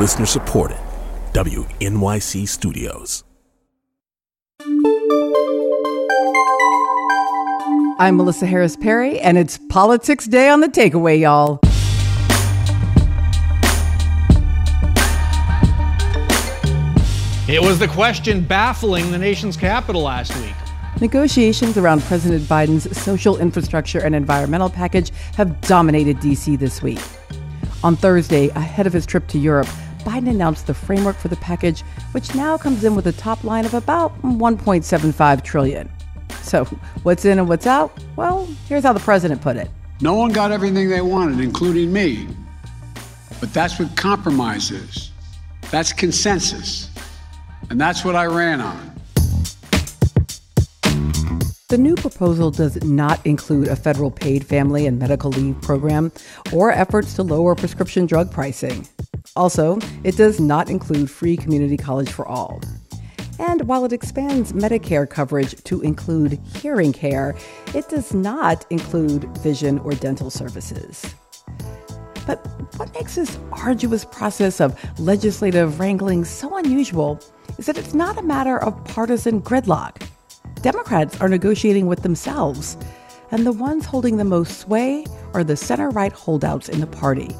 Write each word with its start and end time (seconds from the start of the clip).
Listener 0.00 0.24
supported. 0.24 0.78
WNYC 1.34 2.48
Studios. 2.48 3.22
I'm 7.98 8.16
Melissa 8.16 8.46
Harris 8.46 8.76
Perry, 8.76 9.20
and 9.20 9.36
it's 9.36 9.58
Politics 9.68 10.26
Day 10.26 10.48
on 10.48 10.60
the 10.60 10.68
Takeaway, 10.68 11.20
y'all. 11.20 11.60
It 17.46 17.60
was 17.60 17.78
the 17.78 17.88
question 17.88 18.42
baffling 18.42 19.10
the 19.10 19.18
nation's 19.18 19.58
capital 19.58 20.00
last 20.00 20.34
week. 20.38 20.54
Negotiations 21.02 21.76
around 21.76 22.00
President 22.04 22.44
Biden's 22.44 22.98
social 22.98 23.36
infrastructure 23.36 23.98
and 23.98 24.14
environmental 24.14 24.70
package 24.70 25.12
have 25.34 25.60
dominated 25.60 26.20
D.C. 26.20 26.56
this 26.56 26.80
week. 26.80 27.00
On 27.84 27.96
Thursday, 27.96 28.48
ahead 28.48 28.86
of 28.86 28.94
his 28.94 29.04
trip 29.04 29.26
to 29.28 29.38
Europe, 29.38 29.68
Biden 30.00 30.28
announced 30.28 30.66
the 30.66 30.74
framework 30.74 31.16
for 31.16 31.28
the 31.28 31.36
package, 31.36 31.82
which 32.12 32.34
now 32.34 32.56
comes 32.56 32.84
in 32.84 32.94
with 32.94 33.06
a 33.06 33.12
top 33.12 33.44
line 33.44 33.64
of 33.64 33.74
about 33.74 34.20
1.75 34.22 35.44
trillion. 35.44 35.90
So, 36.42 36.64
what's 37.02 37.24
in 37.24 37.38
and 37.38 37.48
what's 37.48 37.66
out? 37.66 37.92
Well, 38.16 38.48
here's 38.68 38.84
how 38.84 38.92
the 38.92 39.00
president 39.00 39.42
put 39.42 39.56
it. 39.56 39.70
No 40.00 40.14
one 40.14 40.32
got 40.32 40.50
everything 40.50 40.88
they 40.88 41.02
wanted, 41.02 41.40
including 41.40 41.92
me. 41.92 42.26
But 43.40 43.52
that's 43.52 43.78
what 43.78 43.94
compromise 43.96 44.70
is. 44.70 45.12
That's 45.70 45.92
consensus. 45.92 46.88
And 47.68 47.80
that's 47.80 48.04
what 48.04 48.16
I 48.16 48.26
ran 48.26 48.60
on. 48.60 48.90
The 51.70 51.78
new 51.78 51.94
proposal 51.94 52.50
does 52.50 52.82
not 52.82 53.24
include 53.24 53.68
a 53.68 53.76
federal 53.76 54.10
paid 54.10 54.44
family 54.44 54.86
and 54.86 54.98
medical 54.98 55.30
leave 55.30 55.60
program 55.62 56.10
or 56.52 56.72
efforts 56.72 57.14
to 57.14 57.22
lower 57.22 57.54
prescription 57.54 58.06
drug 58.06 58.32
pricing. 58.32 58.88
Also, 59.36 59.78
it 60.04 60.16
does 60.16 60.40
not 60.40 60.68
include 60.68 61.10
free 61.10 61.36
community 61.36 61.76
college 61.76 62.10
for 62.10 62.26
all. 62.26 62.60
And 63.38 63.62
while 63.66 63.84
it 63.84 63.92
expands 63.92 64.52
Medicare 64.52 65.08
coverage 65.08 65.54
to 65.64 65.80
include 65.80 66.38
hearing 66.54 66.92
care, 66.92 67.34
it 67.74 67.88
does 67.88 68.12
not 68.12 68.66
include 68.70 69.34
vision 69.38 69.78
or 69.78 69.92
dental 69.92 70.28
services. 70.28 71.14
But 72.26 72.46
what 72.76 72.92
makes 72.92 73.14
this 73.14 73.38
arduous 73.52 74.04
process 74.04 74.60
of 74.60 74.78
legislative 75.00 75.80
wrangling 75.80 76.24
so 76.24 76.56
unusual 76.56 77.18
is 77.56 77.66
that 77.66 77.78
it's 77.78 77.94
not 77.94 78.18
a 78.18 78.22
matter 78.22 78.62
of 78.62 78.84
partisan 78.84 79.40
gridlock. 79.40 80.06
Democrats 80.62 81.18
are 81.20 81.28
negotiating 81.28 81.86
with 81.86 82.02
themselves, 82.02 82.76
and 83.30 83.46
the 83.46 83.52
ones 83.52 83.86
holding 83.86 84.18
the 84.18 84.24
most 84.24 84.58
sway 84.58 85.06
are 85.32 85.42
the 85.42 85.56
center 85.56 85.88
right 85.90 86.12
holdouts 86.12 86.68
in 86.68 86.80
the 86.80 86.86
party. 86.86 87.34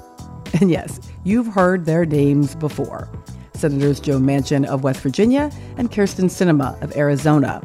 And 0.60 0.68
yes, 0.68 0.98
you've 1.24 1.48
heard 1.48 1.86
their 1.86 2.04
names 2.04 2.54
before. 2.54 3.08
Senators 3.54 4.00
Joe 4.00 4.18
Manchin 4.18 4.64
of 4.64 4.82
West 4.82 5.00
Virginia 5.00 5.50
and 5.76 5.90
Kyrsten 5.90 6.26
Sinema 6.26 6.80
of 6.82 6.96
Arizona. 6.96 7.62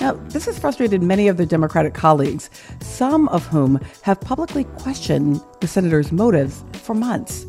Now, 0.00 0.14
this 0.28 0.46
has 0.46 0.58
frustrated 0.58 1.02
many 1.02 1.28
of 1.28 1.36
their 1.36 1.46
Democratic 1.46 1.92
colleagues, 1.92 2.48
some 2.80 3.28
of 3.28 3.46
whom 3.46 3.78
have 4.02 4.20
publicly 4.20 4.64
questioned 4.64 5.42
the 5.60 5.68
senators' 5.68 6.10
motives 6.10 6.64
for 6.72 6.94
months. 6.94 7.46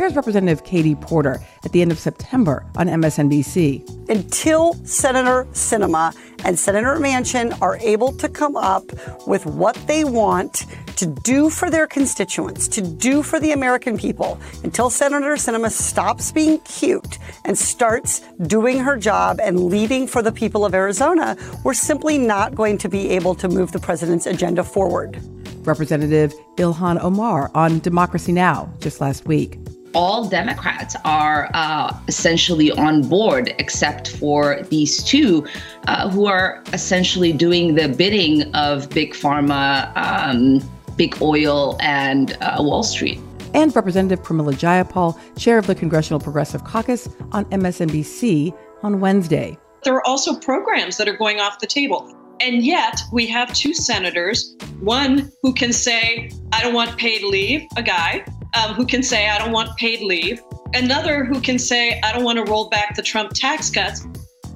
Here's 0.00 0.16
Representative 0.16 0.64
Katie 0.64 0.94
Porter 0.94 1.44
at 1.62 1.72
the 1.72 1.82
end 1.82 1.92
of 1.92 1.98
September 1.98 2.64
on 2.74 2.86
MSNBC. 2.86 4.08
Until 4.08 4.72
Senator 4.86 5.44
Sinema 5.52 6.16
and 6.42 6.58
Senator 6.58 6.94
Manchin 6.94 7.60
are 7.60 7.76
able 7.76 8.10
to 8.12 8.26
come 8.26 8.56
up 8.56 8.84
with 9.26 9.44
what 9.44 9.74
they 9.86 10.04
want 10.04 10.64
to 10.96 11.04
do 11.04 11.50
for 11.50 11.68
their 11.68 11.86
constituents, 11.86 12.66
to 12.68 12.80
do 12.80 13.22
for 13.22 13.38
the 13.38 13.52
American 13.52 13.98
people, 13.98 14.40
until 14.64 14.88
Senator 14.88 15.34
Sinema 15.34 15.70
stops 15.70 16.32
being 16.32 16.58
cute 16.60 17.18
and 17.44 17.58
starts 17.58 18.20
doing 18.46 18.78
her 18.78 18.96
job 18.96 19.38
and 19.38 19.64
leading 19.64 20.06
for 20.06 20.22
the 20.22 20.32
people 20.32 20.64
of 20.64 20.72
Arizona, 20.72 21.36
we're 21.62 21.74
simply 21.74 22.16
not 22.16 22.54
going 22.54 22.78
to 22.78 22.88
be 22.88 23.10
able 23.10 23.34
to 23.34 23.50
move 23.50 23.70
the 23.72 23.78
president's 23.78 24.24
agenda 24.24 24.64
forward. 24.64 25.20
Representative 25.66 26.32
Ilhan 26.56 27.02
Omar 27.02 27.50
on 27.54 27.80
Democracy 27.80 28.32
Now! 28.32 28.72
just 28.80 29.02
last 29.02 29.26
week 29.26 29.58
all 29.94 30.28
Democrats 30.28 30.96
are 31.04 31.50
uh, 31.54 31.96
essentially 32.08 32.70
on 32.72 33.02
board, 33.02 33.54
except 33.58 34.16
for 34.16 34.62
these 34.70 35.02
two, 35.02 35.46
uh, 35.88 36.08
who 36.08 36.26
are 36.26 36.62
essentially 36.72 37.32
doing 37.32 37.74
the 37.74 37.88
bidding 37.88 38.52
of 38.54 38.88
big 38.90 39.14
pharma, 39.14 39.92
um, 39.96 40.60
big 40.96 41.20
oil, 41.20 41.76
and 41.80 42.36
uh, 42.40 42.56
Wall 42.60 42.82
Street. 42.82 43.18
And 43.52 43.74
Representative 43.74 44.24
Pramila 44.24 44.54
Jayapal, 44.54 45.18
chair 45.36 45.58
of 45.58 45.66
the 45.66 45.74
Congressional 45.74 46.20
Progressive 46.20 46.62
Caucus, 46.64 47.08
on 47.32 47.44
MSNBC 47.46 48.56
on 48.82 49.00
Wednesday. 49.00 49.58
There 49.82 49.94
are 49.94 50.06
also 50.06 50.38
programs 50.38 50.98
that 50.98 51.08
are 51.08 51.16
going 51.16 51.40
off 51.40 51.58
the 51.58 51.66
table. 51.66 52.14
And 52.40 52.64
yet, 52.64 53.00
we 53.12 53.26
have 53.26 53.52
two 53.52 53.74
senators 53.74 54.56
one 54.80 55.30
who 55.42 55.52
can 55.52 55.72
say, 55.74 56.30
I 56.52 56.62
don't 56.62 56.72
want 56.72 56.96
paid 56.96 57.22
leave, 57.22 57.66
a 57.76 57.82
guy, 57.82 58.24
um, 58.54 58.74
who 58.74 58.86
can 58.86 59.02
say, 59.02 59.28
I 59.28 59.38
don't 59.38 59.52
want 59.52 59.76
paid 59.76 60.00
leave, 60.00 60.42
another 60.74 61.24
who 61.24 61.40
can 61.40 61.58
say, 61.58 62.00
I 62.02 62.12
don't 62.12 62.24
want 62.24 62.44
to 62.44 62.50
roll 62.50 62.68
back 62.68 62.94
the 62.96 63.02
Trump 63.02 63.32
tax 63.34 63.70
cuts. 63.70 64.06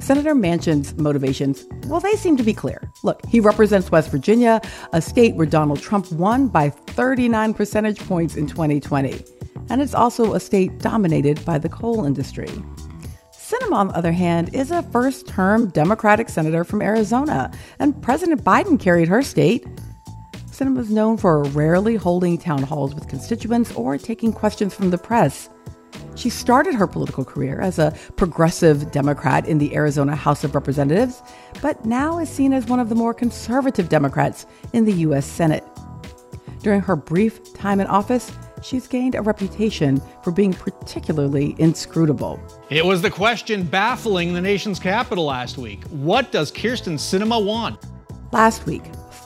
Senator 0.01 0.35
Manchin's 0.35 0.95
motivations, 0.97 1.67
well, 1.87 2.01
they 2.01 2.13
seem 2.13 2.37
to 2.37 2.43
be 2.43 2.53
clear. 2.53 2.91
Look, 3.05 3.25
he 3.27 3.41
represents 3.41 3.91
West 3.91 4.11
Virginia, 4.11 4.61
a 4.93 5.01
state 5.01 5.35
where 5.35 5.47
Donald 5.47 5.81
Trump 5.81 6.13
won 6.13 6.49
by 6.49 6.69
39 6.69 7.55
percentage 7.55 7.99
points 8.01 8.37
in 8.37 8.47
2020. 8.47 9.25
And 9.71 9.81
it's 9.81 9.95
also 9.95 10.35
a 10.35 10.41
state 10.41 10.79
dominated 10.79 11.43
by 11.47 11.57
the 11.57 11.71
coal 11.71 12.05
industry. 12.05 12.49
Sinema, 13.33 13.73
on 13.73 13.89
the 13.89 13.97
other 13.97 14.13
hand, 14.13 14.55
is 14.55 14.71
a 14.71 14.83
first 14.83 15.27
term 15.27 15.69
Democratic 15.71 16.29
senator 16.29 16.65
from 16.65 16.83
Arizona, 16.83 17.51
and 17.79 18.01
President 18.03 18.45
Biden 18.45 18.79
carried 18.79 19.09
her 19.09 19.23
state 19.23 19.67
Sinema 20.55 20.79
is 20.79 20.91
known 20.91 21.17
for 21.17 21.43
rarely 21.43 21.97
holding 21.97 22.39
town 22.39 22.63
halls 22.63 22.95
with 22.95 23.09
constituents 23.09 23.73
or 23.73 23.99
taking 23.99 24.33
questions 24.33 24.73
from 24.73 24.91
the 24.91 24.99
press. 24.99 25.51
She 26.15 26.31
started 26.31 26.77
her 26.77 26.87
political 26.87 27.25
career 27.25 27.61
as 27.61 27.81
a 27.81 27.93
progressive 28.15 28.93
Democrat 28.93 29.49
in 29.49 29.59
the 29.59 29.75
Arizona 29.75 30.15
House 30.15 30.45
of 30.45 30.55
Representatives, 30.55 31.25
but 31.61 31.85
now 31.85 32.21
is 32.21 32.29
seen 32.29 32.53
as 32.53 32.67
one 32.67 32.79
of 32.79 32.89
the 32.89 32.95
more 32.95 33.13
conservative 33.13 33.89
Democrats 33.89 34.47
in 34.73 34.85
the 34.85 34.93
U.S. 34.93 35.27
Senate. 35.27 35.65
During 36.63 36.83
her 36.83 36.95
brief 36.95 37.53
time 37.55 37.81
in 37.81 37.89
office, 37.89 38.31
she's 38.63 38.87
gained 38.87 39.17
a 39.17 39.23
reputation 39.23 40.01
for 40.23 40.31
being 40.31 40.53
particularly 40.53 41.57
inscrutable. 41.59 42.39
It 42.71 42.85
was 42.85 43.03
the 43.03 43.11
question 43.11 43.65
baffling 43.65 44.33
the 44.33 44.41
nation's 44.41 44.79
capital 44.79 45.25
last 45.25 45.59
week. 45.59 45.83
What 45.89 46.31
does 46.31 46.53
Kyrsten 46.53 46.95
Sinema 46.95 47.45
want? 47.45 47.81
Last 48.31 48.67
week, 48.67 48.85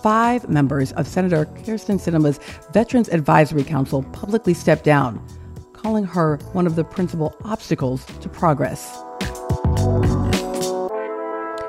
five 0.09 0.49
members 0.49 0.93
of 0.93 1.07
Senator 1.07 1.45
Kyrsten 1.45 2.01
Sinema's 2.01 2.41
Veterans 2.73 3.11
Advisory 3.11 3.63
Council 3.63 4.03
publicly 4.05 4.55
stepped 4.55 4.83
down, 4.83 5.23
calling 5.75 6.03
her 6.03 6.39
one 6.55 6.67
of 6.67 6.77
the 6.77 6.83
principal 6.83 7.37
obstacles 7.45 8.07
to 8.23 8.29
progress. 8.31 9.03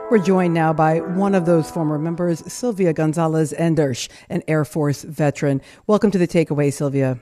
We're 0.10 0.24
joined 0.24 0.54
now 0.54 0.72
by 0.72 1.02
one 1.02 1.36
of 1.36 1.46
those 1.46 1.70
former 1.70 2.00
members, 2.00 2.42
Sylvia 2.50 2.94
Gonzalez 2.94 3.54
Andersh, 3.60 4.08
an 4.30 4.42
Air 4.48 4.64
Force 4.64 5.04
veteran. 5.04 5.62
Welcome 5.86 6.10
to 6.12 6.18
the 6.18 6.26
Takeaway, 6.26 6.72
Sylvia. 6.72 7.20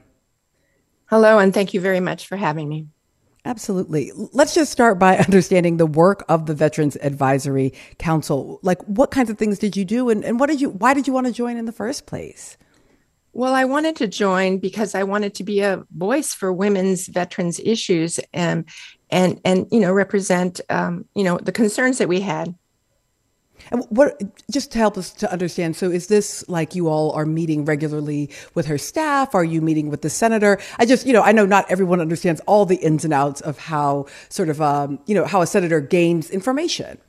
Hello, 1.07 1.39
and 1.39 1.51
thank 1.51 1.73
you 1.73 1.81
very 1.81 1.99
much 1.99 2.27
for 2.27 2.35
having 2.35 2.69
me. 2.69 2.89
Absolutely. 3.47 4.11
Let's 4.33 4.53
just 4.53 4.73
start 4.73 4.99
by 4.99 5.17
understanding 5.27 5.77
the 5.77 5.85
work 5.85 6.25
of 6.27 6.47
the 6.47 6.53
Veterans 6.53 6.97
Advisory 6.97 7.73
Council. 7.97 8.59
Like, 8.61 8.83
what 8.83 9.09
kinds 9.09 9.29
of 9.29 9.37
things 9.37 9.57
did 9.57 9.77
you 9.77 9.85
do, 9.85 10.09
and, 10.09 10.25
and 10.25 10.37
what 10.37 10.47
did 10.47 10.59
you? 10.59 10.71
Why 10.71 10.93
did 10.93 11.07
you 11.07 11.13
want 11.13 11.27
to 11.27 11.33
join 11.33 11.55
in 11.55 11.65
the 11.65 11.71
first 11.71 12.05
place? 12.05 12.57
Well, 13.31 13.53
I 13.53 13.63
wanted 13.63 13.95
to 13.97 14.07
join 14.07 14.57
because 14.57 14.95
I 14.95 15.03
wanted 15.03 15.33
to 15.35 15.43
be 15.45 15.61
a 15.61 15.85
voice 15.95 16.33
for 16.33 16.51
women's 16.51 17.07
veterans 17.07 17.61
issues 17.63 18.19
and 18.33 18.67
and 19.09 19.39
and 19.45 19.65
you 19.71 19.79
know 19.79 19.93
represent 19.93 20.59
um, 20.69 21.05
you 21.15 21.23
know 21.23 21.37
the 21.37 21.53
concerns 21.53 21.99
that 21.99 22.09
we 22.09 22.19
had 22.19 22.53
and 23.71 23.83
what, 23.89 24.21
just 24.51 24.71
to 24.71 24.77
help 24.77 24.97
us 24.97 25.11
to 25.13 25.31
understand, 25.31 25.75
so 25.75 25.89
is 25.89 26.07
this 26.07 26.47
like 26.47 26.75
you 26.75 26.87
all 26.87 27.11
are 27.11 27.25
meeting 27.25 27.65
regularly 27.65 28.29
with 28.53 28.65
her 28.67 28.77
staff? 28.77 29.35
Are 29.35 29.43
you 29.43 29.61
meeting 29.61 29.89
with 29.89 30.01
the 30.01 30.09
senator? 30.09 30.59
I 30.79 30.85
just, 30.85 31.05
you 31.05 31.13
know, 31.13 31.21
I 31.21 31.31
know 31.31 31.45
not 31.45 31.69
everyone 31.69 32.01
understands 32.01 32.41
all 32.41 32.65
the 32.65 32.77
ins 32.77 33.03
and 33.05 33.13
outs 33.13 33.41
of 33.41 33.57
how 33.57 34.07
sort 34.29 34.49
of, 34.49 34.61
um, 34.61 34.99
you 35.05 35.15
know, 35.15 35.25
how 35.25 35.41
a 35.41 35.47
senator 35.47 35.81
gains 35.81 36.29
information. 36.29 36.99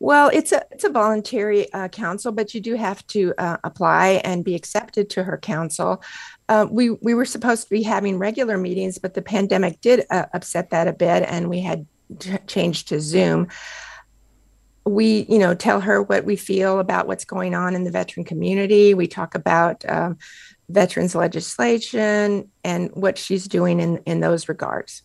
Well, 0.00 0.28
it's 0.32 0.52
a 0.52 0.62
it's 0.70 0.84
a 0.84 0.90
voluntary 0.90 1.72
uh, 1.72 1.88
council, 1.88 2.32
but 2.32 2.52
you 2.52 2.60
do 2.60 2.74
have 2.74 3.06
to 3.08 3.32
uh, 3.38 3.56
apply 3.64 4.20
and 4.24 4.44
be 4.44 4.54
accepted 4.54 5.08
to 5.10 5.24
her 5.24 5.38
council. 5.38 6.02
Uh, 6.48 6.66
we 6.70 6.90
we 6.90 7.14
were 7.14 7.24
supposed 7.24 7.64
to 7.64 7.70
be 7.70 7.82
having 7.82 8.18
regular 8.18 8.58
meetings, 8.58 8.98
but 8.98 9.14
the 9.14 9.22
pandemic 9.22 9.80
did 9.80 10.04
uh, 10.10 10.26
upset 10.34 10.70
that 10.70 10.88
a 10.88 10.92
bit, 10.92 11.22
and 11.22 11.48
we 11.48 11.60
had 11.60 11.86
t- 12.18 12.36
changed 12.46 12.88
to 12.88 13.00
Zoom 13.00 13.48
we 14.86 15.26
you 15.28 15.38
know 15.38 15.54
tell 15.54 15.80
her 15.80 16.02
what 16.02 16.24
we 16.24 16.36
feel 16.36 16.78
about 16.78 17.06
what's 17.06 17.24
going 17.24 17.54
on 17.54 17.74
in 17.74 17.84
the 17.84 17.90
veteran 17.90 18.24
community 18.24 18.94
we 18.94 19.06
talk 19.06 19.34
about 19.34 19.84
um, 19.88 20.18
veterans 20.68 21.14
legislation 21.14 22.50
and 22.62 22.90
what 22.92 23.18
she's 23.18 23.48
doing 23.48 23.80
in 23.80 23.98
in 24.06 24.20
those 24.20 24.48
regards 24.48 25.02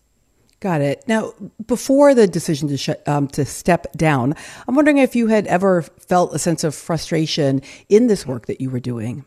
Got 0.60 0.82
it. 0.82 1.02
Now, 1.08 1.32
before 1.66 2.14
the 2.14 2.26
decision 2.26 2.68
to 2.68 2.76
sh- 2.76 2.90
um, 3.06 3.28
to 3.28 3.46
step 3.46 3.90
down, 3.94 4.34
I'm 4.68 4.74
wondering 4.74 4.98
if 4.98 5.16
you 5.16 5.26
had 5.28 5.46
ever 5.46 5.80
felt 5.80 6.34
a 6.34 6.38
sense 6.38 6.64
of 6.64 6.74
frustration 6.74 7.62
in 7.88 8.08
this 8.08 8.26
work 8.26 8.44
that 8.44 8.60
you 8.60 8.68
were 8.68 8.78
doing. 8.78 9.24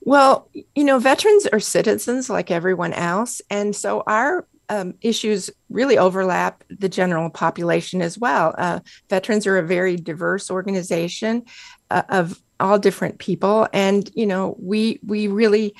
Well, 0.00 0.48
you 0.74 0.82
know, 0.82 0.98
veterans 0.98 1.46
are 1.46 1.60
citizens 1.60 2.28
like 2.28 2.50
everyone 2.50 2.94
else, 2.94 3.40
and 3.48 3.76
so 3.76 4.02
our 4.08 4.48
um, 4.68 4.94
issues 5.00 5.50
really 5.68 5.98
overlap 5.98 6.64
the 6.68 6.88
general 6.88 7.30
population 7.30 8.02
as 8.02 8.18
well. 8.18 8.54
Uh, 8.56 8.80
veterans 9.08 9.46
are 9.46 9.58
a 9.58 9.66
very 9.66 9.96
diverse 9.96 10.50
organization 10.50 11.44
uh, 11.90 12.02
of 12.08 12.42
all 12.58 12.78
different 12.78 13.18
people, 13.18 13.68
and 13.72 14.10
you 14.14 14.26
know, 14.26 14.56
we 14.58 15.00
we 15.04 15.28
really 15.28 15.74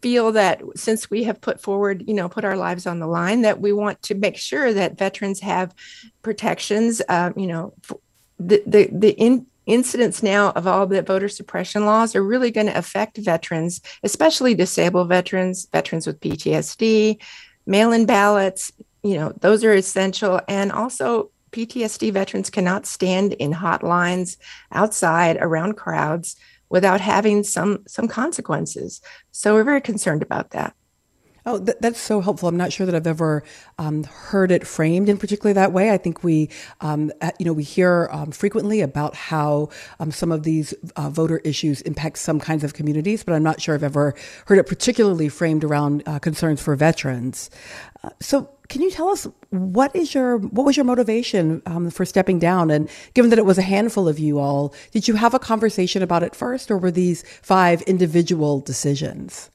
feel 0.00 0.32
that 0.32 0.62
since 0.76 1.10
we 1.10 1.24
have 1.24 1.40
put 1.40 1.60
forward, 1.60 2.04
you 2.06 2.14
know, 2.14 2.28
put 2.28 2.44
our 2.44 2.56
lives 2.56 2.86
on 2.86 3.00
the 3.00 3.06
line, 3.06 3.42
that 3.42 3.60
we 3.60 3.72
want 3.72 4.00
to 4.02 4.14
make 4.14 4.36
sure 4.36 4.72
that 4.72 4.98
veterans 4.98 5.40
have 5.40 5.74
protections. 6.22 7.02
Uh, 7.08 7.32
you 7.36 7.46
know, 7.46 7.74
the 8.38 8.62
the 8.66 8.88
the 8.92 9.10
in, 9.12 9.46
incidents 9.68 10.22
now 10.22 10.50
of 10.52 10.66
all 10.66 10.86
the 10.86 11.02
voter 11.02 11.28
suppression 11.28 11.84
laws 11.84 12.16
are 12.16 12.24
really 12.24 12.50
going 12.50 12.66
to 12.66 12.76
affect 12.76 13.18
veterans, 13.18 13.80
especially 14.02 14.54
disabled 14.54 15.08
veterans, 15.08 15.68
veterans 15.70 16.06
with 16.06 16.18
PTSD, 16.20 17.20
mail-in 17.68 18.06
ballots. 18.06 18.72
You 19.02 19.14
know, 19.14 19.32
those 19.40 19.62
are 19.62 19.74
essential, 19.74 20.40
and 20.48 20.72
also 20.72 21.30
PTSD 21.52 22.12
veterans 22.12 22.50
cannot 22.50 22.86
stand 22.86 23.34
in 23.34 23.52
hot 23.52 23.82
lines 23.82 24.36
outside 24.72 25.36
around 25.40 25.74
crowds 25.74 26.36
without 26.68 27.00
having 27.00 27.44
some 27.44 27.84
some 27.86 28.08
consequences. 28.08 29.00
So 29.30 29.54
we're 29.54 29.64
very 29.64 29.80
concerned 29.80 30.22
about 30.22 30.50
that. 30.50 30.74
Oh, 31.48 31.58
th- 31.58 31.78
that's 31.80 31.98
so 31.98 32.20
helpful. 32.20 32.46
I'm 32.46 32.58
not 32.58 32.74
sure 32.74 32.84
that 32.84 32.94
I've 32.94 33.06
ever 33.06 33.42
um, 33.78 34.04
heard 34.04 34.52
it 34.52 34.66
framed 34.66 35.08
in 35.08 35.16
particularly 35.16 35.54
that 35.54 35.72
way. 35.72 35.90
I 35.90 35.96
think 35.96 36.22
we, 36.22 36.50
um, 36.82 37.10
you 37.38 37.46
know, 37.46 37.54
we 37.54 37.62
hear 37.62 38.06
um, 38.12 38.32
frequently 38.32 38.82
about 38.82 39.14
how 39.14 39.70
um, 39.98 40.10
some 40.10 40.30
of 40.30 40.42
these 40.42 40.74
uh, 40.96 41.08
voter 41.08 41.38
issues 41.38 41.80
impact 41.82 42.18
some 42.18 42.38
kinds 42.38 42.64
of 42.64 42.74
communities, 42.74 43.24
but 43.24 43.32
I'm 43.32 43.42
not 43.42 43.62
sure 43.62 43.74
I've 43.74 43.82
ever 43.82 44.14
heard 44.44 44.58
it 44.58 44.64
particularly 44.64 45.30
framed 45.30 45.64
around 45.64 46.02
uh, 46.04 46.18
concerns 46.18 46.60
for 46.60 46.76
veterans. 46.76 47.48
Uh, 48.04 48.10
so, 48.20 48.50
can 48.68 48.82
you 48.82 48.90
tell 48.90 49.08
us 49.08 49.26
what 49.48 49.96
is 49.96 50.14
your 50.14 50.36
what 50.36 50.66
was 50.66 50.76
your 50.76 50.84
motivation 50.84 51.62
um, 51.64 51.88
for 51.88 52.04
stepping 52.04 52.38
down? 52.38 52.70
And 52.70 52.90
given 53.14 53.30
that 53.30 53.38
it 53.38 53.46
was 53.46 53.56
a 53.56 53.62
handful 53.62 54.06
of 54.06 54.18
you 54.18 54.38
all, 54.38 54.74
did 54.90 55.08
you 55.08 55.14
have 55.14 55.32
a 55.32 55.38
conversation 55.38 56.02
about 56.02 56.22
it 56.22 56.34
first, 56.34 56.70
or 56.70 56.76
were 56.76 56.90
these 56.90 57.24
five 57.40 57.80
individual 57.82 58.60
decisions? 58.60 59.50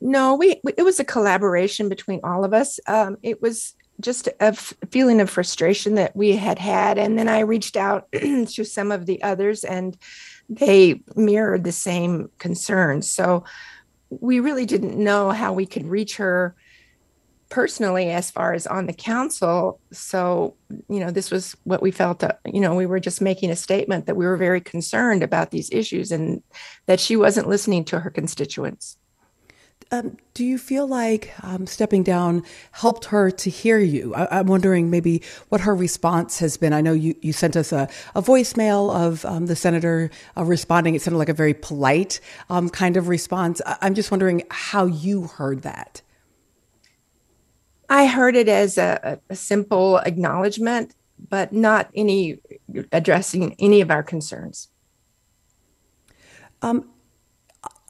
No, 0.00 0.34
we, 0.34 0.60
we, 0.62 0.72
it 0.76 0.82
was 0.82 1.00
a 1.00 1.04
collaboration 1.04 1.88
between 1.88 2.20
all 2.22 2.44
of 2.44 2.52
us. 2.52 2.78
Um, 2.86 3.16
it 3.22 3.40
was 3.40 3.74
just 4.00 4.26
a 4.26 4.44
f- 4.44 4.74
feeling 4.90 5.20
of 5.20 5.30
frustration 5.30 5.94
that 5.94 6.14
we 6.16 6.36
had 6.36 6.58
had, 6.58 6.98
and 6.98 7.18
then 7.18 7.28
I 7.28 7.40
reached 7.40 7.76
out 7.76 8.10
to 8.12 8.64
some 8.64 8.92
of 8.92 9.06
the 9.06 9.22
others, 9.22 9.64
and 9.64 9.96
they 10.48 11.00
mirrored 11.16 11.64
the 11.64 11.72
same 11.72 12.30
concerns. 12.38 13.10
So 13.10 13.44
we 14.10 14.40
really 14.40 14.66
didn't 14.66 15.02
know 15.02 15.30
how 15.30 15.52
we 15.52 15.66
could 15.66 15.86
reach 15.86 16.16
her 16.16 16.54
personally 17.50 18.10
as 18.10 18.30
far 18.30 18.52
as 18.52 18.66
on 18.66 18.86
the 18.86 18.92
council 18.92 19.78
so 19.92 20.56
you 20.88 20.98
know 20.98 21.10
this 21.10 21.30
was 21.30 21.54
what 21.64 21.82
we 21.82 21.90
felt 21.90 22.24
uh, 22.24 22.32
you 22.44 22.60
know 22.60 22.74
we 22.74 22.86
were 22.86 22.98
just 22.98 23.20
making 23.20 23.50
a 23.50 23.56
statement 23.56 24.06
that 24.06 24.16
we 24.16 24.26
were 24.26 24.36
very 24.36 24.60
concerned 24.60 25.22
about 25.22 25.50
these 25.50 25.70
issues 25.70 26.10
and 26.10 26.42
that 26.86 26.98
she 26.98 27.16
wasn't 27.16 27.46
listening 27.46 27.84
to 27.84 28.00
her 28.00 28.10
constituents 28.10 28.96
um, 29.94 30.16
do 30.34 30.44
you 30.44 30.58
feel 30.58 30.86
like 30.86 31.32
um, 31.42 31.66
stepping 31.66 32.02
down 32.02 32.42
helped 32.72 33.06
her 33.06 33.30
to 33.30 33.50
hear 33.50 33.78
you? 33.78 34.14
I, 34.14 34.40
am 34.40 34.46
wondering 34.46 34.90
maybe 34.90 35.22
what 35.48 35.60
her 35.62 35.74
response 35.74 36.38
has 36.40 36.56
been. 36.56 36.72
I 36.72 36.80
know 36.80 36.92
you, 36.92 37.14
you 37.22 37.32
sent 37.32 37.56
us 37.56 37.72
a, 37.72 37.88
a 38.14 38.22
voicemail 38.22 38.94
of 38.94 39.24
um, 39.24 39.46
the 39.46 39.56
senator 39.56 40.10
uh, 40.36 40.44
responding. 40.44 40.94
It 40.94 41.02
sounded 41.02 41.18
like 41.18 41.28
a 41.28 41.34
very 41.34 41.54
polite 41.54 42.20
um, 42.50 42.68
kind 42.68 42.96
of 42.96 43.08
response. 43.08 43.62
I, 43.64 43.76
I'm 43.82 43.94
just 43.94 44.10
wondering 44.10 44.42
how 44.50 44.86
you 44.86 45.28
heard 45.28 45.62
that. 45.62 46.02
I 47.88 48.06
heard 48.06 48.34
it 48.34 48.48
as 48.48 48.78
a, 48.78 49.20
a 49.28 49.36
simple 49.36 49.98
acknowledgement, 49.98 50.94
but 51.28 51.52
not 51.52 51.90
any 51.94 52.38
addressing 52.90 53.54
any 53.58 53.80
of 53.80 53.90
our 53.90 54.02
concerns. 54.02 54.68
Um, 56.62 56.93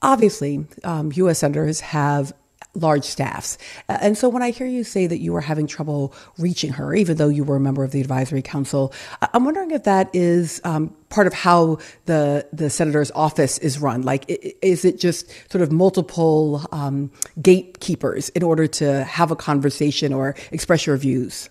obviously, 0.05 0.65
um, 0.85 1.11
U.S. 1.15 1.41
senators 1.41 1.81
have 1.81 2.33
large 2.75 3.05
staffs. 3.05 3.57
And 3.89 4.19
so 4.19 4.29
when 4.29 4.43
I 4.43 4.51
hear 4.51 4.67
you 4.67 4.85
say 4.85 5.07
that 5.07 5.19
you 5.19 5.33
were 5.33 5.41
having 5.41 5.67
trouble 5.67 6.13
reaching 6.39 6.73
her, 6.73 6.95
even 6.95 7.17
though 7.17 7.29
you 7.29 7.45
were 7.45 7.57
a 7.57 7.61
member 7.61 7.85
of 7.85 7.93
the 7.93 8.01
advisory 8.01 8.43
council, 8.43 8.93
I'm 9.33 9.45
wondering 9.45 9.71
if 9.71 9.85
that 9.85 10.11
is 10.13 10.61
um, 10.65 10.95
part 11.09 11.27
of 11.27 11.33
how 11.33 11.79
the 12.07 12.47
the 12.53 12.71
senator's 12.71 13.11
office 13.13 13.59
is 13.59 13.79
run. 13.79 14.03
Like, 14.03 14.25
is 14.29 14.85
it 14.85 14.99
just 14.99 15.31
sort 15.51 15.63
of 15.63 15.71
multiple 15.71 16.67
um, 16.73 17.11
gatekeepers 17.41 18.29
in 18.31 18.43
order 18.43 18.67
to 18.67 19.05
have 19.05 19.31
a 19.31 19.37
conversation 19.37 20.13
or 20.13 20.35
express 20.51 20.87
your 20.87 20.97
views? 20.97 21.49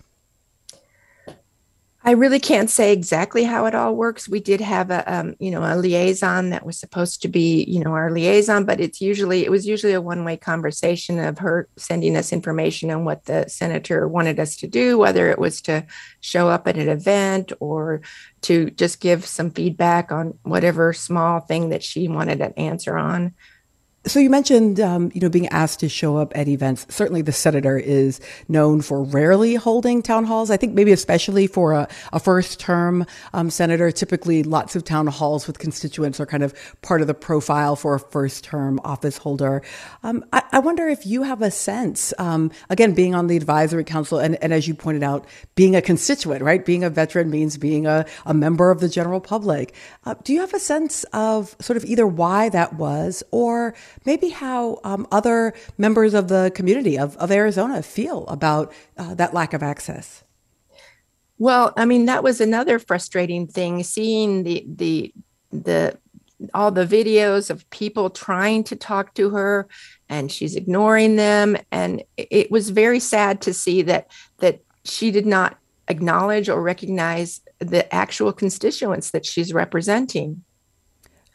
I 2.06 2.12
really 2.12 2.40
can't 2.40 2.70
say 2.70 2.92
exactly 2.92 3.46
how 3.46 3.66
it 3.66 3.74
all 3.74 3.96
works. 3.96 4.28
We 4.28 4.42
did 4.42 4.60
have 4.60 4.92
a, 4.92 5.04
um, 5.12 5.36
you 5.40 5.50
know, 5.50 5.64
a 5.64 5.78
liaison 5.78 6.50
that 6.50 6.66
was 6.66 6.78
supposed 6.78 7.22
to 7.22 7.30
be, 7.30 7.64
you 7.64 7.82
know, 7.82 7.92
our 7.92 8.12
liaison, 8.12 8.66
but 8.66 8.82
it's 8.82 9.00
usually 9.00 9.46
it 9.46 9.52
was 9.52 9.66
usually 9.66 9.94
a 9.94 10.02
one-way 10.02 10.36
conversation 10.36 11.18
of 11.18 11.38
her 11.40 11.70
sending 11.78 12.18
us 12.18 12.34
information 12.34 12.92
on 12.92 13.06
what 13.06 13.24
the 13.24 13.48
senator 13.48 14.06
wanted 14.06 14.38
us 14.38 14.58
to 14.58 14.68
do, 14.68 14.98
whether 14.98 15.30
it 15.32 15.40
was 15.40 15.62
to 15.62 15.86
show 16.20 16.50
up 16.50 16.68
at 16.68 16.78
an 16.78 16.90
event 16.90 17.54
or 17.62 18.02
to 18.42 18.70
just 18.72 19.00
give 19.00 19.26
some 19.26 19.50
feedback 19.50 20.12
on 20.12 20.38
whatever 20.44 20.92
small 20.92 21.40
thing 21.40 21.70
that 21.70 21.84
she 21.84 22.10
wanted 22.10 22.42
an 22.42 22.54
answer 22.58 22.98
on. 22.98 23.34
So 24.06 24.20
you 24.20 24.30
mentioned, 24.30 24.82
um, 24.82 25.12
you 25.14 25.22
know, 25.22 25.30
being 25.30 25.48
asked 25.48 25.80
to 25.80 25.88
show 25.88 26.18
up 26.18 26.34
at 26.36 26.50
events. 26.50 26.86
Certainly, 26.90 27.22
the 27.22 27.32
senator 27.32 27.78
is 27.78 28.20
known 28.50 28.82
for 28.82 29.02
rarely 29.02 29.56
holding 29.56 30.02
town 30.02 30.26
halls. 30.26 30.52
I 30.52 30.58
think 30.58 30.74
maybe 30.74 30.92
especially 30.92 31.48
for 31.48 31.72
a, 31.72 31.88
a 32.12 32.20
first-term 32.20 33.06
um, 33.34 33.50
senator, 33.50 33.92
typically 33.92 34.44
lots 34.44 34.76
of 34.76 34.84
town 34.84 35.08
halls 35.08 35.48
with 35.48 35.58
constituents 35.58 36.20
are 36.20 36.26
kind 36.26 36.44
of 36.44 36.54
part 36.82 37.00
of 37.00 37.08
the 37.08 37.14
profile 37.14 37.78
for 37.78 37.96
a 37.96 38.00
first-term 38.00 38.82
office 38.84 39.18
holder. 39.18 39.64
Um, 40.04 40.26
I, 40.34 40.44
I, 40.52 40.60
wonder 40.60 40.90
if 40.90 41.06
you 41.06 41.24
have 41.24 41.42
a 41.42 41.50
sense, 41.50 42.14
um, 42.18 42.52
again, 42.70 42.94
being 42.94 43.16
on 43.16 43.28
the 43.28 43.38
advisory 43.38 43.86
council, 43.86 44.20
and, 44.20 44.38
and, 44.44 44.52
as 44.52 44.68
you 44.68 44.74
pointed 44.74 45.04
out, 45.04 45.26
being 45.56 45.78
a 45.78 45.82
constituent, 45.82 46.42
right? 46.42 46.66
Being 46.66 46.84
a 46.84 46.90
veteran 46.90 47.30
means 47.30 47.58
being 47.58 47.88
a, 47.88 48.06
a 48.26 48.34
member 48.34 48.70
of 48.70 48.82
the 48.82 48.90
general 48.90 49.22
public. 49.22 49.74
Uh, 50.06 50.16
do 50.26 50.34
you 50.34 50.42
have 50.42 50.54
a 50.54 50.60
sense 50.60 51.06
of 51.14 51.56
sort 51.62 51.78
of 51.78 51.86
either 51.86 52.06
why 52.06 52.50
that 52.50 52.74
was, 52.74 53.24
or 53.32 53.74
maybe 54.06 54.30
how 54.30 54.80
um, 54.84 55.08
other 55.12 55.54
members 55.78 56.14
of 56.14 56.28
the 56.28 56.52
community 56.56 56.98
of, 56.98 57.16
of 57.18 57.32
Arizona 57.32 57.82
feel 57.84 58.26
about 58.28 58.74
uh, 58.98 59.14
that 59.16 59.34
lack 59.34 59.54
of 59.54 59.64
access. 59.64 60.24
Well, 61.38 61.74
I 61.76 61.86
mean, 61.86 62.06
that 62.06 62.24
was 62.24 62.40
another 62.40 62.80
frustrating 62.80 63.48
thing 63.48 63.84
seeing 63.84 64.44
the, 64.44 64.66
the, 64.68 65.14
the, 65.52 65.98
all 66.54 66.72
the 66.72 66.86
videos 66.86 67.50
of 67.50 67.70
people 67.70 68.10
trying 68.10 68.64
to 68.66 68.76
talk 68.76 69.14
to 69.16 69.30
her 69.30 69.68
and 70.10 70.32
she's 70.32 70.56
ignoring 70.56 71.16
them 71.16 71.58
and 71.72 72.04
it 72.18 72.52
was 72.52 72.70
very 72.70 73.00
sad 73.00 73.42
to 73.42 73.54
see 73.54 73.82
that 73.82 74.12
that 74.40 74.62
she 74.84 75.12
did 75.12 75.26
not 75.26 75.58
acknowledge 75.88 76.50
or 76.50 76.62
recognize 76.62 77.42
the 77.60 77.94
actual 77.94 78.34
constituents 78.34 79.12
that 79.12 79.26
she's 79.26 79.54
representing 79.54 80.44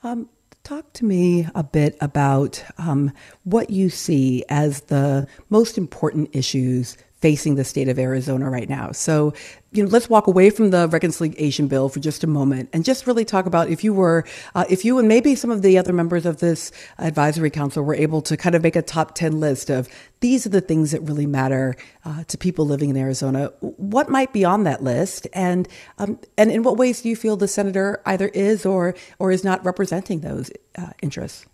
um, 0.03 0.29
Talk 0.69 0.93
to 0.93 1.07
me 1.07 1.49
a 1.55 1.63
bit 1.63 1.97
about 1.99 2.63
um, 2.77 3.11
what 3.45 3.71
you 3.71 3.89
see 3.89 4.45
as 4.51 4.83
the 4.83 5.27
most 5.49 5.79
important 5.79 6.29
issues 6.37 6.99
facing 7.23 7.55
the 7.55 7.65
state 7.65 7.89
of 7.89 7.99
Arizona 7.99 8.51
right 8.51 8.69
now. 8.69 8.93
So, 8.93 9.33
you 9.71 9.83
know, 9.83 9.89
let's 9.91 10.09
walk 10.09 10.27
away 10.27 10.49
from 10.49 10.71
the 10.71 10.89
reconciliation 10.89 11.69
bill 11.69 11.89
for 11.89 12.01
just 12.01 12.25
a 12.25 12.27
moment 12.27 12.71
and 12.73 12.85
just 12.85 13.07
really 13.07 13.25
talk 13.25 13.45
about 13.45 13.69
if 13.69 13.85
you 13.85 13.93
were, 13.93 14.25
uh, 14.55 14.65
if 14.71 14.85
you 14.85 14.99
and 14.99 15.09
maybe 15.09 15.35
some 15.35 15.51
of 15.51 15.61
the 15.61 15.77
other 15.77 15.93
members 15.93 16.25
of 16.25 16.39
this 16.39 16.73
advisory 16.99 17.51
council 17.51 17.83
were 17.83 17.95
able 17.95 18.23
to 18.23 18.37
kind 18.37 18.55
of 18.55 18.63
make 18.63 18.77
a 18.77 18.83
top 18.83 19.15
10 19.15 19.39
list 19.41 19.69
of 19.69 19.89
these 20.21 20.47
are 20.47 20.51
the 20.51 20.63
things 20.63 20.93
that 20.93 21.03
really 21.03 21.27
matter 21.27 21.75
uh, 22.05 22.25
to 22.25 22.39
people 22.39 22.65
living 22.65 22.89
in 22.89 22.97
Arizona. 22.97 23.53
What 23.61 24.09
might 24.09 24.33
be 24.33 24.45
on 24.45 24.65
that 24.65 24.83
list? 24.83 25.27
And, 25.35 25.69
um, 25.99 26.19
and 26.39 26.51
in 26.51 26.63
what 26.63 26.79
ways 26.79 27.03
do 27.03 27.11
you 27.11 27.17
feel 27.17 27.37
the 27.37 27.49
senator 27.49 28.01
either 28.07 28.29
is 28.29 28.65
or, 28.65 28.95
or 29.19 29.31
is 29.33 29.45
not 29.45 29.65
representing 29.65 30.21
those 30.21 30.51
uh, 30.77 30.93
interests? 31.03 31.47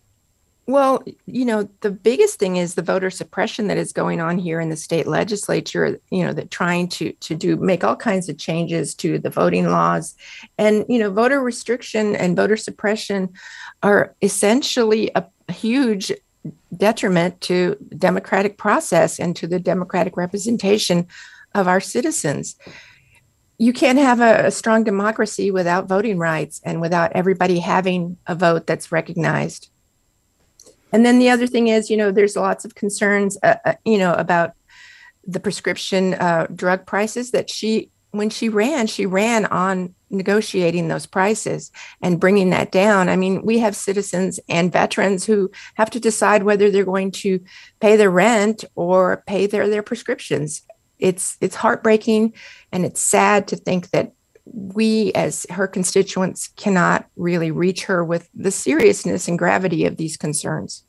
Well, 0.67 1.05
you 1.27 1.45
know, 1.45 1.69
the 1.81 1.91
biggest 1.91 2.39
thing 2.39 2.57
is 2.57 2.75
the 2.75 2.81
voter 2.81 3.11
suppression 3.11 3.67
that 3.67 3.77
is 3.77 3.93
going 3.93 4.21
on 4.21 4.39
here 4.39 4.61
in 4.61 4.71
the 4.71 4.77
state 4.77 5.07
legislature, 5.07 6.01
you 6.11 6.25
know, 6.25 6.33
that 6.33 6.51
trying 6.51 6.89
to 6.89 7.13
to 7.13 7.35
do 7.35 7.57
make 7.57 7.85
all 7.85 7.97
kinds 7.97 8.31
of 8.31 8.39
changes 8.39 8.95
to 8.97 9.19
the 9.19 9.29
voting 9.29 9.71
laws. 9.71 10.15
And, 10.57 10.87
you 10.89 10.99
know, 10.99 11.11
voter 11.11 11.43
restriction 11.43 12.17
and 12.17 12.35
voter 12.35 12.57
suppression 12.57 13.35
are 13.83 14.15
essentially 14.23 15.11
a, 15.15 15.27
huge 15.51 16.11
detriment 16.75 17.39
to 17.43 17.77
democratic 17.99 18.57
process 18.57 19.21
and 19.21 19.37
to 19.37 19.47
the 19.47 19.61
democratic 19.61 20.17
representation 20.17 21.07
of 21.55 21.69
our 21.69 21.81
citizens. 21.81 22.57
You 23.59 23.73
can't 23.73 23.99
have 23.99 24.21
a, 24.21 24.47
a 24.47 24.51
strong 24.51 24.83
democracy 24.83 25.51
without 25.51 25.87
voting 25.87 26.19
rights 26.19 26.61
and 26.65 26.81
without 26.81 27.13
everybody 27.13 27.61
having 27.61 28.17
a 28.27 28.35
vote 28.35 28.67
that's 28.67 28.91
recognized. 28.91 29.69
And 30.95 31.05
then 31.05 31.19
the 31.19 31.29
other 31.29 31.49
thing 31.49 31.67
is, 31.67 31.91
you 31.91 31.97
know, 31.97 32.13
there's 32.13 32.37
lots 32.37 32.65
of 32.65 32.77
concerns, 32.77 33.37
uh, 33.43 33.57
uh, 33.65 33.75
you 33.85 33.99
know, 33.99 34.15
about 34.15 34.53
the 35.27 35.41
prescription 35.41 36.15
uh, 36.15 36.47
drug 36.55 36.87
prices 36.87 37.33
that 37.33 37.51
she, 37.51 37.91
when 38.13 38.31
she 38.31 38.49
ran, 38.49 38.87
she 38.87 39.05
ran 39.05 39.45
on 39.47 39.93
negotiating 40.09 40.87
those 40.87 41.05
prices 41.05 41.73
and 42.01 42.21
bringing 42.21 42.51
that 42.51 42.71
down. 42.71 43.09
I 43.09 43.17
mean, 43.17 43.45
we 43.45 43.59
have 43.59 43.75
citizens 43.75 44.39
and 44.49 44.73
veterans 44.73 45.25
who 45.25 45.51
have 45.75 45.91
to 45.91 45.99
decide 45.99 46.45
whether 46.45 46.71
they're 46.71 46.85
going 46.85 47.11
to 47.11 47.41
pay 47.81 47.97
their 47.97 48.13
rent 48.13 48.65
or 48.77 49.25
pay 49.27 49.49
their 49.49 49.69
their 49.69 49.83
prescriptions. 49.83 50.63
It's 51.01 51.37
it's 51.41 51.57
heartbreaking 51.57 52.35
and 52.71 52.85
it's 52.85 53.03
sad 53.03 53.49
to 53.49 53.57
think 53.57 53.91
that 53.91 54.13
we 54.47 55.13
as 55.13 55.47
her 55.51 55.67
constituents 55.67 56.49
cannot 56.57 57.07
really 57.17 57.51
reach 57.51 57.85
her 57.85 58.05
with 58.05 58.29
the 58.35 58.51
seriousness 58.51 59.29
and 59.29 59.39
gravity 59.39 59.85
of 59.87 59.97
these 59.97 60.17
concerns. 60.17 60.85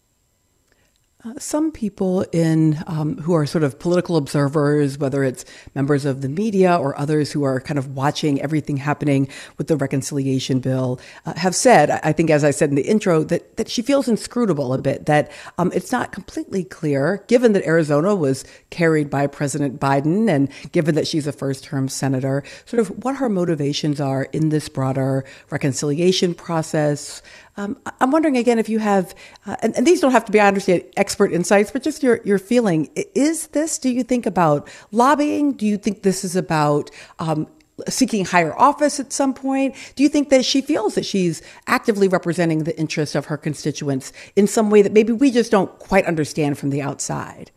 Some 1.39 1.71
people 1.71 2.21
in 2.31 2.83
um, 2.85 3.17
who 3.17 3.33
are 3.33 3.47
sort 3.47 3.63
of 3.63 3.79
political 3.79 4.15
observers, 4.15 4.99
whether 4.99 5.23
it's 5.23 5.43
members 5.73 6.05
of 6.05 6.21
the 6.21 6.29
media 6.29 6.75
or 6.75 6.97
others 6.99 7.31
who 7.31 7.43
are 7.43 7.59
kind 7.59 7.79
of 7.79 7.95
watching 7.95 8.39
everything 8.41 8.77
happening 8.77 9.27
with 9.57 9.67
the 9.67 9.75
reconciliation 9.75 10.59
bill, 10.59 10.99
uh, 11.25 11.33
have 11.33 11.55
said, 11.55 11.89
I 11.89 12.11
think, 12.11 12.29
as 12.29 12.43
I 12.43 12.51
said 12.51 12.69
in 12.69 12.75
the 12.75 12.83
intro, 12.83 13.23
that 13.23 13.57
that 13.57 13.69
she 13.69 13.81
feels 13.81 14.07
inscrutable 14.07 14.71
a 14.71 14.77
bit. 14.77 15.07
That 15.07 15.31
um, 15.57 15.71
it's 15.73 15.91
not 15.91 16.11
completely 16.11 16.63
clear, 16.63 17.23
given 17.27 17.53
that 17.53 17.65
Arizona 17.65 18.13
was 18.13 18.45
carried 18.69 19.09
by 19.09 19.25
President 19.25 19.79
Biden, 19.79 20.29
and 20.29 20.47
given 20.73 20.93
that 20.93 21.07
she's 21.07 21.25
a 21.25 21.31
first-term 21.31 21.89
senator, 21.89 22.43
sort 22.65 22.79
of 22.79 23.03
what 23.03 23.15
her 23.15 23.29
motivations 23.29 23.99
are 23.99 24.25
in 24.25 24.49
this 24.49 24.69
broader 24.69 25.25
reconciliation 25.49 26.35
process. 26.35 27.23
Um, 27.57 27.77
I'm 28.01 28.11
wondering 28.11 28.35
again 28.35 28.59
if 28.59 28.67
you 28.67 28.79
have, 28.79 29.15
uh, 29.45 29.55
and, 29.61 29.75
and, 29.77 29.87
these 29.87 30.01
don't 30.01 30.11
have 30.11 30.25
to 30.25 30.31
be, 30.31 30.41
I 30.41 30.47
understand, 30.47 30.83
expert 30.97 31.31
insights, 31.31 31.71
but 31.71 31.83
just 31.83 32.03
your, 32.03 32.19
your 32.25 32.37
feeling. 32.37 32.89
Is 33.15 33.47
this, 33.47 33.77
do 33.77 33.89
you 33.89 34.03
think 34.03 34.25
about 34.25 34.67
lobbying? 34.91 35.53
Do 35.53 35.65
you 35.65 35.77
think 35.77 36.03
this 36.03 36.25
is 36.25 36.35
about 36.35 36.91
um, 37.17 37.47
seeking 37.87 38.25
higher 38.25 38.57
office 38.57 38.99
at 38.99 39.13
some 39.13 39.33
point? 39.33 39.75
Do 39.95 40.03
you 40.03 40.09
think 40.09 40.29
that 40.29 40.43
she 40.43 40.61
feels 40.61 40.95
that 40.95 41.05
she's 41.05 41.41
actively 41.67 42.09
representing 42.09 42.65
the 42.65 42.77
interests 42.77 43.15
of 43.15 43.25
her 43.27 43.37
constituents 43.37 44.11
in 44.35 44.47
some 44.47 44.69
way 44.69 44.81
that 44.81 44.91
maybe 44.91 45.13
we 45.13 45.31
just 45.31 45.51
don't 45.51 45.77
quite 45.79 46.05
understand 46.05 46.57
from 46.57 46.71
the 46.71 46.81
outside? 46.81 47.51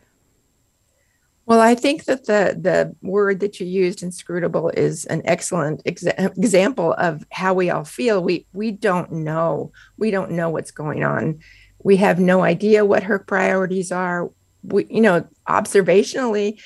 Well, 1.49 1.61
I 1.63 1.75
think 1.75 2.05
that 2.05 2.27
the 2.27 2.59
the 2.61 2.95
word 3.01 3.41
that 3.41 3.59
you 3.59 3.67
used, 3.67 4.03
inscrutable, 4.03 4.69
is 4.69 5.07
an 5.07 5.23
excellent 5.25 5.83
exa- 5.85 6.37
example 6.37 6.93
of 6.99 7.25
how 7.33 7.55
we 7.55 7.71
all 7.71 7.85
feel. 7.85 8.23
We 8.23 8.47
we 8.53 8.71
don't 8.71 9.11
know. 9.11 9.73
We 9.97 10.11
don't 10.11 10.33
know 10.33 10.51
what's 10.51 10.71
going 10.71 11.05
on. 11.05 11.41
We 11.83 11.97
have 11.97 12.21
no 12.21 12.43
idea 12.43 12.85
what 12.85 13.03
her 13.05 13.19
priorities 13.19 13.91
are. 13.91 14.31
We, 14.63 14.85
you 14.91 15.01
know, 15.01 15.27
observationally, 15.49 16.61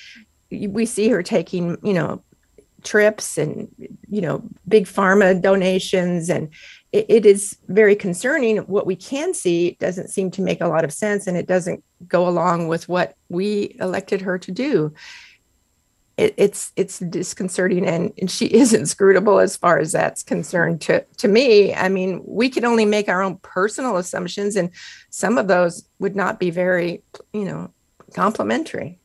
we 0.50 0.84
see 0.84 1.08
her 1.10 1.22
taking, 1.22 1.78
you 1.84 1.92
know, 1.92 2.24
trips 2.82 3.38
and 3.38 3.68
you 4.10 4.20
know 4.20 4.42
big 4.66 4.86
pharma 4.86 5.40
donations 5.40 6.28
and 6.28 6.48
it, 6.92 7.06
it 7.08 7.26
is 7.26 7.56
very 7.68 7.96
concerning. 7.96 8.58
What 8.58 8.86
we 8.86 8.96
can 8.96 9.34
see 9.34 9.76
doesn't 9.80 10.10
seem 10.10 10.30
to 10.32 10.42
make 10.42 10.60
a 10.60 10.68
lot 10.68 10.84
of 10.84 10.92
sense 10.92 11.26
and 11.26 11.36
it 11.36 11.46
doesn't 11.46 11.82
go 12.06 12.28
along 12.28 12.68
with 12.68 12.88
what 12.88 13.16
we 13.28 13.76
elected 13.80 14.20
her 14.20 14.38
to 14.38 14.52
do. 14.52 14.94
It, 16.18 16.34
it's 16.36 16.72
it's 16.76 16.98
disconcerting 16.98 17.86
and, 17.86 18.12
and 18.18 18.30
she 18.30 18.46
is 18.60 18.74
inscrutable 18.74 19.38
as 19.38 19.56
far 19.56 19.78
as 19.78 19.92
that's 19.92 20.22
concerned 20.22 20.82
to 20.82 21.04
to 21.18 21.28
me. 21.28 21.74
I 21.74 21.88
mean 21.88 22.22
we 22.24 22.50
can 22.50 22.64
only 22.64 22.84
make 22.84 23.08
our 23.08 23.22
own 23.22 23.38
personal 23.38 23.96
assumptions 23.96 24.56
and 24.56 24.70
some 25.10 25.38
of 25.38 25.48
those 25.48 25.88
would 25.98 26.14
not 26.14 26.38
be 26.38 26.50
very 26.50 27.02
you 27.32 27.46
know 27.46 27.72
complimentary 28.14 28.98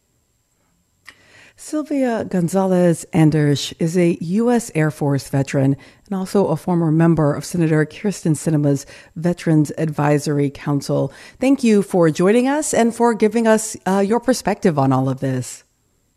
Sylvia 1.60 2.24
Gonzalez 2.24 3.04
Andersh 3.14 3.74
is 3.80 3.98
a 3.98 4.16
U.S. 4.22 4.72
Air 4.76 4.92
Force 4.92 5.28
veteran 5.28 5.76
and 6.06 6.14
also 6.14 6.48
a 6.48 6.56
former 6.56 6.92
member 6.92 7.34
of 7.34 7.44
Senator 7.44 7.84
Kyrsten 7.84 8.34
Sinema's 8.34 8.86
Veterans 9.16 9.72
Advisory 9.80 10.52
Council. 10.52 11.12
Thank 11.40 11.64
you 11.64 11.82
for 11.82 12.12
joining 12.12 12.48
us 12.48 12.76
and 12.76 12.96
for 12.96 13.16
giving 13.16 13.48
us 13.48 13.76
uh, 13.88 14.04
your 14.06 14.20
perspective 14.20 14.78
on 14.78 14.94
all 14.94 15.10
of 15.10 15.20
this. 15.20 15.64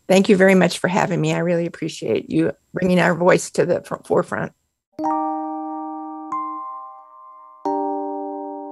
Thank 0.07 0.29
you 0.29 0.35
very 0.35 0.53
much 0.53 0.77
for 0.77 0.87
having 0.87 1.19
me. 1.19 1.33
I 1.33 1.39
really 1.39 1.65
appreciate 1.65 2.29
you 2.29 2.51
bringing 2.71 2.99
our 2.99 3.15
voice 3.15 3.49
to 3.51 3.65
the 3.65 3.81
forefront. 4.05 4.53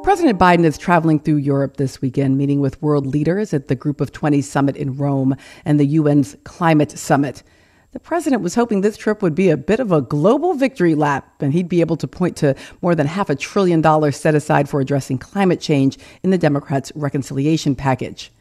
President 0.10 0.40
Biden 0.40 0.64
is 0.64 0.80
traveling 0.80 1.20
through 1.20 1.36
Europe 1.36 1.78
this 1.78 2.02
weekend, 2.02 2.36
meeting 2.36 2.62
with 2.62 2.82
world 2.82 3.06
leaders 3.06 3.54
at 3.54 3.68
the 3.68 3.76
Group 3.76 4.02
of 4.02 4.12
20 4.12 4.42
summit 4.42 4.76
in 4.76 4.98
Rome 4.98 5.36
and 5.66 5.80
the 5.80 5.98
UN's 5.98 6.36
Climate 6.46 6.98
Summit. 6.98 7.44
The 7.92 8.00
president 8.00 8.42
was 8.42 8.56
hoping 8.56 8.82
this 8.82 8.98
trip 8.98 9.22
would 9.22 9.36
be 9.36 9.52
a 9.52 9.56
bit 9.56 9.80
of 9.80 9.92
a 9.92 10.02
global 10.02 10.56
victory 10.56 10.96
lap, 10.96 11.32
and 11.42 11.54
he'd 11.54 11.70
be 11.70 11.82
able 11.82 11.96
to 11.98 12.08
point 12.08 12.36
to 12.38 12.56
more 12.82 12.96
than 12.96 13.06
half 13.06 13.30
a 13.30 13.36
trillion 13.36 13.82
dollars 13.82 14.18
set 14.18 14.34
aside 14.34 14.68
for 14.68 14.82
addressing 14.82 15.20
climate 15.20 15.62
change 15.62 16.00
in 16.24 16.32
the 16.32 16.40
Democrats' 16.40 16.92
reconciliation 16.96 17.76
package. 17.76 18.32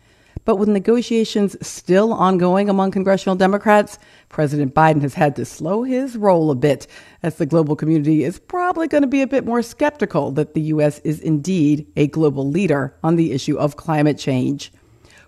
But 0.49 0.57
with 0.57 0.71
negotiations 0.71 1.59
still 1.61 2.11
ongoing 2.11 2.71
among 2.71 2.91
congressional 2.93 3.37
Democrats, 3.37 3.99
President 4.31 4.75
Biden 4.75 5.03
has 5.03 5.13
had 5.13 5.37
to 5.37 5.45
slow 5.45 5.83
his 5.83 6.17
roll 6.17 6.51
a 6.51 6.55
bit, 6.55 6.87
as 7.23 7.35
the 7.35 7.45
global 7.45 7.77
community 7.77 8.25
is 8.25 8.39
probably 8.39 8.89
going 8.89 9.03
to 9.03 9.09
be 9.09 9.21
a 9.21 9.27
bit 9.27 9.45
more 9.45 9.61
skeptical 9.61 10.31
that 10.31 10.55
the 10.55 10.63
U.S. 10.73 11.01
is 11.01 11.21
indeed 11.21 11.87
a 11.97 12.07
global 12.07 12.49
leader 12.49 12.97
on 13.03 13.17
the 13.17 13.33
issue 13.33 13.59
of 13.59 13.77
climate 13.77 14.17
change. 14.17 14.73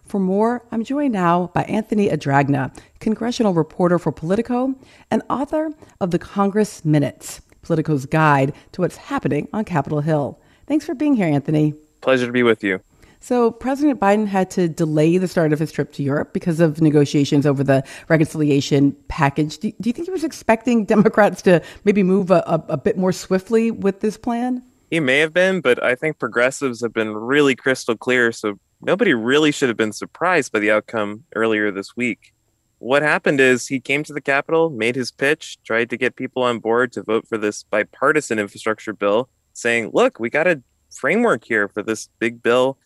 For 0.07 0.19
more, 0.19 0.65
I'm 0.73 0.85
joined 0.85 1.13
now 1.13 1.51
by 1.53 1.65
Anthony 1.65 2.09
Adragna, 2.09 2.75
congressional 3.01 3.53
reporter 3.53 3.99
for 3.99 4.13
Politico 4.13 4.75
and 5.11 5.23
author 5.29 5.71
of 6.01 6.13
the 6.13 6.19
Congress 6.19 6.83
Minutes, 6.83 7.43
Politico's 7.61 8.07
guide 8.07 8.55
to 8.73 8.81
what's 8.81 8.97
happening 8.97 9.49
on 9.53 9.67
Capitol 9.67 10.01
Hill. 10.01 10.41
Thanks 10.67 10.87
for 10.87 10.95
being 10.95 11.15
here, 11.15 11.27
Anthony. 11.27 11.75
Pleasure 12.01 12.25
to 12.25 12.33
be 12.33 12.43
with 12.43 12.65
you. 12.65 12.81
So, 13.23 13.51
President 13.51 14.01
Biden 14.01 14.27
had 14.27 14.51
to 14.53 14.67
delay 14.67 15.19
the 15.19 15.29
start 15.29 15.53
of 15.53 15.59
his 15.59 15.71
trip 15.71 15.93
to 15.93 16.03
Europe 16.03 16.33
because 16.33 16.59
of 16.59 16.81
negotiations 16.81 17.45
over 17.45 17.63
the 17.63 17.85
reconciliation 18.09 18.97
package. 19.09 19.59
Do, 19.59 19.71
do 19.79 19.91
you 19.91 19.93
think 19.93 20.09
he 20.09 20.11
was 20.11 20.25
expecting 20.25 20.85
Democrats 20.87 21.43
to 21.43 21.63
maybe 21.85 22.03
move 22.03 22.31
a, 22.31 22.43
a, 22.47 22.65
a 22.71 22.77
bit 22.79 22.97
more 22.97 23.13
swiftly 23.13 23.71
with 23.71 24.01
this 24.01 24.17
plan? 24.17 24.65
He 24.91 25.01
may 25.01 25.19
have 25.19 25.35
been, 25.35 25.61
but 25.61 25.83
I 25.85 25.95
think 25.95 26.19
progressives 26.19 26.81
have 26.81 26.95
been 26.95 27.15
really 27.15 27.55
crystal 27.55 27.95
clear. 27.95 28.33
So, 28.33 28.59
nobody 28.81 29.13
really 29.13 29.53
should 29.53 29.69
have 29.69 29.77
been 29.77 29.93
surprised 29.93 30.51
by 30.51 30.61
the 30.61 30.71
outcome 30.71 31.25
earlier 31.37 31.71
this 31.71 31.95
week. 31.95 32.33
What 32.79 33.03
happened 33.03 33.39
is 33.39 33.67
he 33.67 33.81
came 33.81 34.03
to 34.05 34.15
the 34.15 34.23
Capitol, 34.23 34.71
made 34.71 34.97
his 34.97 35.11
pitch, 35.11 35.59
tried 35.63 35.91
to 35.91 35.99
get 35.99 36.17
people 36.17 36.43
on 36.43 36.59
board 36.59 36.91
to 36.95 37.03
vote 37.03 37.29
for 37.29 37.37
this 37.37 37.65
bipartisan 37.65 38.39
infrastructure 38.39 38.95
bill, 38.95 39.29
saying, 39.53 39.91
look, 39.93 40.19
we 40.19 40.31
got 40.31 40.47
a 40.47 40.63
framework 40.91 41.45
here 41.45 41.69
for 41.69 41.83
this 41.83 42.09
big 42.19 42.43
bill 42.43 42.79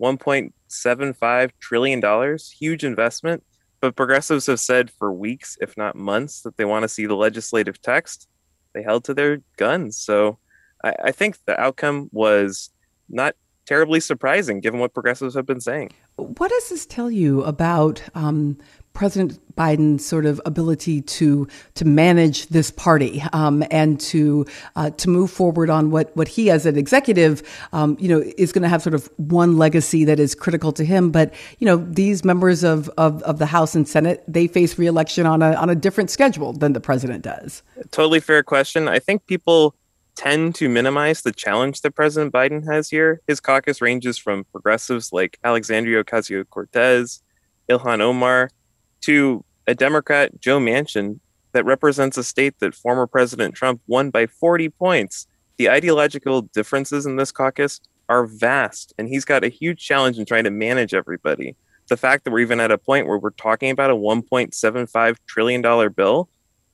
1.75 0.00 1.50
trillion 1.60 2.00
dollars, 2.00 2.50
huge 2.50 2.84
investment. 2.84 3.42
But 3.80 3.96
progressives 3.96 4.46
have 4.46 4.60
said 4.60 4.90
for 4.90 5.12
weeks, 5.12 5.58
if 5.60 5.76
not 5.76 5.96
months, 5.96 6.42
that 6.42 6.56
they 6.56 6.64
want 6.64 6.82
to 6.82 6.88
see 6.88 7.06
the 7.06 7.14
legislative 7.14 7.80
text. 7.82 8.26
They 8.72 8.82
held 8.82 9.04
to 9.04 9.14
their 9.14 9.38
guns. 9.56 9.98
So 9.98 10.38
I, 10.82 10.94
I 11.04 11.12
think 11.12 11.36
the 11.44 11.58
outcome 11.60 12.08
was 12.12 12.70
not 13.08 13.36
terribly 13.66 14.00
surprising 14.00 14.60
given 14.60 14.80
what 14.80 14.94
progressives 14.94 15.34
have 15.34 15.46
been 15.46 15.60
saying. 15.60 15.92
What 16.16 16.50
does 16.50 16.68
this 16.70 16.86
tell 16.86 17.10
you 17.10 17.42
about 17.42 18.02
um, 18.14 18.58
President 18.96 19.38
Biden's 19.54 20.06
sort 20.06 20.24
of 20.24 20.40
ability 20.46 21.02
to 21.02 21.46
to 21.74 21.84
manage 21.84 22.46
this 22.46 22.70
party 22.70 23.22
um, 23.34 23.62
and 23.70 24.00
to 24.00 24.46
uh, 24.74 24.88
to 24.88 25.10
move 25.10 25.30
forward 25.30 25.68
on 25.68 25.90
what 25.90 26.16
what 26.16 26.28
he 26.28 26.50
as 26.50 26.64
an 26.64 26.78
executive, 26.78 27.42
um, 27.74 27.98
you 28.00 28.08
know, 28.08 28.22
is 28.38 28.52
going 28.52 28.62
to 28.62 28.70
have 28.70 28.80
sort 28.80 28.94
of 28.94 29.10
one 29.18 29.58
legacy 29.58 30.06
that 30.06 30.18
is 30.18 30.34
critical 30.34 30.72
to 30.72 30.82
him. 30.82 31.10
But 31.10 31.34
you 31.58 31.66
know, 31.66 31.76
these 31.76 32.24
members 32.24 32.64
of, 32.64 32.88
of 32.96 33.22
of 33.24 33.38
the 33.38 33.44
House 33.44 33.74
and 33.74 33.86
Senate 33.86 34.24
they 34.26 34.46
face 34.46 34.78
reelection 34.78 35.26
on 35.26 35.42
a 35.42 35.52
on 35.52 35.68
a 35.68 35.74
different 35.74 36.08
schedule 36.08 36.54
than 36.54 36.72
the 36.72 36.80
president 36.80 37.22
does. 37.22 37.62
Totally 37.90 38.20
fair 38.20 38.42
question. 38.42 38.88
I 38.88 38.98
think 38.98 39.26
people 39.26 39.74
tend 40.14 40.54
to 40.54 40.70
minimize 40.70 41.20
the 41.20 41.32
challenge 41.32 41.82
that 41.82 41.90
President 41.90 42.32
Biden 42.32 42.64
has 42.72 42.88
here. 42.88 43.20
His 43.28 43.40
caucus 43.40 43.82
ranges 43.82 44.16
from 44.16 44.44
progressives 44.44 45.12
like 45.12 45.38
Alexandria 45.44 46.02
Ocasio 46.02 46.48
Cortez, 46.48 47.22
Ilhan 47.68 48.00
Omar 48.00 48.48
to 49.06 49.44
a 49.68 49.74
Democrat, 49.74 50.40
Joe 50.40 50.58
Manchin, 50.58 51.20
that 51.52 51.64
represents 51.64 52.18
a 52.18 52.24
state 52.24 52.58
that 52.58 52.74
former 52.74 53.06
President 53.06 53.54
Trump 53.54 53.80
won 53.86 54.10
by 54.10 54.26
40 54.26 54.68
points. 54.70 55.28
The 55.58 55.70
ideological 55.70 56.42
differences 56.42 57.06
in 57.06 57.14
this 57.14 57.30
caucus 57.30 57.80
are 58.08 58.26
vast, 58.26 58.92
and 58.98 59.08
he's 59.08 59.24
got 59.24 59.44
a 59.44 59.48
huge 59.48 59.78
challenge 59.78 60.18
in 60.18 60.26
trying 60.26 60.42
to 60.44 60.50
manage 60.50 60.92
everybody. 60.92 61.54
The 61.88 61.96
fact 61.96 62.24
that 62.24 62.32
we're 62.32 62.40
even 62.40 62.58
at 62.58 62.72
a 62.72 62.78
point 62.78 63.06
where 63.06 63.18
we're 63.18 63.30
talking 63.30 63.70
about 63.70 63.90
a 63.90 63.94
$1.75 63.94 65.16
trillion 65.28 65.92
bill 65.92 66.28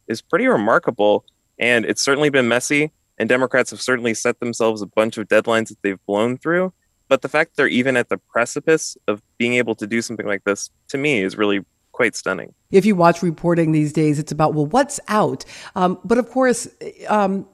is 0.09 0.23
pretty 0.23 0.47
remarkable. 0.47 1.27
And 1.59 1.85
it's 1.85 2.03
certainly 2.03 2.31
been 2.31 2.49
messy, 2.49 2.93
and 3.19 3.29
Democrats 3.29 3.71
have 3.71 3.83
certainly 3.83 4.15
set 4.15 4.41
themselves 4.41 4.81
a 4.81 4.87
bunch 4.87 5.19
of 5.19 5.29
deadlines 5.29 5.69
that 5.69 5.83
they've 5.83 6.05
blown 6.07 6.39
through. 6.39 6.73
But 7.09 7.21
the 7.21 7.29
fact 7.29 7.57
they're 7.57 7.69
even 7.69 7.95
at 7.95 8.09
the 8.09 8.17
precipice 8.17 8.97
of 9.07 9.23
being 9.37 9.55
able 9.55 9.75
to 9.75 9.87
do 9.87 10.01
something 10.01 10.27
like 10.27 10.45
this, 10.45 10.71
to 10.89 10.97
me, 10.97 11.23
is 11.23 11.37
really 11.37 11.61
quite 11.93 12.17
stunning. 12.17 12.55
If 12.71 12.85
you 12.87 12.97
watch 12.97 13.23
reporting 13.23 13.73
these 13.73 13.93
days, 13.93 14.19
it's 14.19 14.33
about, 14.33 14.55
well, 14.55 14.67
what's 14.67 14.99
out? 15.09 15.45
Um, 15.77 15.99
but 16.05 16.19
of 16.19 16.31
course, 16.31 16.69
um, 17.09 17.47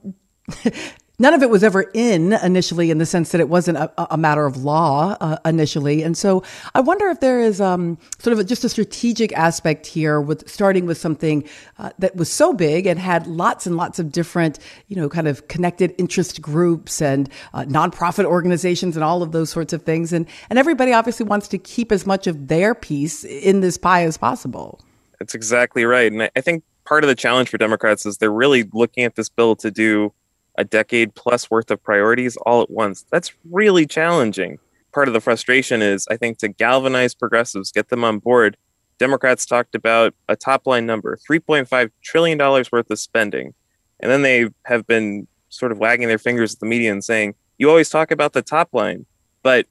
none 1.19 1.35
of 1.35 1.43
it 1.43 1.51
was 1.51 1.65
ever 1.65 1.83
in 1.95 2.33
initially 2.33 2.91
in 2.91 2.99
the 2.99 3.07
sense 3.07 3.33
that 3.33 3.41
it 3.41 3.49
wasn't 3.49 3.77
a, 3.79 4.15
a 4.15 4.17
matter 4.17 4.47
of 4.47 4.57
law 4.59 5.17
uh, 5.21 5.37
initially. 5.45 6.03
And 6.03 6.17
so 6.17 6.43
I 6.75 6.81
wonder 6.81 7.09
if 7.09 7.21
there 7.21 7.41
is 7.41 7.61
um, 7.61 7.99
sort 8.19 8.33
of 8.33 8.39
a, 8.39 8.45
just 8.45 8.65
a 8.65 8.69
strategic 8.69 9.33
aspect 9.33 9.87
here 9.87 10.21
with 10.21 10.49
starting 10.49 10.87
with 10.87 10.99
something 10.99 11.45
uh, 11.79 11.91
that 11.99 12.17
was 12.17 12.31
so 12.31 12.53
big 12.53 12.87
and 12.87 12.99
had 12.99 13.27
lots 13.27 13.67
and 13.67 13.77
lots 13.77 13.99
of 13.99 14.13
different, 14.13 14.59
you 14.87 14.97
know, 14.97 15.09
kind 15.09 15.29
of 15.29 15.49
connected 15.49 15.95
interest 15.99 16.41
groups 16.41 17.03
and 17.03 17.29
uh, 17.55 17.65
nonprofit 17.65 18.25
organizations 18.25 18.97
and 18.97 19.05
all 19.05 19.23
of 19.23 19.33
those 19.33 19.51
sorts 19.51 19.73
of 19.73 19.83
things. 19.83 20.13
And, 20.13 20.27
and 20.51 20.59
everybody 20.59 20.93
obviously 20.93 21.27
wants 21.27 21.49
to 21.49 21.59
keep 21.59 21.91
as 21.93 22.07
much 22.07 22.27
of 22.27 22.49
their 22.49 22.75
piece 22.75 23.25
in 23.25 23.61
this 23.61 23.77
pie 23.77 24.05
as 24.05 24.17
possible. 24.17 24.81
That's 25.19 25.35
exactly 25.35 25.85
right. 25.85 26.11
And 26.13 26.31
I 26.37 26.41
think 26.41 26.63
part 26.85 27.03
of 27.03 27.09
the 27.09 27.15
challenge 27.15 27.49
for 27.49 27.59
Democrats 27.59 28.07
is 28.07 28.19
they're 28.19 28.31
really 28.31 28.65
looking 28.73 29.05
at 29.05 29.17
this 29.17 29.29
bill 29.29 29.57
to 29.57 29.71
do 29.71 30.13
a 30.59 30.65
decade 30.65 31.15
plus 31.15 31.51
worth 31.51 31.71
of 31.71 31.83
priorities 31.83 32.37
all 32.39 32.61
at 32.61 32.71
once. 32.71 33.07
That's 33.11 33.33
really 33.51 33.87
challenging. 33.87 34.59
Part 34.93 35.09
of 35.09 35.15
the 35.15 35.21
frustration 35.21 35.81
is, 35.81 36.07
I 36.11 36.17
think, 36.17 36.39
to 36.39 36.49
galvanize 36.49 37.15
progressives, 37.15 37.73
get 37.73 37.89
them 37.89 38.05
on 38.05 38.19
board. 38.19 38.57
Democrats 38.99 39.47
talked 39.47 39.75
about 39.75 40.15
a 40.29 40.35
top 40.35 40.67
line 40.67 40.85
number 40.85 41.17
$3.5 41.31 41.91
trillion 42.03 42.39
worth 42.39 42.91
of 42.91 42.99
spending. 42.99 43.55
And 44.01 44.11
then 44.11 44.23
they 44.23 44.49
have 44.65 44.87
been 44.87 45.29
sort 45.49 45.73
of 45.73 45.79
wagging 45.79 46.09
their 46.09 46.19
fingers 46.19 46.55
at 46.55 46.61
the 46.61 46.67
media 46.67 46.91
and 46.91 47.05
saying, 47.05 47.35
you 47.57 47.71
always 47.71 47.89
talk 47.89 48.11
about 48.11 48.33
the 48.33 48.43
top 48.43 48.71
line. 48.73 49.07
But 49.43 49.67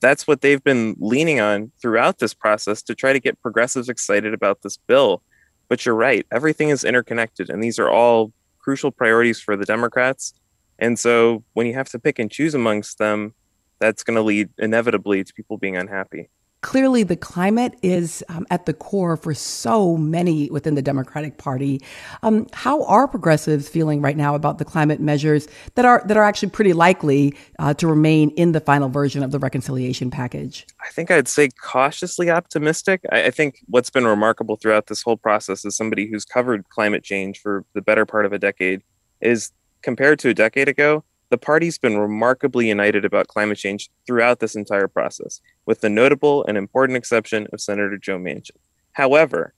that's 0.00 0.28
what 0.28 0.40
they've 0.42 0.62
been 0.62 0.94
leaning 1.00 1.40
on 1.40 1.72
throughout 1.82 2.18
this 2.18 2.34
process 2.34 2.82
to 2.82 2.94
try 2.94 3.12
to 3.12 3.20
get 3.20 3.42
progressives 3.42 3.88
excited 3.88 4.32
about 4.32 4.62
this 4.62 4.76
bill. 4.76 5.22
But 5.68 5.84
you're 5.84 5.94
right, 5.94 6.24
everything 6.32 6.68
is 6.68 6.84
interconnected, 6.84 7.50
and 7.50 7.62
these 7.62 7.78
are 7.78 7.90
all 7.90 8.32
crucial 8.68 8.90
priorities 8.90 9.40
for 9.40 9.56
the 9.56 9.64
Democrats. 9.64 10.34
And 10.78 10.98
so 10.98 11.42
when 11.54 11.66
you 11.66 11.72
have 11.72 11.88
to 11.88 11.98
pick 11.98 12.18
and 12.18 12.30
choose 12.30 12.54
amongst 12.54 12.98
them, 12.98 13.32
that's 13.78 14.02
going 14.04 14.16
to 14.16 14.20
lead 14.22 14.50
inevitably 14.58 15.24
to 15.24 15.32
people 15.32 15.56
being 15.56 15.74
unhappy. 15.74 16.28
Clearly, 16.60 17.04
the 17.04 17.14
climate 17.16 17.78
is 17.82 18.24
um, 18.28 18.44
at 18.50 18.66
the 18.66 18.74
core 18.74 19.16
for 19.16 19.32
so 19.32 19.96
many 19.96 20.50
within 20.50 20.74
the 20.74 20.82
Democratic 20.82 21.38
Party. 21.38 21.80
Um, 22.24 22.48
how 22.52 22.82
are 22.84 23.06
progressives 23.06 23.68
feeling 23.68 24.02
right 24.02 24.16
now 24.16 24.34
about 24.34 24.58
the 24.58 24.64
climate 24.64 24.98
measures 24.98 25.46
that 25.76 25.84
are 25.84 26.02
that 26.06 26.16
are 26.16 26.24
actually 26.24 26.50
pretty 26.50 26.72
likely 26.72 27.36
uh, 27.60 27.74
to 27.74 27.86
remain 27.86 28.30
in 28.30 28.50
the 28.50 28.60
final 28.60 28.88
version 28.88 29.22
of 29.22 29.30
the 29.30 29.38
reconciliation 29.38 30.10
package? 30.10 30.66
I 30.84 30.90
think 30.90 31.12
I'd 31.12 31.28
say 31.28 31.48
cautiously 31.62 32.28
optimistic. 32.28 33.02
I, 33.12 33.26
I 33.26 33.30
think 33.30 33.60
what's 33.66 33.90
been 33.90 34.04
remarkable 34.04 34.56
throughout 34.56 34.88
this 34.88 35.02
whole 35.02 35.16
process, 35.16 35.64
is 35.64 35.76
somebody 35.76 36.10
who's 36.10 36.24
covered 36.24 36.68
climate 36.70 37.04
change 37.04 37.40
for 37.40 37.64
the 37.74 37.82
better 37.82 38.04
part 38.04 38.26
of 38.26 38.32
a 38.32 38.38
decade, 38.38 38.82
is 39.20 39.52
compared 39.82 40.18
to 40.18 40.28
a 40.28 40.34
decade 40.34 40.68
ago, 40.68 41.04
the 41.30 41.38
party's 41.38 41.78
been 41.78 41.98
remarkably 41.98 42.68
united 42.68 43.04
about 43.04 43.28
climate 43.28 43.58
change 43.58 43.90
throughout 44.06 44.40
this 44.40 44.56
entire 44.56 44.88
process, 44.88 45.40
with 45.66 45.80
the 45.80 45.88
notable 45.88 46.44
and 46.44 46.56
important 46.56 46.96
exception 46.96 47.46
of 47.52 47.60
Senator 47.60 47.96
Joe 47.98 48.18
Manchin. 48.18 48.56
However, 48.92 49.54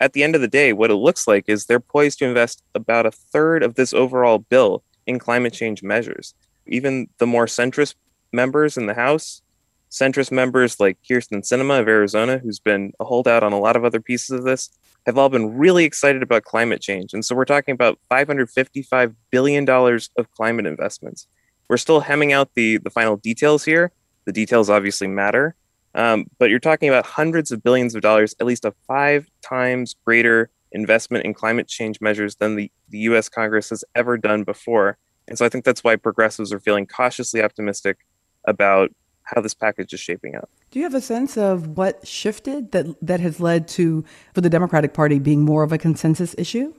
at 0.00 0.14
the 0.14 0.22
end 0.22 0.34
of 0.34 0.40
the 0.40 0.48
day, 0.48 0.72
what 0.72 0.90
it 0.90 0.96
looks 0.96 1.26
like 1.26 1.44
is 1.46 1.66
they're 1.66 1.78
poised 1.78 2.18
to 2.20 2.24
invest 2.24 2.62
about 2.74 3.06
a 3.06 3.10
third 3.10 3.62
of 3.62 3.74
this 3.74 3.92
overall 3.92 4.38
bill 4.38 4.82
in 5.06 5.18
climate 5.18 5.52
change 5.52 5.82
measures. 5.82 6.34
Even 6.66 7.08
the 7.18 7.26
more 7.26 7.46
centrist 7.46 7.94
members 8.32 8.76
in 8.76 8.86
the 8.86 8.94
House, 8.94 9.42
centrist 9.90 10.30
members 10.30 10.78
like 10.78 10.98
Kyrsten 11.08 11.42
Sinema 11.42 11.80
of 11.80 11.88
Arizona, 11.88 12.38
who's 12.38 12.60
been 12.60 12.92
a 13.00 13.04
holdout 13.04 13.42
on 13.42 13.52
a 13.52 13.58
lot 13.58 13.76
of 13.76 13.84
other 13.84 14.00
pieces 14.00 14.30
of 14.30 14.44
this, 14.44 14.70
have 15.06 15.18
all 15.18 15.28
been 15.28 15.56
really 15.56 15.84
excited 15.84 16.22
about 16.22 16.44
climate 16.44 16.80
change. 16.80 17.12
And 17.12 17.24
so 17.24 17.34
we're 17.34 17.44
talking 17.44 17.72
about 17.72 17.98
$555 18.10 19.14
billion 19.30 19.68
of 19.68 20.30
climate 20.36 20.66
investments. 20.66 21.26
We're 21.68 21.76
still 21.76 22.00
hemming 22.00 22.32
out 22.32 22.50
the, 22.54 22.78
the 22.78 22.90
final 22.90 23.16
details 23.16 23.64
here. 23.64 23.92
The 24.26 24.32
details 24.32 24.70
obviously 24.70 25.06
matter. 25.06 25.54
Um, 25.94 26.26
but 26.38 26.50
you're 26.50 26.60
talking 26.60 26.88
about 26.88 27.06
hundreds 27.06 27.50
of 27.50 27.62
billions 27.62 27.94
of 27.94 28.02
dollars, 28.02 28.34
at 28.38 28.46
least 28.46 28.64
a 28.64 28.72
five 28.86 29.26
times 29.42 29.96
greater 30.04 30.50
investment 30.72 31.24
in 31.24 31.34
climate 31.34 31.66
change 31.66 32.00
measures 32.00 32.36
than 32.36 32.54
the, 32.54 32.70
the 32.90 32.98
US 32.98 33.28
Congress 33.28 33.70
has 33.70 33.84
ever 33.94 34.16
done 34.16 34.44
before. 34.44 34.98
And 35.26 35.36
so 35.36 35.44
I 35.44 35.48
think 35.48 35.64
that's 35.64 35.82
why 35.82 35.96
progressives 35.96 36.52
are 36.52 36.60
feeling 36.60 36.86
cautiously 36.86 37.42
optimistic 37.42 37.98
about 38.44 38.90
how 39.34 39.40
this 39.40 39.54
package 39.54 39.92
is 39.92 40.00
shaping 40.00 40.34
up. 40.34 40.50
Do 40.70 40.78
you 40.78 40.84
have 40.84 40.94
a 40.94 41.00
sense 41.00 41.36
of 41.36 41.76
what 41.78 42.06
shifted 42.06 42.72
that 42.72 42.86
that 43.00 43.20
has 43.20 43.40
led 43.40 43.68
to 43.68 44.04
for 44.34 44.40
the 44.40 44.50
Democratic 44.50 44.94
Party 44.94 45.18
being 45.18 45.42
more 45.42 45.62
of 45.62 45.72
a 45.72 45.78
consensus 45.78 46.34
issue? 46.38 46.74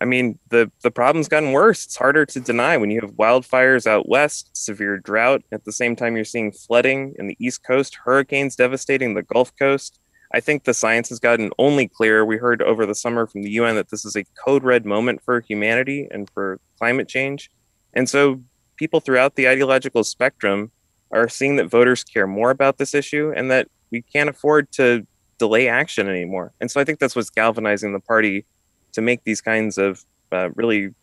I 0.00 0.04
mean, 0.04 0.38
the 0.48 0.70
the 0.82 0.90
problem's 0.90 1.28
gotten 1.28 1.52
worse. 1.52 1.84
It's 1.84 1.96
harder 1.96 2.24
to 2.26 2.40
deny 2.40 2.76
when 2.76 2.90
you 2.90 3.00
have 3.00 3.12
wildfires 3.12 3.86
out 3.86 4.08
west, 4.08 4.50
severe 4.56 4.98
drought. 4.98 5.42
At 5.52 5.64
the 5.64 5.72
same 5.72 5.96
time, 5.96 6.16
you're 6.16 6.24
seeing 6.24 6.52
flooding 6.52 7.14
in 7.18 7.26
the 7.26 7.36
East 7.38 7.62
Coast, 7.62 7.98
hurricanes 8.04 8.56
devastating 8.56 9.14
the 9.14 9.22
Gulf 9.22 9.52
Coast. 9.58 9.98
I 10.34 10.40
think 10.40 10.64
the 10.64 10.72
science 10.72 11.10
has 11.10 11.18
gotten 11.18 11.50
only 11.58 11.88
clearer. 11.88 12.24
We 12.24 12.38
heard 12.38 12.62
over 12.62 12.86
the 12.86 12.94
summer 12.94 13.26
from 13.26 13.42
the 13.42 13.50
UN 13.50 13.76
that 13.76 13.90
this 13.90 14.06
is 14.06 14.16
a 14.16 14.24
code 14.42 14.64
red 14.64 14.86
moment 14.86 15.22
for 15.22 15.40
humanity 15.40 16.08
and 16.10 16.28
for 16.30 16.58
climate 16.78 17.06
change. 17.06 17.50
And 17.92 18.08
so 18.08 18.42
people 18.76 19.00
throughout 19.00 19.36
the 19.36 19.46
ideological 19.46 20.04
spectrum 20.04 20.70
are 21.12 21.28
seeing 21.28 21.56
that 21.56 21.70
voters 21.70 22.04
care 22.04 22.26
more 22.26 22.50
about 22.50 22.78
this 22.78 22.94
issue 22.94 23.32
and 23.36 23.50
that 23.50 23.68
we 23.90 24.02
can't 24.02 24.30
afford 24.30 24.70
to 24.72 25.06
delay 25.38 25.68
action 25.68 26.08
anymore. 26.08 26.52
And 26.60 26.70
so 26.70 26.80
I 26.80 26.84
think 26.84 26.98
that's 26.98 27.14
what's 27.14 27.30
galvanizing 27.30 27.92
the 27.92 28.00
party 28.00 28.46
to 28.92 29.00
make 29.00 29.24
these 29.24 29.40
kinds 29.40 29.78
of 29.78 30.04
uh, 30.30 30.50
really 30.54 30.94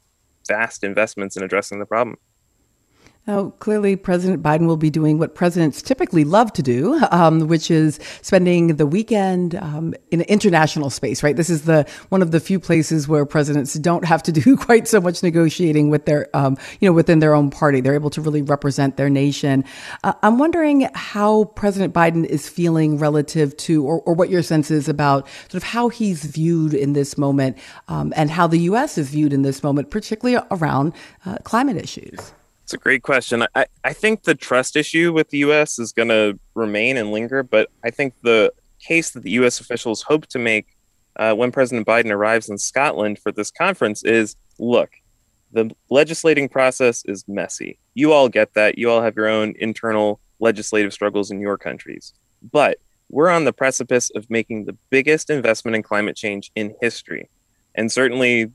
vast 0.47 0.83
investments 0.83 1.37
in 1.37 1.43
addressing 1.43 1.79
the 1.79 1.85
problem. 1.85 2.17
Now, 3.29 3.53
clearly, 3.59 3.95
President 3.95 4.41
Biden 4.41 4.65
will 4.65 4.75
be 4.75 4.89
doing 4.89 5.19
what 5.19 5.35
presidents 5.35 5.83
typically 5.83 6.23
love 6.23 6.51
to 6.53 6.63
do, 6.63 6.99
um, 7.11 7.41
which 7.41 7.69
is 7.69 7.99
spending 8.23 8.77
the 8.77 8.87
weekend 8.87 9.53
um, 9.53 9.93
in 10.09 10.21
an 10.21 10.27
international 10.27 10.89
space. 10.89 11.21
Right, 11.21 11.35
this 11.35 11.47
is 11.47 11.65
the 11.65 11.87
one 12.09 12.23
of 12.23 12.31
the 12.31 12.39
few 12.39 12.59
places 12.59 13.07
where 13.07 13.27
presidents 13.27 13.75
don't 13.75 14.03
have 14.03 14.23
to 14.23 14.31
do 14.31 14.57
quite 14.67 14.87
so 14.87 14.99
much 14.99 15.21
negotiating 15.21 15.91
with 15.91 16.05
their, 16.05 16.27
um, 16.35 16.57
you 16.79 16.89
know, 16.89 16.91
within 16.91 17.19
their 17.19 17.35
own 17.35 17.51
party. 17.51 17.81
They're 17.81 17.93
able 17.93 18.09
to 18.09 18.21
really 18.21 18.41
represent 18.41 18.97
their 18.97 19.11
nation. 19.11 19.63
Uh, 20.03 20.13
I'm 20.23 20.39
wondering 20.39 20.89
how 20.95 21.43
President 21.55 21.93
Biden 21.93 22.25
is 22.25 22.49
feeling 22.49 22.97
relative 22.97 23.55
to, 23.57 23.85
or, 23.85 24.01
or, 24.07 24.15
what 24.15 24.31
your 24.31 24.41
sense 24.41 24.71
is 24.71 24.89
about 24.89 25.27
sort 25.51 25.53
of 25.53 25.63
how 25.63 25.89
he's 25.89 26.23
viewed 26.25 26.73
in 26.73 26.93
this 26.93 27.15
moment, 27.15 27.59
um, 27.89 28.11
and 28.15 28.31
how 28.31 28.47
the 28.47 28.57
U.S. 28.71 28.97
is 28.97 29.11
viewed 29.11 29.33
in 29.33 29.43
this 29.43 29.61
moment, 29.61 29.91
particularly 29.91 30.43
around 30.49 30.93
uh, 31.27 31.37
climate 31.43 31.77
issues. 31.77 32.33
It's 32.69 32.75
a 32.75 32.77
great 32.77 33.01
question. 33.01 33.47
I, 33.55 33.65
I 33.83 33.93
think 33.93 34.25
the 34.25 34.35
trust 34.35 34.75
issue 34.75 35.11
with 35.11 35.31
the 35.31 35.39
U.S. 35.39 35.79
is 35.79 35.91
going 35.91 36.09
to 36.09 36.37
remain 36.53 36.97
and 36.97 37.11
linger, 37.11 37.41
but 37.41 37.67
I 37.83 37.89
think 37.89 38.13
the 38.21 38.53
case 38.79 39.09
that 39.09 39.23
the 39.23 39.31
U.S. 39.31 39.59
officials 39.59 40.03
hope 40.03 40.27
to 40.27 40.37
make 40.37 40.77
uh, 41.15 41.33
when 41.33 41.51
President 41.51 41.87
Biden 41.87 42.11
arrives 42.11 42.47
in 42.47 42.59
Scotland 42.59 43.17
for 43.17 43.31
this 43.31 43.49
conference 43.49 44.03
is 44.03 44.35
look, 44.59 44.91
the 45.51 45.71
legislating 45.89 46.47
process 46.47 47.03
is 47.05 47.27
messy. 47.27 47.79
You 47.95 48.13
all 48.13 48.29
get 48.29 48.53
that. 48.53 48.77
You 48.77 48.91
all 48.91 49.01
have 49.01 49.15
your 49.15 49.27
own 49.27 49.55
internal 49.57 50.19
legislative 50.39 50.93
struggles 50.93 51.31
in 51.31 51.39
your 51.39 51.57
countries. 51.57 52.13
But 52.51 52.77
we're 53.09 53.29
on 53.29 53.45
the 53.45 53.51
precipice 53.51 54.11
of 54.11 54.29
making 54.29 54.65
the 54.65 54.77
biggest 54.91 55.31
investment 55.31 55.75
in 55.75 55.81
climate 55.81 56.15
change 56.15 56.51
in 56.53 56.75
history, 56.79 57.31
and 57.73 57.91
certainly 57.91 58.51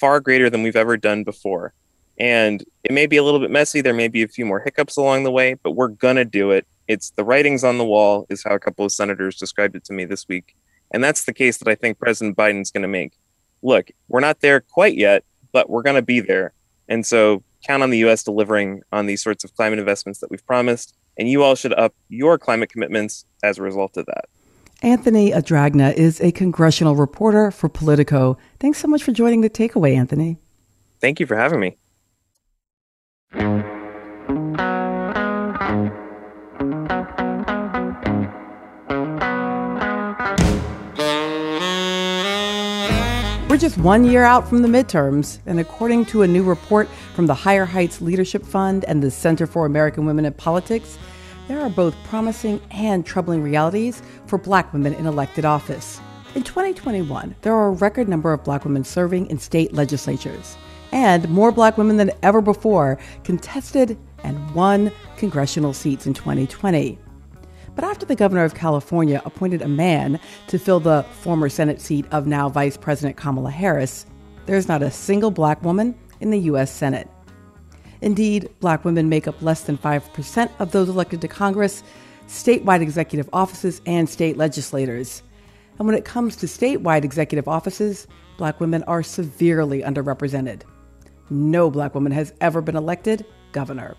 far 0.00 0.20
greater 0.20 0.48
than 0.48 0.62
we've 0.62 0.74
ever 0.74 0.96
done 0.96 1.22
before. 1.22 1.74
And 2.22 2.64
it 2.84 2.92
may 2.92 3.08
be 3.08 3.16
a 3.16 3.24
little 3.24 3.40
bit 3.40 3.50
messy. 3.50 3.80
There 3.80 3.92
may 3.92 4.06
be 4.06 4.22
a 4.22 4.28
few 4.28 4.46
more 4.46 4.60
hiccups 4.60 4.96
along 4.96 5.24
the 5.24 5.32
way, 5.32 5.54
but 5.54 5.72
we're 5.72 5.88
going 5.88 6.14
to 6.14 6.24
do 6.24 6.52
it. 6.52 6.68
It's 6.86 7.10
the 7.10 7.24
writings 7.24 7.64
on 7.64 7.78
the 7.78 7.84
wall, 7.84 8.26
is 8.30 8.44
how 8.44 8.54
a 8.54 8.60
couple 8.60 8.84
of 8.84 8.92
senators 8.92 9.36
described 9.36 9.74
it 9.74 9.84
to 9.86 9.92
me 9.92 10.04
this 10.04 10.28
week. 10.28 10.54
And 10.92 11.02
that's 11.02 11.24
the 11.24 11.34
case 11.34 11.58
that 11.58 11.66
I 11.66 11.74
think 11.74 11.98
President 11.98 12.36
Biden's 12.36 12.70
going 12.70 12.82
to 12.82 12.88
make. 12.88 13.14
Look, 13.60 13.90
we're 14.06 14.20
not 14.20 14.38
there 14.38 14.60
quite 14.60 14.96
yet, 14.96 15.24
but 15.50 15.68
we're 15.68 15.82
going 15.82 15.96
to 15.96 16.02
be 16.02 16.20
there. 16.20 16.52
And 16.88 17.04
so 17.04 17.42
count 17.66 17.82
on 17.82 17.90
the 17.90 17.98
U.S. 17.98 18.22
delivering 18.22 18.82
on 18.92 19.06
these 19.06 19.20
sorts 19.20 19.42
of 19.42 19.52
climate 19.56 19.80
investments 19.80 20.20
that 20.20 20.30
we've 20.30 20.46
promised. 20.46 20.94
And 21.18 21.28
you 21.28 21.42
all 21.42 21.56
should 21.56 21.72
up 21.72 21.92
your 22.08 22.38
climate 22.38 22.70
commitments 22.70 23.24
as 23.42 23.58
a 23.58 23.62
result 23.62 23.96
of 23.96 24.06
that. 24.06 24.26
Anthony 24.80 25.32
Adragna 25.32 25.92
is 25.94 26.20
a 26.20 26.30
congressional 26.30 26.94
reporter 26.94 27.50
for 27.50 27.68
Politico. 27.68 28.38
Thanks 28.60 28.78
so 28.78 28.86
much 28.86 29.02
for 29.02 29.10
joining 29.10 29.40
the 29.40 29.50
takeaway, 29.50 29.96
Anthony. 29.96 30.38
Thank 31.00 31.18
you 31.18 31.26
for 31.26 31.36
having 31.36 31.58
me. 31.58 31.78
We're 33.34 33.48
just 43.58 43.78
one 43.78 44.04
year 44.04 44.24
out 44.24 44.46
from 44.48 44.60
the 44.60 44.68
midterms, 44.68 45.38
and 45.46 45.58
according 45.60 46.04
to 46.06 46.22
a 46.22 46.26
new 46.26 46.42
report 46.42 46.88
from 47.14 47.26
the 47.26 47.34
Higher 47.34 47.64
Heights 47.64 48.02
Leadership 48.02 48.44
Fund 48.44 48.84
and 48.84 49.02
the 49.02 49.10
Center 49.10 49.46
for 49.46 49.64
American 49.64 50.04
Women 50.04 50.26
in 50.26 50.34
Politics, 50.34 50.98
there 51.48 51.60
are 51.60 51.70
both 51.70 51.94
promising 52.04 52.60
and 52.70 53.06
troubling 53.06 53.42
realities 53.42 54.02
for 54.26 54.36
black 54.36 54.72
women 54.74 54.92
in 54.94 55.06
elected 55.06 55.46
office. 55.46 56.00
In 56.34 56.42
2021, 56.42 57.34
there 57.40 57.54
are 57.54 57.68
a 57.68 57.72
record 57.72 58.08
number 58.08 58.32
of 58.32 58.44
black 58.44 58.64
women 58.64 58.84
serving 58.84 59.28
in 59.28 59.38
state 59.38 59.72
legislatures 59.72 60.56
and 60.92 61.28
more 61.28 61.50
black 61.50 61.76
women 61.76 61.96
than 61.96 62.12
ever 62.22 62.40
before 62.40 62.98
contested 63.24 63.98
and 64.22 64.54
won 64.54 64.92
congressional 65.16 65.72
seats 65.72 66.06
in 66.06 66.14
2020. 66.14 66.98
But 67.74 67.84
after 67.84 68.04
the 68.04 68.14
governor 68.14 68.44
of 68.44 68.54
California 68.54 69.22
appointed 69.24 69.62
a 69.62 69.68
man 69.68 70.20
to 70.48 70.58
fill 70.58 70.80
the 70.80 71.04
former 71.20 71.48
Senate 71.48 71.80
seat 71.80 72.04
of 72.10 72.26
now 72.26 72.48
Vice 72.48 72.76
President 72.76 73.16
Kamala 73.16 73.50
Harris, 73.50 74.04
there's 74.46 74.68
not 74.68 74.82
a 74.82 74.90
single 74.90 75.30
black 75.30 75.62
woman 75.62 75.98
in 76.20 76.30
the 76.30 76.40
U.S. 76.40 76.70
Senate. 76.70 77.08
Indeed, 78.02 78.50
black 78.60 78.84
women 78.84 79.08
make 79.08 79.26
up 79.26 79.40
less 79.40 79.62
than 79.62 79.78
5% 79.78 80.50
of 80.58 80.72
those 80.72 80.88
elected 80.88 81.20
to 81.22 81.28
Congress, 81.28 81.82
statewide 82.26 82.82
executive 82.82 83.30
offices, 83.32 83.80
and 83.86 84.08
state 84.08 84.36
legislators. 84.36 85.22
And 85.78 85.86
when 85.86 85.96
it 85.96 86.04
comes 86.04 86.36
to 86.36 86.46
statewide 86.46 87.04
executive 87.04 87.48
offices, 87.48 88.06
black 88.36 88.60
women 88.60 88.82
are 88.84 89.02
severely 89.02 89.82
underrepresented. 89.82 90.62
No 91.30 91.70
black 91.70 91.94
woman 91.94 92.12
has 92.12 92.32
ever 92.40 92.60
been 92.60 92.76
elected 92.76 93.24
governor. 93.52 93.96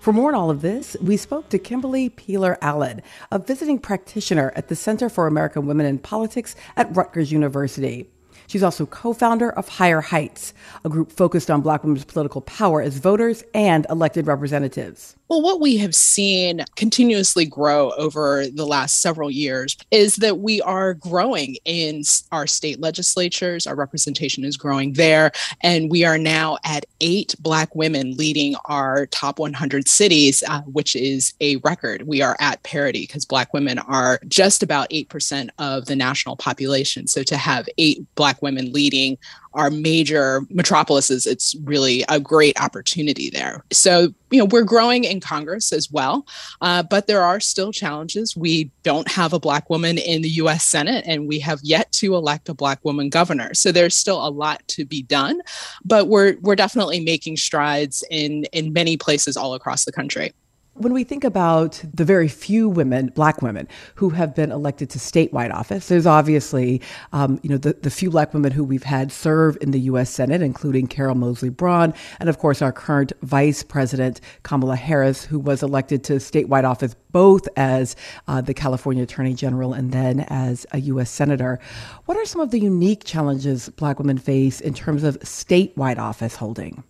For 0.00 0.12
more 0.12 0.28
on 0.28 0.34
all 0.34 0.50
of 0.50 0.60
this, 0.60 0.96
we 1.00 1.16
spoke 1.16 1.48
to 1.48 1.58
Kimberly 1.58 2.08
Peeler 2.10 2.58
Allen, 2.60 3.02
a 3.32 3.38
visiting 3.38 3.78
practitioner 3.78 4.52
at 4.54 4.68
the 4.68 4.76
Center 4.76 5.08
for 5.08 5.26
American 5.26 5.66
Women 5.66 5.86
in 5.86 5.98
Politics 5.98 6.54
at 6.76 6.94
Rutgers 6.94 7.32
University. 7.32 8.10
She's 8.48 8.62
also 8.62 8.86
co 8.86 9.12
founder 9.12 9.50
of 9.50 9.68
Higher 9.68 10.00
Heights, 10.00 10.54
a 10.84 10.88
group 10.88 11.12
focused 11.12 11.50
on 11.50 11.60
Black 11.60 11.84
women's 11.84 12.04
political 12.04 12.40
power 12.40 12.80
as 12.80 12.96
voters 12.96 13.44
and 13.54 13.86
elected 13.90 14.26
representatives. 14.26 15.18
Well, 15.28 15.42
what 15.42 15.60
we 15.60 15.76
have 15.76 15.94
seen 15.94 16.64
continuously 16.74 17.44
grow 17.44 17.90
over 17.98 18.46
the 18.46 18.64
last 18.64 19.02
several 19.02 19.30
years 19.30 19.76
is 19.90 20.16
that 20.16 20.38
we 20.38 20.62
are 20.62 20.94
growing 20.94 21.56
in 21.66 22.02
our 22.32 22.46
state 22.46 22.80
legislatures. 22.80 23.66
Our 23.66 23.74
representation 23.74 24.42
is 24.42 24.56
growing 24.56 24.94
there. 24.94 25.30
And 25.62 25.90
we 25.90 26.02
are 26.06 26.16
now 26.16 26.56
at 26.64 26.86
eight 27.02 27.34
Black 27.40 27.74
women 27.74 28.16
leading 28.16 28.54
our 28.64 29.04
top 29.06 29.38
100 29.38 29.86
cities, 29.86 30.42
uh, 30.48 30.62
which 30.62 30.96
is 30.96 31.34
a 31.42 31.56
record. 31.56 32.04
We 32.06 32.22
are 32.22 32.36
at 32.40 32.62
parity 32.62 33.02
because 33.02 33.26
Black 33.26 33.52
women 33.52 33.78
are 33.80 34.20
just 34.28 34.62
about 34.62 34.88
8% 34.88 35.50
of 35.58 35.84
the 35.84 35.96
national 35.96 36.36
population. 36.36 37.06
So 37.06 37.22
to 37.24 37.36
have 37.36 37.68
eight 37.76 38.02
Black 38.38 38.42
women 38.42 38.72
leading 38.72 39.18
our 39.54 39.70
major 39.70 40.42
metropolises, 40.50 41.26
it's 41.26 41.56
really 41.64 42.04
a 42.08 42.20
great 42.20 42.60
opportunity 42.60 43.30
there. 43.30 43.64
So, 43.72 44.12
you 44.30 44.38
know, 44.38 44.44
we're 44.44 44.64
growing 44.64 45.04
in 45.04 45.20
Congress 45.20 45.72
as 45.72 45.90
well, 45.90 46.26
uh, 46.60 46.82
but 46.82 47.06
there 47.06 47.22
are 47.22 47.40
still 47.40 47.72
challenges. 47.72 48.36
We 48.36 48.70
don't 48.82 49.08
have 49.08 49.32
a 49.32 49.40
Black 49.40 49.68
woman 49.70 49.98
in 49.98 50.22
the 50.22 50.28
US 50.42 50.64
Senate, 50.64 51.04
and 51.06 51.26
we 51.26 51.40
have 51.40 51.60
yet 51.62 51.90
to 51.92 52.14
elect 52.14 52.48
a 52.48 52.54
Black 52.54 52.84
woman 52.84 53.08
governor. 53.08 53.54
So 53.54 53.72
there's 53.72 53.96
still 53.96 54.24
a 54.24 54.30
lot 54.30 54.62
to 54.68 54.84
be 54.84 55.02
done, 55.02 55.40
but 55.84 56.06
we're, 56.08 56.36
we're 56.40 56.56
definitely 56.56 57.00
making 57.00 57.38
strides 57.38 58.04
in, 58.10 58.44
in 58.52 58.72
many 58.72 58.96
places 58.96 59.36
all 59.36 59.54
across 59.54 59.84
the 59.84 59.92
country. 59.92 60.32
When 60.78 60.92
we 60.92 61.02
think 61.02 61.24
about 61.24 61.82
the 61.92 62.04
very 62.04 62.28
few 62.28 62.68
women, 62.68 63.08
black 63.08 63.42
women, 63.42 63.66
who 63.96 64.10
have 64.10 64.32
been 64.32 64.52
elected 64.52 64.88
to 64.90 65.00
statewide 65.00 65.52
office, 65.52 65.88
there's 65.88 66.06
obviously, 66.06 66.80
um, 67.12 67.40
you 67.42 67.50
know, 67.50 67.56
the, 67.56 67.72
the 67.72 67.90
few 67.90 68.10
black 68.10 68.32
women 68.32 68.52
who 68.52 68.62
we've 68.62 68.84
had 68.84 69.10
serve 69.10 69.58
in 69.60 69.72
the 69.72 69.80
U.S. 69.80 70.08
Senate, 70.08 70.40
including 70.40 70.86
Carol 70.86 71.16
Moseley 71.16 71.48
Braun, 71.48 71.92
and 72.20 72.28
of 72.28 72.38
course 72.38 72.62
our 72.62 72.70
current 72.70 73.12
Vice 73.22 73.64
President 73.64 74.20
Kamala 74.44 74.76
Harris, 74.76 75.24
who 75.24 75.40
was 75.40 75.64
elected 75.64 76.04
to 76.04 76.14
statewide 76.14 76.62
office 76.62 76.94
both 77.10 77.48
as 77.56 77.96
uh, 78.28 78.40
the 78.40 78.54
California 78.54 79.02
Attorney 79.02 79.34
General 79.34 79.72
and 79.72 79.90
then 79.90 80.20
as 80.28 80.64
a 80.70 80.78
U.S. 80.82 81.10
Senator. 81.10 81.58
What 82.04 82.16
are 82.16 82.24
some 82.24 82.40
of 82.40 82.52
the 82.52 82.60
unique 82.60 83.02
challenges 83.02 83.68
black 83.70 83.98
women 83.98 84.18
face 84.18 84.60
in 84.60 84.74
terms 84.74 85.02
of 85.02 85.18
statewide 85.20 85.98
office 85.98 86.36
holding? 86.36 86.84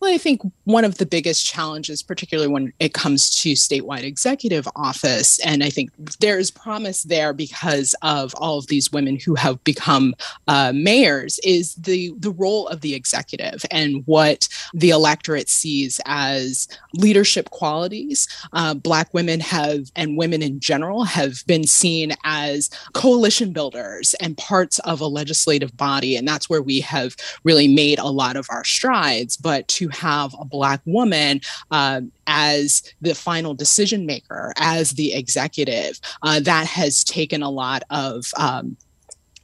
Well, 0.00 0.14
I 0.14 0.16
think 0.16 0.40
one 0.64 0.86
of 0.86 0.96
the 0.96 1.04
biggest 1.04 1.44
challenges, 1.44 2.02
particularly 2.02 2.50
when 2.50 2.72
it 2.80 2.94
comes 2.94 3.28
to 3.42 3.52
statewide 3.52 4.02
executive 4.02 4.66
office, 4.74 5.38
and 5.40 5.62
I 5.62 5.68
think 5.68 5.90
there 6.20 6.38
is 6.38 6.50
promise 6.50 7.02
there 7.02 7.34
because 7.34 7.94
of 8.00 8.34
all 8.36 8.56
of 8.56 8.68
these 8.68 8.90
women 8.90 9.18
who 9.18 9.34
have 9.34 9.62
become 9.62 10.14
uh, 10.48 10.72
mayors, 10.74 11.38
is 11.44 11.74
the 11.74 12.14
the 12.18 12.30
role 12.30 12.66
of 12.68 12.80
the 12.80 12.94
executive 12.94 13.62
and 13.70 14.02
what 14.06 14.48
the 14.72 14.88
electorate 14.88 15.50
sees 15.50 16.00
as 16.06 16.66
leadership 16.94 17.50
qualities. 17.50 18.26
Uh, 18.54 18.72
Black 18.72 19.12
women 19.12 19.38
have, 19.40 19.90
and 19.96 20.16
women 20.16 20.40
in 20.42 20.60
general, 20.60 21.04
have 21.04 21.44
been 21.46 21.66
seen 21.66 22.14
as 22.24 22.70
coalition 22.94 23.52
builders 23.52 24.14
and 24.14 24.38
parts 24.38 24.78
of 24.78 25.02
a 25.02 25.06
legislative 25.06 25.76
body, 25.76 26.16
and 26.16 26.26
that's 26.26 26.48
where 26.48 26.62
we 26.62 26.80
have 26.80 27.16
really 27.44 27.68
made 27.68 27.98
a 27.98 28.06
lot 28.06 28.36
of 28.36 28.46
our 28.48 28.64
strides. 28.64 29.36
But 29.36 29.68
to 29.68 29.89
have 29.90 30.34
a 30.38 30.44
Black 30.44 30.80
woman 30.84 31.40
uh, 31.70 32.00
as 32.26 32.82
the 33.00 33.14
final 33.14 33.54
decision 33.54 34.06
maker, 34.06 34.52
as 34.58 34.92
the 34.92 35.14
executive, 35.14 36.00
uh, 36.22 36.40
that 36.40 36.66
has 36.66 37.04
taken 37.04 37.42
a 37.42 37.50
lot 37.50 37.82
of 37.90 38.26
um, 38.36 38.76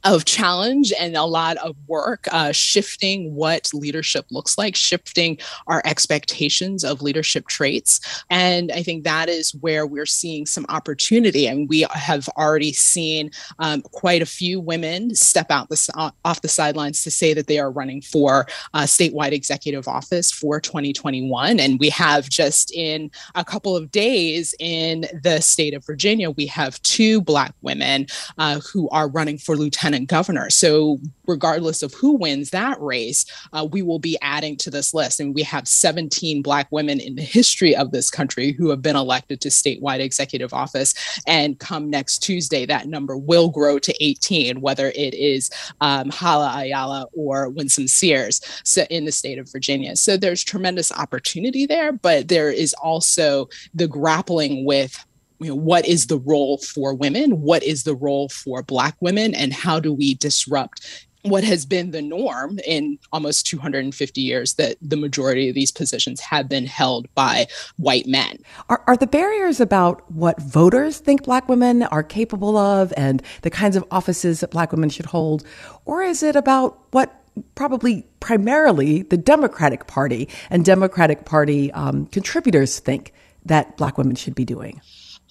of 0.03 0.25
challenge 0.25 0.93
and 0.99 1.15
a 1.15 1.23
lot 1.23 1.57
of 1.57 1.75
work 1.87 2.27
uh, 2.31 2.51
shifting 2.51 3.33
what 3.33 3.69
leadership 3.73 4.25
looks 4.31 4.57
like, 4.57 4.75
shifting 4.75 5.37
our 5.65 5.81
expectations 5.85 6.83
of 6.83 7.01
leadership 7.01 7.47
traits. 7.47 8.23
And 8.29 8.71
I 8.71 8.83
think 8.83 9.03
that 9.03 9.27
is 9.27 9.55
where 9.55 9.85
we're 9.85 10.05
seeing 10.05 10.45
some 10.45 10.65
opportunity. 10.69 11.47
And 11.47 11.67
we 11.67 11.85
have 11.91 12.29
already 12.37 12.73
seen 12.73 13.31
um, 13.59 13.81
quite 13.81 14.21
a 14.21 14.25
few 14.25 14.59
women 14.59 15.15
step 15.15 15.49
out 15.49 15.69
the, 15.69 15.91
uh, 15.95 16.11
off 16.23 16.41
the 16.41 16.47
sidelines 16.47 17.03
to 17.03 17.11
say 17.11 17.33
that 17.33 17.47
they 17.47 17.59
are 17.59 17.71
running 17.71 18.01
for 18.01 18.47
uh, 18.73 18.83
statewide 18.83 19.31
executive 19.31 19.87
office 19.87 20.31
for 20.31 20.59
2021. 20.59 21.59
And 21.59 21.79
we 21.79 21.89
have 21.89 22.29
just 22.29 22.71
in 22.73 23.09
a 23.35 23.43
couple 23.43 23.75
of 23.75 23.91
days 23.91 24.53
in 24.59 25.05
the 25.23 25.41
state 25.41 25.73
of 25.73 25.85
Virginia, 25.85 26.29
we 26.29 26.45
have 26.45 26.81
two 26.83 27.19
Black 27.19 27.53
women 27.61 28.07
uh, 28.37 28.59
who 28.59 28.87
are 28.89 29.09
running 29.09 29.37
for 29.37 29.55
lieutenant 29.55 29.86
lieutenant 29.87 30.09
governor. 30.09 30.49
So, 30.49 30.99
regardless 31.27 31.81
of 31.81 31.93
who 31.93 32.13
wins 32.13 32.49
that 32.51 32.79
race, 32.81 33.25
uh, 33.53 33.67
we 33.69 33.81
will 33.81 33.99
be 33.99 34.17
adding 34.21 34.55
to 34.57 34.69
this 34.69 34.93
list. 34.93 35.19
And 35.19 35.35
we 35.35 35.43
have 35.43 35.67
17 35.67 36.41
Black 36.41 36.67
women 36.71 36.99
in 36.99 37.15
the 37.15 37.21
history 37.21 37.75
of 37.75 37.91
this 37.91 38.09
country 38.09 38.51
who 38.51 38.69
have 38.69 38.81
been 38.81 38.95
elected 38.95 39.41
to 39.41 39.49
statewide 39.49 39.99
executive 39.99 40.53
office. 40.53 40.93
And 41.25 41.59
come 41.59 41.89
next 41.89 42.19
Tuesday, 42.19 42.65
that 42.65 42.87
number 42.87 43.17
will 43.17 43.49
grow 43.49 43.79
to 43.79 44.03
18, 44.03 44.61
whether 44.61 44.87
it 44.89 45.13
is 45.13 45.49
um, 45.81 46.09
Hala 46.09 46.63
Ayala 46.63 47.07
or 47.13 47.49
Winsome 47.49 47.87
Sears 47.87 48.41
so 48.63 48.83
in 48.89 49.05
the 49.05 49.11
state 49.11 49.39
of 49.39 49.51
Virginia. 49.51 49.95
So, 49.95 50.17
there's 50.17 50.43
tremendous 50.43 50.91
opportunity 50.91 51.65
there, 51.65 51.93
but 51.93 52.27
there 52.27 52.51
is 52.51 52.73
also 52.75 53.49
the 53.73 53.87
grappling 53.87 54.65
with 54.65 55.05
you 55.39 55.49
know, 55.49 55.55
what 55.55 55.85
is 55.85 56.07
the 56.07 56.19
role 56.19 56.57
for 56.57 56.93
women? 56.93 57.41
What 57.41 57.63
is 57.63 57.83
the 57.83 57.95
role 57.95 58.29
for 58.29 58.63
Black 58.63 58.95
women? 58.99 59.35
And 59.35 59.53
how 59.53 59.79
do 59.79 59.93
we 59.93 60.15
disrupt 60.15 61.07
what 61.23 61.43
has 61.43 61.65
been 61.65 61.91
the 61.91 62.01
norm 62.01 62.59
in 62.65 62.97
almost 63.11 63.45
250 63.47 64.21
years 64.21 64.53
that 64.55 64.77
the 64.81 64.97
majority 64.97 65.49
of 65.49 65.55
these 65.55 65.71
positions 65.71 66.19
have 66.19 66.47
been 66.47 66.65
held 66.65 67.13
by 67.15 67.47
white 67.77 68.07
men. 68.07 68.37
Are, 68.69 68.83
are, 68.87 68.97
the 68.97 69.07
barriers 69.07 69.59
about 69.59 70.09
what 70.11 70.41
voters 70.41 70.99
think 70.99 71.23
Black 71.23 71.49
women 71.49 71.83
are 71.83 72.03
capable 72.03 72.57
of 72.57 72.93
and 72.95 73.21
the 73.41 73.49
kinds 73.49 73.75
of 73.75 73.83
offices 73.91 74.39
that 74.39 74.51
Black 74.51 74.71
women 74.71 74.89
should 74.89 75.07
hold? 75.07 75.43
Or 75.85 76.01
is 76.01 76.23
it 76.23 76.35
about 76.35 76.79
what 76.91 77.13
probably 77.55 78.05
primarily 78.19 79.03
the 79.03 79.17
Democratic 79.17 79.87
Party 79.87 80.29
and 80.49 80.65
Democratic 80.65 81.25
Party 81.25 81.71
um, 81.73 82.07
contributors 82.07 82.79
think 82.79 83.13
that 83.45 83.77
Black 83.77 83.97
women 83.97 84.15
should 84.15 84.35
be 84.35 84.45
doing? 84.45 84.81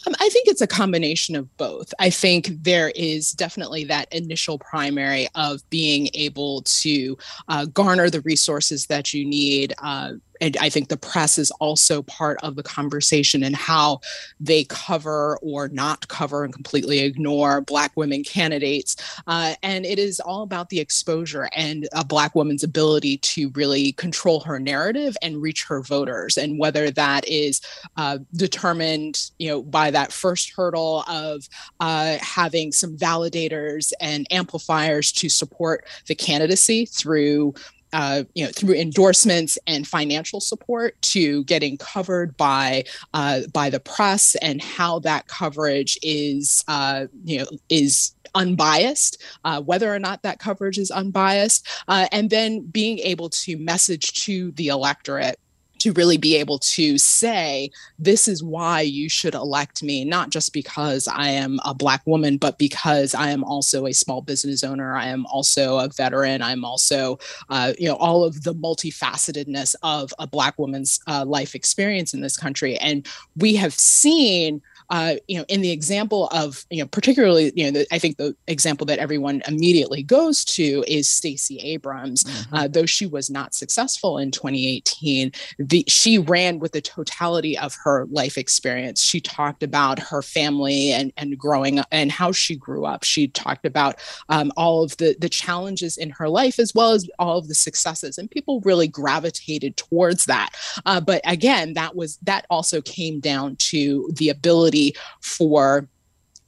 Um, 0.06 0.14
I 0.20 0.28
think 0.28 0.48
it's 0.48 0.60
a 0.60 0.66
combination 0.66 1.36
of 1.36 1.56
both. 1.56 1.92
I 1.98 2.10
think 2.10 2.48
there 2.62 2.90
is 2.94 3.32
definitely 3.32 3.84
that 3.84 4.12
initial 4.12 4.58
primary 4.58 5.28
of 5.34 5.68
being 5.70 6.08
able 6.14 6.62
to 6.62 7.16
uh, 7.48 7.66
garner 7.66 8.10
the 8.10 8.20
resources 8.22 8.86
that 8.86 9.14
you 9.14 9.24
need, 9.24 9.74
uh, 9.82 10.12
and 10.40 10.56
I 10.58 10.68
think 10.68 10.88
the 10.88 10.96
press 10.96 11.38
is 11.38 11.50
also 11.52 12.02
part 12.02 12.38
of 12.42 12.56
the 12.56 12.62
conversation 12.62 13.42
and 13.42 13.56
how 13.56 14.00
they 14.40 14.64
cover 14.64 15.38
or 15.42 15.68
not 15.68 16.08
cover 16.08 16.44
and 16.44 16.52
completely 16.52 17.00
ignore 17.00 17.60
Black 17.60 17.92
women 17.96 18.24
candidates. 18.24 18.96
Uh, 19.26 19.54
and 19.62 19.86
it 19.86 19.98
is 19.98 20.20
all 20.20 20.42
about 20.42 20.68
the 20.68 20.80
exposure 20.80 21.48
and 21.54 21.88
a 21.92 22.04
Black 22.04 22.34
woman's 22.34 22.62
ability 22.62 23.18
to 23.18 23.50
really 23.50 23.92
control 23.92 24.40
her 24.40 24.58
narrative 24.58 25.16
and 25.22 25.42
reach 25.42 25.64
her 25.64 25.82
voters. 25.82 26.36
And 26.36 26.58
whether 26.58 26.90
that 26.90 27.26
is 27.28 27.60
uh, 27.96 28.18
determined, 28.34 29.30
you 29.38 29.48
know, 29.48 29.62
by 29.62 29.90
that 29.90 30.12
first 30.12 30.52
hurdle 30.54 31.04
of 31.08 31.48
uh, 31.80 32.18
having 32.20 32.72
some 32.72 32.96
validators 32.96 33.92
and 34.00 34.26
amplifiers 34.30 35.12
to 35.12 35.28
support 35.28 35.84
the 36.06 36.14
candidacy 36.14 36.86
through 36.86 37.54
uh, 37.92 38.24
you 38.34 38.44
know, 38.44 38.50
through 38.50 38.74
endorsements 38.74 39.58
and 39.66 39.86
financial 39.86 40.40
support 40.40 41.00
to 41.02 41.44
getting 41.44 41.76
covered 41.78 42.36
by 42.36 42.84
uh, 43.14 43.40
by 43.52 43.70
the 43.70 43.80
press 43.80 44.34
and 44.36 44.60
how 44.62 44.98
that 45.00 45.26
coverage 45.28 45.98
is, 46.02 46.64
uh, 46.68 47.06
you 47.24 47.38
know, 47.38 47.46
is 47.68 48.14
unbiased, 48.34 49.22
uh, 49.44 49.60
whether 49.62 49.92
or 49.92 49.98
not 49.98 50.22
that 50.22 50.38
coverage 50.38 50.78
is 50.78 50.90
unbiased, 50.90 51.66
uh, 51.88 52.06
and 52.12 52.30
then 52.30 52.60
being 52.60 52.98
able 52.98 53.30
to 53.30 53.56
message 53.56 54.12
to 54.24 54.50
the 54.52 54.68
electorate 54.68 55.38
to 55.86 55.92
really 55.92 56.16
be 56.16 56.34
able 56.34 56.58
to 56.58 56.98
say, 56.98 57.70
this 57.96 58.26
is 58.26 58.42
why 58.42 58.80
you 58.80 59.08
should 59.08 59.34
elect 59.34 59.84
me, 59.84 60.04
not 60.04 60.30
just 60.30 60.52
because 60.52 61.06
I 61.06 61.28
am 61.28 61.60
a 61.64 61.74
Black 61.74 62.04
woman, 62.06 62.38
but 62.38 62.58
because 62.58 63.14
I 63.14 63.30
am 63.30 63.44
also 63.44 63.86
a 63.86 63.94
small 63.94 64.20
business 64.20 64.64
owner. 64.64 64.96
I 64.96 65.06
am 65.06 65.26
also 65.26 65.78
a 65.78 65.88
veteran. 65.88 66.42
I'm 66.42 66.64
also, 66.64 67.20
uh, 67.50 67.72
you 67.78 67.88
know, 67.88 67.94
all 67.96 68.24
of 68.24 68.42
the 68.42 68.52
multifacetedness 68.52 69.76
of 69.84 70.12
a 70.18 70.26
Black 70.26 70.58
woman's 70.58 70.98
uh, 71.06 71.24
life 71.24 71.54
experience 71.54 72.12
in 72.12 72.20
this 72.20 72.36
country. 72.36 72.76
And 72.78 73.06
we 73.36 73.54
have 73.54 73.74
seen 73.74 74.62
uh, 74.90 75.14
you 75.26 75.38
know, 75.38 75.44
in 75.48 75.60
the 75.60 75.70
example 75.70 76.28
of, 76.28 76.64
you 76.70 76.82
know, 76.82 76.86
particularly, 76.86 77.52
you 77.54 77.64
know, 77.64 77.70
the, 77.70 77.86
I 77.92 77.98
think 77.98 78.16
the 78.16 78.36
example 78.46 78.86
that 78.86 78.98
everyone 78.98 79.42
immediately 79.48 80.02
goes 80.02 80.44
to 80.46 80.84
is 80.86 81.10
Stacey 81.10 81.58
Abrams. 81.58 82.24
Mm-hmm. 82.24 82.54
Uh, 82.54 82.68
though 82.68 82.86
she 82.86 83.06
was 83.06 83.28
not 83.28 83.54
successful 83.54 84.18
in 84.18 84.30
2018, 84.30 85.32
the, 85.58 85.84
she 85.88 86.18
ran 86.18 86.58
with 86.58 86.72
the 86.72 86.80
totality 86.80 87.58
of 87.58 87.74
her 87.82 88.06
life 88.10 88.38
experience. 88.38 89.02
She 89.02 89.20
talked 89.20 89.62
about 89.62 89.98
her 89.98 90.22
family 90.22 90.92
and, 90.92 91.12
and 91.16 91.36
growing 91.38 91.78
up 91.78 91.86
and 91.90 92.12
how 92.12 92.32
she 92.32 92.56
grew 92.56 92.84
up. 92.84 93.02
She 93.02 93.28
talked 93.28 93.66
about 93.66 93.96
um, 94.28 94.52
all 94.56 94.84
of 94.84 94.96
the, 94.98 95.16
the 95.18 95.28
challenges 95.28 95.96
in 95.96 96.10
her 96.10 96.28
life 96.28 96.58
as 96.58 96.74
well 96.74 96.92
as 96.92 97.08
all 97.18 97.38
of 97.38 97.48
the 97.48 97.54
successes. 97.54 98.18
And 98.18 98.30
people 98.30 98.60
really 98.60 98.88
gravitated 98.88 99.76
towards 99.76 100.26
that. 100.26 100.50
Uh, 100.84 101.00
but 101.00 101.20
again, 101.24 101.74
that 101.74 101.96
was 101.96 102.18
that 102.18 102.46
also 102.50 102.80
came 102.80 103.20
down 103.20 103.56
to 103.56 104.08
the 104.14 104.28
ability 104.28 104.75
for 105.20 105.88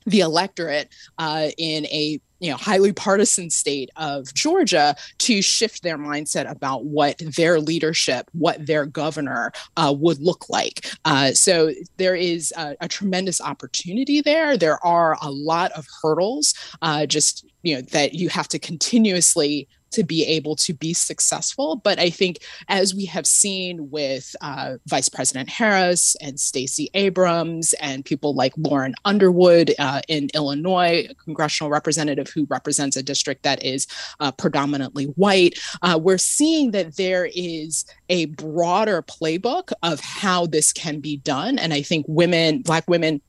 the 0.06 0.20
electorate 0.20 0.88
uh, 1.18 1.48
in 1.58 1.86
a 1.86 2.20
you 2.40 2.50
know 2.50 2.56
highly 2.56 2.92
partisan 2.92 3.50
state 3.50 3.90
of 3.96 4.32
Georgia 4.32 4.94
to 5.18 5.42
shift 5.42 5.82
their 5.82 5.98
mindset 5.98 6.50
about 6.50 6.84
what 6.84 7.20
their 7.36 7.60
leadership, 7.60 8.28
what 8.32 8.64
their 8.64 8.86
governor 8.86 9.52
uh, 9.76 9.92
would 9.96 10.20
look 10.20 10.48
like. 10.48 10.86
Uh, 11.04 11.32
so 11.32 11.72
there 11.96 12.14
is 12.14 12.52
a, 12.56 12.76
a, 12.80 12.88
tremendous 12.88 13.40
opportunity 13.40 14.20
there. 14.20 14.56
There 14.56 14.84
are 14.86 15.16
a 15.20 15.30
lot 15.30 15.72
of 15.72 15.86
hurdles, 16.00 16.54
uh, 16.80 17.06
just 17.06 17.44
you 17.62 17.74
know 17.74 17.82
that 17.92 18.14
you 18.14 18.28
have 18.28 18.48
to 18.48 18.58
continuously 18.58 19.68
to 19.90 20.03
be 20.03 20.24
able 20.24 20.57
to 20.57 20.74
be 20.74 20.94
successful. 20.94 21.77
But 21.77 21.98
I 21.98 22.11
think, 22.11 22.38
as 22.68 22.94
we 22.94 23.05
have 23.07 23.27
seen 23.27 23.90
with 23.90 24.35
uh, 24.40 24.77
Vice 24.87 25.09
President 25.09 25.48
Harris 25.48 26.16
and 26.20 26.38
Stacey 26.38 26.90
Abrams 26.94 27.74
and 27.74 28.05
people 28.05 28.35
like 28.35 28.53
Lauren 28.57 28.94
Underwood 29.05 29.74
uh, 29.79 30.01
in 30.09 30.29
Illinois, 30.35 31.07
a 31.11 31.14
congressional 31.14 31.70
representative 31.70 32.29
who 32.29 32.46
represents 32.51 32.96
a 32.96 33.03
district 33.03 33.42
that 33.42 33.62
is 33.64 33.87
uh, 34.20 34.33
predominantly 34.33 35.05
white, 35.05 35.59
uh, 35.83 35.98
we're 36.01 36.18
seeing 36.18 36.70
that 36.72 36.96
there 36.96 37.29
is 37.35 37.85
a 38.09 38.27
broader 38.27 39.03
playbook 39.03 39.72
of 39.83 40.01
how 40.01 40.46
this 40.46 40.72
can 40.72 41.01
be 41.01 41.16
done. 41.18 41.59
And 41.59 41.72
I 41.72 41.83
think 41.83 42.07
women, 42.09 42.62
Black 42.62 42.88
women, 42.88 43.20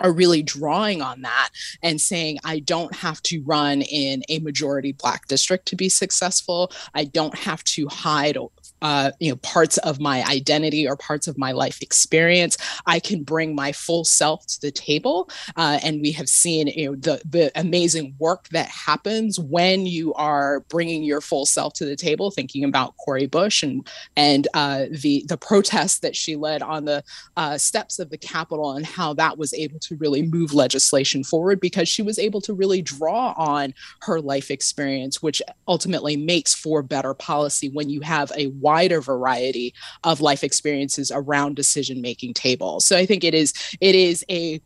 are 0.00 0.12
really 0.12 0.42
drawing 0.42 1.02
on 1.02 1.22
that 1.22 1.50
and 1.82 2.00
saying, 2.00 2.38
I 2.44 2.60
don't 2.60 2.94
have 2.94 3.22
to 3.24 3.42
run 3.42 3.82
in 3.82 4.22
a 4.28 4.38
majority 4.40 4.92
Black 4.92 5.26
district 5.28 5.66
to 5.66 5.76
be 5.76 5.88
successful. 5.88 6.72
I 6.94 7.04
don't 7.04 7.36
have 7.36 7.64
to 7.64 7.88
hide 7.88 8.36
uh, 8.82 9.10
you 9.20 9.30
know 9.30 9.36
parts 9.36 9.78
of 9.78 10.00
my 10.00 10.24
identity 10.24 10.86
or 10.86 10.96
parts 10.96 11.26
of 11.26 11.38
my 11.38 11.52
life 11.52 11.80
experience 11.82 12.56
i 12.86 12.98
can 12.98 13.22
bring 13.22 13.54
my 13.54 13.72
full 13.72 14.04
self 14.04 14.46
to 14.46 14.60
the 14.60 14.70
table 14.70 15.28
uh, 15.56 15.78
and 15.82 16.00
we 16.00 16.12
have 16.12 16.28
seen 16.28 16.68
you 16.68 16.90
know 16.90 16.96
the 16.96 17.20
the 17.28 17.50
amazing 17.54 18.14
work 18.18 18.48
that 18.48 18.68
happens 18.68 19.38
when 19.38 19.86
you 19.86 20.14
are 20.14 20.60
bringing 20.68 21.02
your 21.02 21.20
full 21.20 21.46
self 21.46 21.72
to 21.72 21.84
the 21.84 21.96
table 21.96 22.30
thinking 22.30 22.64
about 22.64 22.96
cori 22.96 23.26
bush 23.26 23.62
and 23.62 23.88
and 24.16 24.48
uh, 24.54 24.86
the 24.90 25.24
the 25.28 25.36
protests 25.36 26.00
that 26.00 26.16
she 26.16 26.36
led 26.36 26.62
on 26.62 26.84
the 26.84 27.02
uh, 27.36 27.56
steps 27.58 27.98
of 27.98 28.10
the 28.10 28.18
capitol 28.18 28.72
and 28.72 28.86
how 28.86 29.12
that 29.12 29.38
was 29.38 29.52
able 29.54 29.78
to 29.78 29.96
really 29.96 30.22
move 30.22 30.54
legislation 30.54 31.24
forward 31.24 31.60
because 31.60 31.88
she 31.88 32.02
was 32.02 32.18
able 32.18 32.40
to 32.40 32.54
really 32.54 32.82
draw 32.82 33.34
on 33.36 33.74
her 34.02 34.20
life 34.20 34.50
experience 34.50 35.22
which 35.22 35.42
ultimately 35.66 36.16
makes 36.16 36.54
for 36.54 36.82
better 36.82 37.14
policy 37.14 37.68
when 37.68 37.88
you 37.88 38.00
have 38.00 38.30
a 38.36 38.48
wider 38.68 39.00
variety 39.00 39.74
of 40.04 40.20
life 40.20 40.44
experiences 40.44 41.10
around 41.14 41.56
decision 41.56 42.02
making 42.02 42.34
tables. 42.34 42.84
So 42.84 42.96
I 43.02 43.06
think 43.06 43.24
it 43.24 43.34
is 43.34 43.54
it 43.80 43.94
is 43.94 44.24
a 44.28 44.60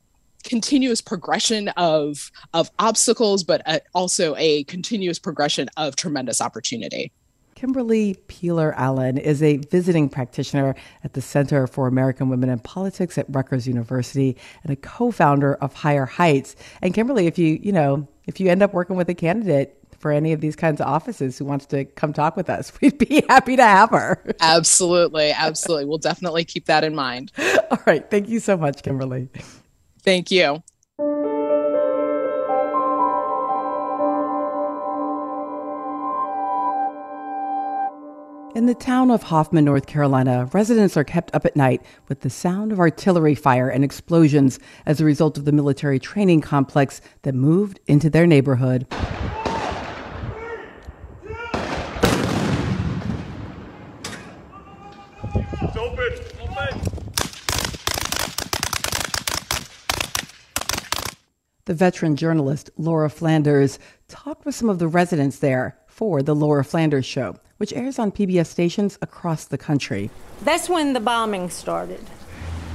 continuous 0.45 1.01
progression 1.01 1.69
of 1.77 2.31
of 2.53 2.71
obstacles, 2.79 3.45
but 3.45 3.62
uh, 3.67 3.79
also 3.95 4.35
a 4.37 4.65
continuous 4.65 5.19
progression 5.19 5.69
of 5.77 5.95
tremendous 5.95 6.41
opportunity. 6.41 7.12
Kimberly 7.55 8.15
Peeler 8.27 8.75
Allen 8.77 9.19
is 9.19 9.41
a 9.41 9.59
visiting 9.59 10.09
practitioner 10.09 10.75
at 11.05 11.12
the 11.12 11.23
Center 11.23 11.69
for 11.69 11.87
American 11.87 12.29
Women 12.29 12.49
in 12.49 12.59
Politics 12.59 13.17
at 13.19 13.27
Rutgers 13.29 13.69
University 13.69 14.37
and 14.65 14.73
a 14.73 14.77
co-founder 14.77 15.55
of 15.55 15.73
Higher 15.73 16.07
Heights. 16.07 16.57
And 16.83 16.93
Kimberly, 16.93 17.29
if 17.29 17.38
you, 17.38 17.61
you 17.62 17.71
know, 17.71 18.09
if 18.27 18.41
you 18.41 18.49
end 18.49 18.65
up 18.65 18.75
working 18.75 18.97
with 18.97 19.09
a 19.11 19.15
candidate 19.15 19.82
for 20.03 20.11
any 20.11 20.33
of 20.33 20.41
these 20.41 20.57
kinds 20.57 20.81
of 20.81 20.88
offices 20.88 21.38
who 21.38 21.45
wants 21.45 21.65
to 21.67 21.85
come 21.85 22.12
talk 22.12 22.37
with 22.37 22.51
us, 22.51 22.73
we'd 22.83 22.99
be 22.99 23.25
happy 23.29 23.57
to 23.57 23.65
have 23.65 23.91
her. 23.91 24.23
absolutely. 24.41 25.31
Absolutely. 25.53 25.85
We'll 25.85 25.99
definitely 25.99 26.45
keep 26.45 26.67
that 26.67 26.83
in 26.83 26.95
mind. 26.95 27.31
All 27.71 27.79
right. 27.87 28.09
Thank 28.11 28.29
you 28.29 28.41
so 28.41 28.57
much, 28.57 28.83
Kimberly. 28.83 29.29
Thank 30.03 30.31
you. 30.31 30.62
In 38.55 38.67
the 38.67 38.75
town 38.75 39.11
of 39.11 39.23
Hoffman, 39.23 39.65
North 39.65 39.87
Carolina, 39.87 40.49
residents 40.53 40.97
are 40.97 41.05
kept 41.05 41.35
up 41.35 41.47
at 41.47 41.57
night 41.57 41.83
with 42.09 42.21
the 42.21 42.29
sound 42.31 42.71
of 42.71 42.79
artillery 42.79 43.35
fire 43.35 43.69
and 43.69 43.83
explosions 43.83 44.59
as 44.85 45.01
a 45.01 45.05
result 45.07 45.38
of 45.38 45.47
the 45.47 45.53
military 45.53 45.99
training 45.99 46.43
complex 46.43 47.01
that 47.23 47.35
moved 47.35 47.81
into 47.87 48.11
their 48.11 48.27
neighborhood. 48.27 48.87
The 61.64 61.75
veteran 61.75 62.16
journalist 62.16 62.70
Laura 62.77 63.09
Flanders 63.09 63.79
talked 64.09 64.44
with 64.44 64.57
some 64.57 64.68
of 64.68 64.81
the 64.81 64.88
residents 64.88 65.38
there 65.38 65.79
for 65.87 66.20
the 66.20 66.35
Laura 66.35 66.64
Flanders 66.64 67.07
Show, 67.07 67.37
which 67.59 67.72
airs 67.72 68.01
on 68.01 68.11
PBS 68.11 68.46
stations 68.46 68.98
across 69.01 69.44
the 69.44 69.57
country. 69.57 70.11
That's 70.40 70.68
when 70.68 70.92
the 70.92 70.98
bombing 70.98 71.51
started. 71.51 72.05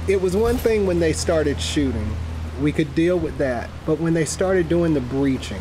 It 0.08 0.22
was 0.22 0.34
one 0.34 0.56
thing 0.56 0.86
when 0.86 1.00
they 1.00 1.12
started 1.12 1.60
shooting. 1.60 2.16
We 2.62 2.72
could 2.72 2.94
deal 2.94 3.18
with 3.18 3.36
that. 3.36 3.68
But 3.84 4.00
when 4.00 4.14
they 4.14 4.24
started 4.24 4.70
doing 4.70 4.94
the 4.94 5.02
breaching, 5.02 5.60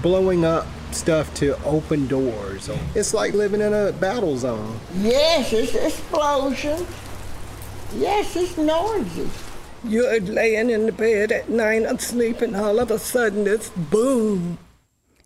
blowing 0.00 0.44
up 0.44 0.64
stuff 0.92 1.34
to 1.34 1.60
open 1.64 2.06
doors, 2.06 2.70
it's 2.94 3.12
like 3.12 3.34
living 3.34 3.62
in 3.62 3.72
a 3.74 3.90
battle 3.90 4.36
zone. 4.36 4.78
Yes, 4.94 5.52
it's 5.52 5.74
explosions. 5.74 6.86
Yes, 7.96 8.36
it's 8.36 8.56
noises. 8.56 9.49
You're 9.84 10.20
laying 10.20 10.70
in 10.70 10.86
the 10.86 10.92
bed 10.92 11.32
at 11.32 11.48
night 11.48 11.84
and 11.84 12.00
sleeping, 12.00 12.54
all 12.54 12.78
of 12.78 12.90
a 12.90 12.98
sudden 12.98 13.46
it's 13.46 13.70
boom. 13.70 14.58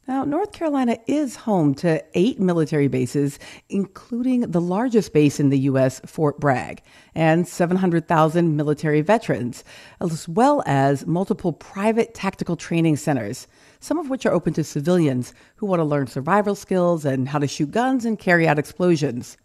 Now, 0.07 0.23
North 0.25 0.53
Carolina 0.53 0.99
is 1.07 1.35
home 1.35 1.75
to 1.77 2.05
eight 2.13 2.39
military 2.39 2.89
bases, 2.89 3.39
including 3.71 4.43
the 4.43 4.61
largest 4.61 5.15
base 5.15 5.41
in 5.41 5.49
the 5.49 5.61
U.S., 5.61 6.01
Fort 6.05 6.39
Bragg, 6.39 6.83
and 7.15 7.49
700,000 7.49 8.55
military 8.55 9.01
veterans, 9.01 9.65
as 10.03 10.29
well 10.29 10.63
as 10.67 11.07
multiple 11.07 11.55
private 11.55 12.13
tactical 12.13 12.55
training 12.55 12.97
centers, 12.97 13.49
some 13.81 13.99
of 13.99 14.11
which 14.11 14.27
are 14.27 14.33
open 14.33 14.53
to 14.53 14.63
civilians 14.63 15.33
who 15.57 15.67
want 15.67 15.81
to 15.81 15.85
learn 15.85 16.07
survival 16.07 16.55
skills 16.55 17.07
and 17.07 17.27
how 17.29 17.39
to 17.39 17.49
shoot 17.49 17.71
guns 17.71 18.05
and 18.05 18.19
carry 18.19 18.47
out 18.47 18.59
explosions. 18.59 19.39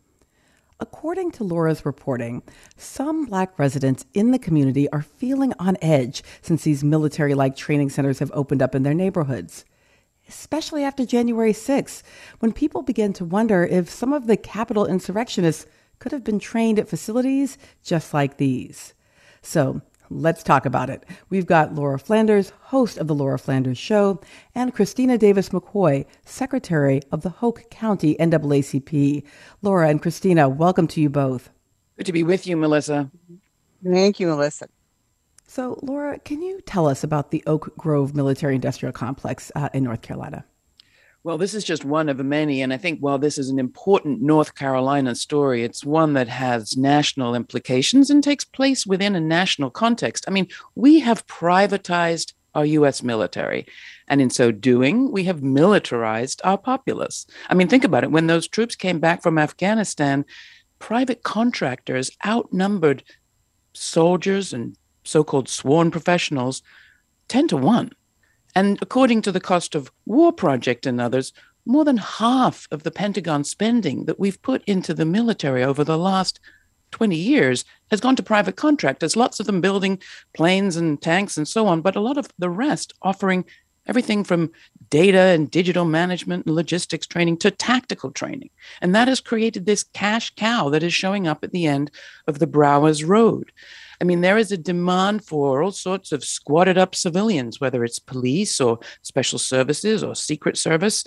According 0.81 1.31
to 1.31 1.43
Laura's 1.43 1.85
reporting, 1.85 2.41
some 2.77 3.25
black 3.25 3.59
residents 3.59 4.05
in 4.13 4.31
the 4.31 4.39
community 4.39 4.89
are 4.91 5.01
feeling 5.01 5.51
on 5.59 5.75
edge 5.81 6.23
since 6.41 6.63
these 6.63 6.85
military 6.85 7.33
like 7.33 7.57
training 7.57 7.89
centers 7.89 8.19
have 8.19 8.31
opened 8.33 8.61
up 8.61 8.73
in 8.73 8.83
their 8.83 8.93
neighborhoods. 8.93 9.65
Especially 10.29 10.85
after 10.85 11.05
January 11.05 11.51
6th, 11.51 12.01
when 12.39 12.53
people 12.53 12.81
began 12.81 13.11
to 13.11 13.25
wonder 13.25 13.65
if 13.65 13.89
some 13.89 14.13
of 14.13 14.27
the 14.27 14.37
Capitol 14.37 14.85
insurrectionists 14.85 15.65
could 15.99 16.13
have 16.13 16.23
been 16.23 16.39
trained 16.39 16.79
at 16.79 16.87
facilities 16.87 17.57
just 17.83 18.13
like 18.13 18.37
these. 18.37 18.93
So 19.41 19.81
let's 20.09 20.43
talk 20.43 20.65
about 20.65 20.89
it. 20.89 21.05
We've 21.29 21.45
got 21.45 21.75
Laura 21.75 21.99
Flanders, 21.99 22.51
host 22.61 22.97
of 22.97 23.07
The 23.07 23.15
Laura 23.15 23.39
Flanders 23.39 23.77
Show, 23.77 24.21
and 24.55 24.73
Christina 24.73 25.17
Davis 25.17 25.49
McCoy, 25.49 26.05
secretary 26.25 27.01
of 27.11 27.21
the 27.21 27.29
Hoke 27.29 27.69
County 27.69 28.15
NAACP. 28.19 29.23
Laura 29.61 29.89
and 29.89 30.01
Christina, 30.01 30.49
welcome 30.49 30.87
to 30.87 31.01
you 31.01 31.09
both. 31.09 31.49
Good 31.97 32.05
to 32.05 32.13
be 32.13 32.23
with 32.23 32.47
you, 32.47 32.57
Melissa. 32.57 33.11
Thank 33.83 34.19
you, 34.19 34.27
Melissa. 34.27 34.67
So, 35.47 35.79
Laura, 35.81 36.19
can 36.19 36.41
you 36.41 36.61
tell 36.61 36.87
us 36.87 37.03
about 37.03 37.31
the 37.31 37.43
Oak 37.47 37.75
Grove 37.75 38.15
Military 38.15 38.55
Industrial 38.55 38.91
Complex 38.91 39.51
uh, 39.55 39.69
in 39.73 39.83
North 39.83 40.01
Carolina? 40.01 40.45
Well, 41.23 41.37
this 41.37 41.53
is 41.53 41.65
just 41.65 41.83
one 41.83 42.07
of 42.07 42.17
many. 42.19 42.61
And 42.61 42.71
I 42.71 42.77
think 42.77 42.99
while 42.99 43.17
this 43.17 43.37
is 43.37 43.49
an 43.49 43.59
important 43.59 44.21
North 44.21 44.55
Carolina 44.55 45.15
story, 45.15 45.63
it's 45.63 45.83
one 45.83 46.13
that 46.13 46.29
has 46.29 46.77
national 46.77 47.35
implications 47.35 48.09
and 48.09 48.23
takes 48.23 48.45
place 48.45 48.85
within 48.85 49.15
a 49.15 49.19
national 49.19 49.69
context. 49.69 50.23
I 50.27 50.31
mean, 50.31 50.47
we 50.75 50.99
have 50.99 51.27
privatized 51.27 52.33
our 52.55 52.65
US 52.65 53.03
military. 53.03 53.65
And 54.07 54.21
in 54.21 54.29
so 54.29 54.51
doing, 54.51 55.11
we 55.11 55.25
have 55.25 55.43
militarized 55.43 56.41
our 56.43 56.57
populace. 56.57 57.27
I 57.49 57.53
mean, 57.53 57.67
think 57.67 57.83
about 57.83 58.03
it. 58.03 58.11
When 58.11 58.27
those 58.27 58.47
troops 58.47 58.75
came 58.75 58.99
back 58.99 59.21
from 59.21 59.37
Afghanistan, 59.37 60.25
private 60.79 61.23
contractors 61.23 62.11
outnumbered 62.25 63.03
soldiers 63.73 64.53
and 64.53 64.77
so 65.03 65.23
called 65.23 65.49
sworn 65.49 65.91
professionals 65.91 66.61
10 67.27 67.49
to 67.49 67.57
1. 67.57 67.91
And 68.55 68.79
according 68.81 69.21
to 69.23 69.31
the 69.31 69.39
Cost 69.39 69.75
of 69.75 69.91
War 70.05 70.31
Project 70.31 70.85
and 70.85 70.99
others, 70.99 71.33
more 71.65 71.85
than 71.85 71.97
half 71.97 72.67
of 72.71 72.83
the 72.83 72.91
Pentagon 72.91 73.43
spending 73.43 74.05
that 74.05 74.19
we've 74.19 74.41
put 74.41 74.63
into 74.65 74.93
the 74.93 75.05
military 75.05 75.63
over 75.63 75.83
the 75.83 75.97
last 75.97 76.39
20 76.91 77.15
years 77.15 77.65
has 77.91 78.01
gone 78.01 78.15
to 78.15 78.23
private 78.23 78.55
contractors, 78.55 79.15
lots 79.15 79.39
of 79.39 79.45
them 79.45 79.61
building 79.61 79.99
planes 80.33 80.75
and 80.75 81.01
tanks 81.01 81.37
and 81.37 81.47
so 81.47 81.67
on, 81.67 81.81
but 81.81 81.95
a 81.95 81.99
lot 81.99 82.17
of 82.17 82.29
the 82.39 82.49
rest 82.49 82.93
offering 83.01 83.45
everything 83.87 84.23
from 84.23 84.51
data 84.89 85.19
and 85.19 85.49
digital 85.51 85.85
management 85.85 86.45
and 86.45 86.55
logistics 86.55 87.07
training 87.07 87.37
to 87.37 87.51
tactical 87.51 88.11
training. 88.11 88.49
And 88.81 88.93
that 88.95 89.07
has 89.07 89.19
created 89.19 89.65
this 89.65 89.83
cash 89.83 90.31
cow 90.35 90.69
that 90.69 90.83
is 90.83 90.93
showing 90.93 91.27
up 91.27 91.43
at 91.43 91.51
the 91.51 91.65
end 91.65 91.91
of 92.27 92.39
the 92.39 92.47
Browers 92.47 93.03
Road. 93.03 93.51
I 94.01 94.05
mean, 94.05 94.21
there 94.21 94.37
is 94.37 94.51
a 94.51 94.57
demand 94.57 95.25
for 95.25 95.61
all 95.61 95.71
sorts 95.71 96.11
of 96.11 96.23
squatted 96.23 96.77
up 96.77 96.95
civilians, 96.95 97.59
whether 97.59 97.83
it's 97.83 97.99
police 97.99 98.61
or 98.61 98.79
special 99.01 99.39
services 99.39 100.03
or 100.03 100.15
secret 100.15 100.57
service, 100.57 101.03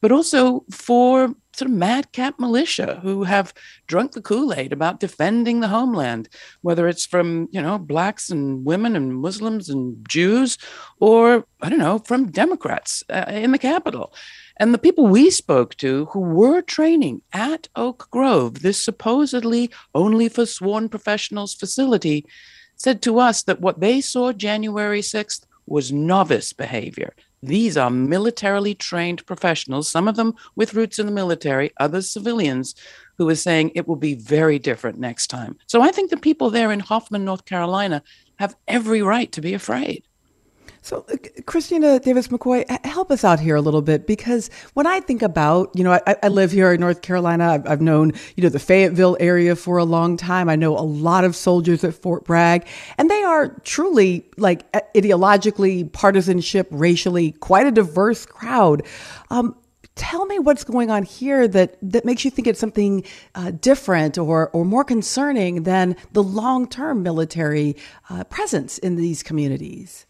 but 0.00 0.12
also 0.12 0.64
for 0.70 1.34
sort 1.54 1.70
of 1.70 1.76
madcap 1.76 2.38
militia 2.38 3.00
who 3.02 3.24
have 3.24 3.52
drunk 3.86 4.12
the 4.12 4.20
Kool-Aid 4.20 4.72
about 4.72 5.00
defending 5.00 5.60
the 5.60 5.68
homeland, 5.68 6.28
whether 6.60 6.86
it's 6.86 7.06
from, 7.06 7.48
you 7.50 7.60
know, 7.60 7.78
blacks 7.78 8.30
and 8.30 8.64
women 8.64 8.94
and 8.94 9.16
Muslims 9.16 9.68
and 9.68 10.06
Jews, 10.08 10.58
or 11.00 11.46
I 11.62 11.68
don't 11.68 11.78
know, 11.78 11.98
from 11.98 12.30
Democrats 12.30 13.02
uh, 13.08 13.24
in 13.28 13.52
the 13.52 13.58
Capitol. 13.58 14.14
And 14.58 14.72
the 14.72 14.78
people 14.78 15.06
we 15.06 15.30
spoke 15.30 15.74
to 15.76 16.06
who 16.06 16.20
were 16.20 16.62
training 16.62 17.22
at 17.32 17.68
Oak 17.76 18.08
Grove, 18.10 18.62
this 18.62 18.82
supposedly 18.82 19.70
only 19.94 20.28
for 20.28 20.46
sworn 20.46 20.88
professionals 20.88 21.54
facility, 21.54 22.24
said 22.76 23.02
to 23.02 23.18
us 23.18 23.42
that 23.42 23.60
what 23.60 23.80
they 23.80 24.00
saw 24.00 24.32
January 24.32 25.00
6th 25.00 25.44
was 25.66 25.92
novice 25.92 26.52
behavior. 26.52 27.14
These 27.42 27.76
are 27.76 27.90
militarily 27.90 28.74
trained 28.74 29.26
professionals, 29.26 29.88
some 29.88 30.08
of 30.08 30.16
them 30.16 30.34
with 30.56 30.74
roots 30.74 30.98
in 30.98 31.06
the 31.06 31.12
military, 31.12 31.70
others 31.78 32.10
civilians, 32.10 32.74
who 33.18 33.28
are 33.28 33.34
saying 33.34 33.72
it 33.74 33.86
will 33.86 33.96
be 33.96 34.14
very 34.14 34.58
different 34.58 34.98
next 34.98 35.28
time. 35.28 35.56
So 35.66 35.82
I 35.82 35.90
think 35.90 36.10
the 36.10 36.16
people 36.16 36.50
there 36.50 36.72
in 36.72 36.80
Hoffman, 36.80 37.24
North 37.24 37.44
Carolina, 37.44 38.02
have 38.38 38.56
every 38.66 39.02
right 39.02 39.30
to 39.32 39.40
be 39.40 39.54
afraid. 39.54 40.04
So, 40.86 41.04
uh, 41.12 41.16
Christina 41.46 41.98
Davis 41.98 42.28
McCoy, 42.28 42.64
help 42.86 43.10
us 43.10 43.24
out 43.24 43.40
here 43.40 43.56
a 43.56 43.60
little 43.60 43.82
bit 43.82 44.06
because 44.06 44.50
when 44.74 44.86
I 44.86 45.00
think 45.00 45.20
about, 45.20 45.72
you 45.74 45.82
know, 45.82 45.94
I, 46.06 46.14
I 46.22 46.28
live 46.28 46.52
here 46.52 46.72
in 46.72 46.78
North 46.78 47.02
Carolina. 47.02 47.54
I've, 47.54 47.66
I've, 47.68 47.80
known, 47.80 48.12
you 48.36 48.44
know, 48.44 48.50
the 48.50 48.60
Fayetteville 48.60 49.16
area 49.18 49.56
for 49.56 49.78
a 49.78 49.84
long 49.84 50.16
time. 50.16 50.48
I 50.48 50.54
know 50.54 50.78
a 50.78 50.86
lot 50.86 51.24
of 51.24 51.34
soldiers 51.34 51.82
at 51.82 51.92
Fort 51.92 52.24
Bragg, 52.24 52.68
and 52.98 53.10
they 53.10 53.20
are 53.24 53.48
truly 53.64 54.26
like 54.36 54.70
ideologically, 54.94 55.90
partisanship, 55.90 56.68
racially, 56.70 57.32
quite 57.32 57.66
a 57.66 57.72
diverse 57.72 58.24
crowd. 58.24 58.86
Um, 59.30 59.56
tell 59.96 60.24
me 60.26 60.38
what's 60.38 60.62
going 60.62 60.92
on 60.92 61.02
here 61.02 61.48
that 61.48 61.78
that 61.82 62.04
makes 62.04 62.24
you 62.24 62.30
think 62.30 62.46
it's 62.46 62.60
something 62.60 63.02
uh, 63.34 63.50
different 63.50 64.18
or 64.18 64.50
or 64.50 64.64
more 64.64 64.84
concerning 64.84 65.64
than 65.64 65.96
the 66.12 66.22
long 66.22 66.68
term 66.68 67.02
military 67.02 67.74
uh, 68.08 68.22
presence 68.22 68.78
in 68.78 68.94
these 68.94 69.24
communities. 69.24 70.05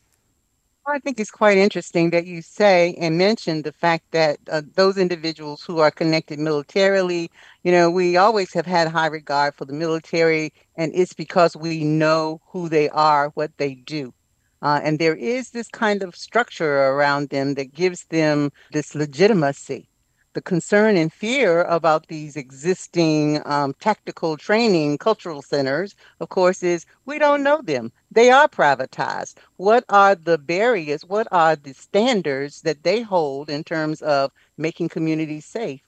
I 0.88 0.98
think 1.00 1.18
it's 1.20 1.30
quite 1.30 1.58
interesting 1.58 2.10
that 2.10 2.26
you 2.26 2.42
say 2.42 2.94
and 3.00 3.18
mention 3.18 3.62
the 3.62 3.72
fact 3.72 4.04
that 4.12 4.38
uh, 4.50 4.62
those 4.74 4.96
individuals 4.98 5.62
who 5.62 5.80
are 5.80 5.90
connected 5.90 6.38
militarily, 6.38 7.30
you 7.64 7.72
know, 7.72 7.90
we 7.90 8.16
always 8.16 8.52
have 8.54 8.66
had 8.66 8.88
high 8.88 9.06
regard 9.08 9.54
for 9.54 9.64
the 9.64 9.72
military, 9.72 10.52
and 10.76 10.92
it's 10.94 11.12
because 11.12 11.56
we 11.56 11.84
know 11.84 12.40
who 12.52 12.68
they 12.68 12.88
are, 12.90 13.30
what 13.34 13.56
they 13.58 13.74
do. 13.74 14.14
Uh, 14.62 14.80
and 14.82 14.98
there 14.98 15.16
is 15.16 15.50
this 15.50 15.68
kind 15.68 16.02
of 16.02 16.14
structure 16.16 16.78
around 16.88 17.30
them 17.30 17.54
that 17.54 17.74
gives 17.74 18.04
them 18.06 18.50
this 18.72 18.94
legitimacy 18.94 19.88
the 20.36 20.42
concern 20.42 20.98
and 20.98 21.10
fear 21.10 21.62
about 21.62 22.08
these 22.08 22.36
existing 22.36 23.40
um, 23.46 23.72
tactical 23.80 24.36
training 24.36 24.98
cultural 24.98 25.40
centers, 25.40 25.96
of 26.20 26.28
course, 26.28 26.62
is 26.62 26.84
we 27.06 27.18
don't 27.18 27.42
know 27.42 27.62
them. 27.62 27.90
They 28.10 28.30
are 28.30 28.46
privatized. 28.46 29.36
What 29.56 29.86
are 29.88 30.14
the 30.14 30.36
barriers? 30.36 31.06
What 31.06 31.26
are 31.32 31.56
the 31.56 31.72
standards 31.72 32.60
that 32.62 32.82
they 32.82 33.00
hold 33.00 33.48
in 33.48 33.64
terms 33.64 34.02
of 34.02 34.30
making 34.58 34.90
communities 34.90 35.46
safe? 35.46 35.80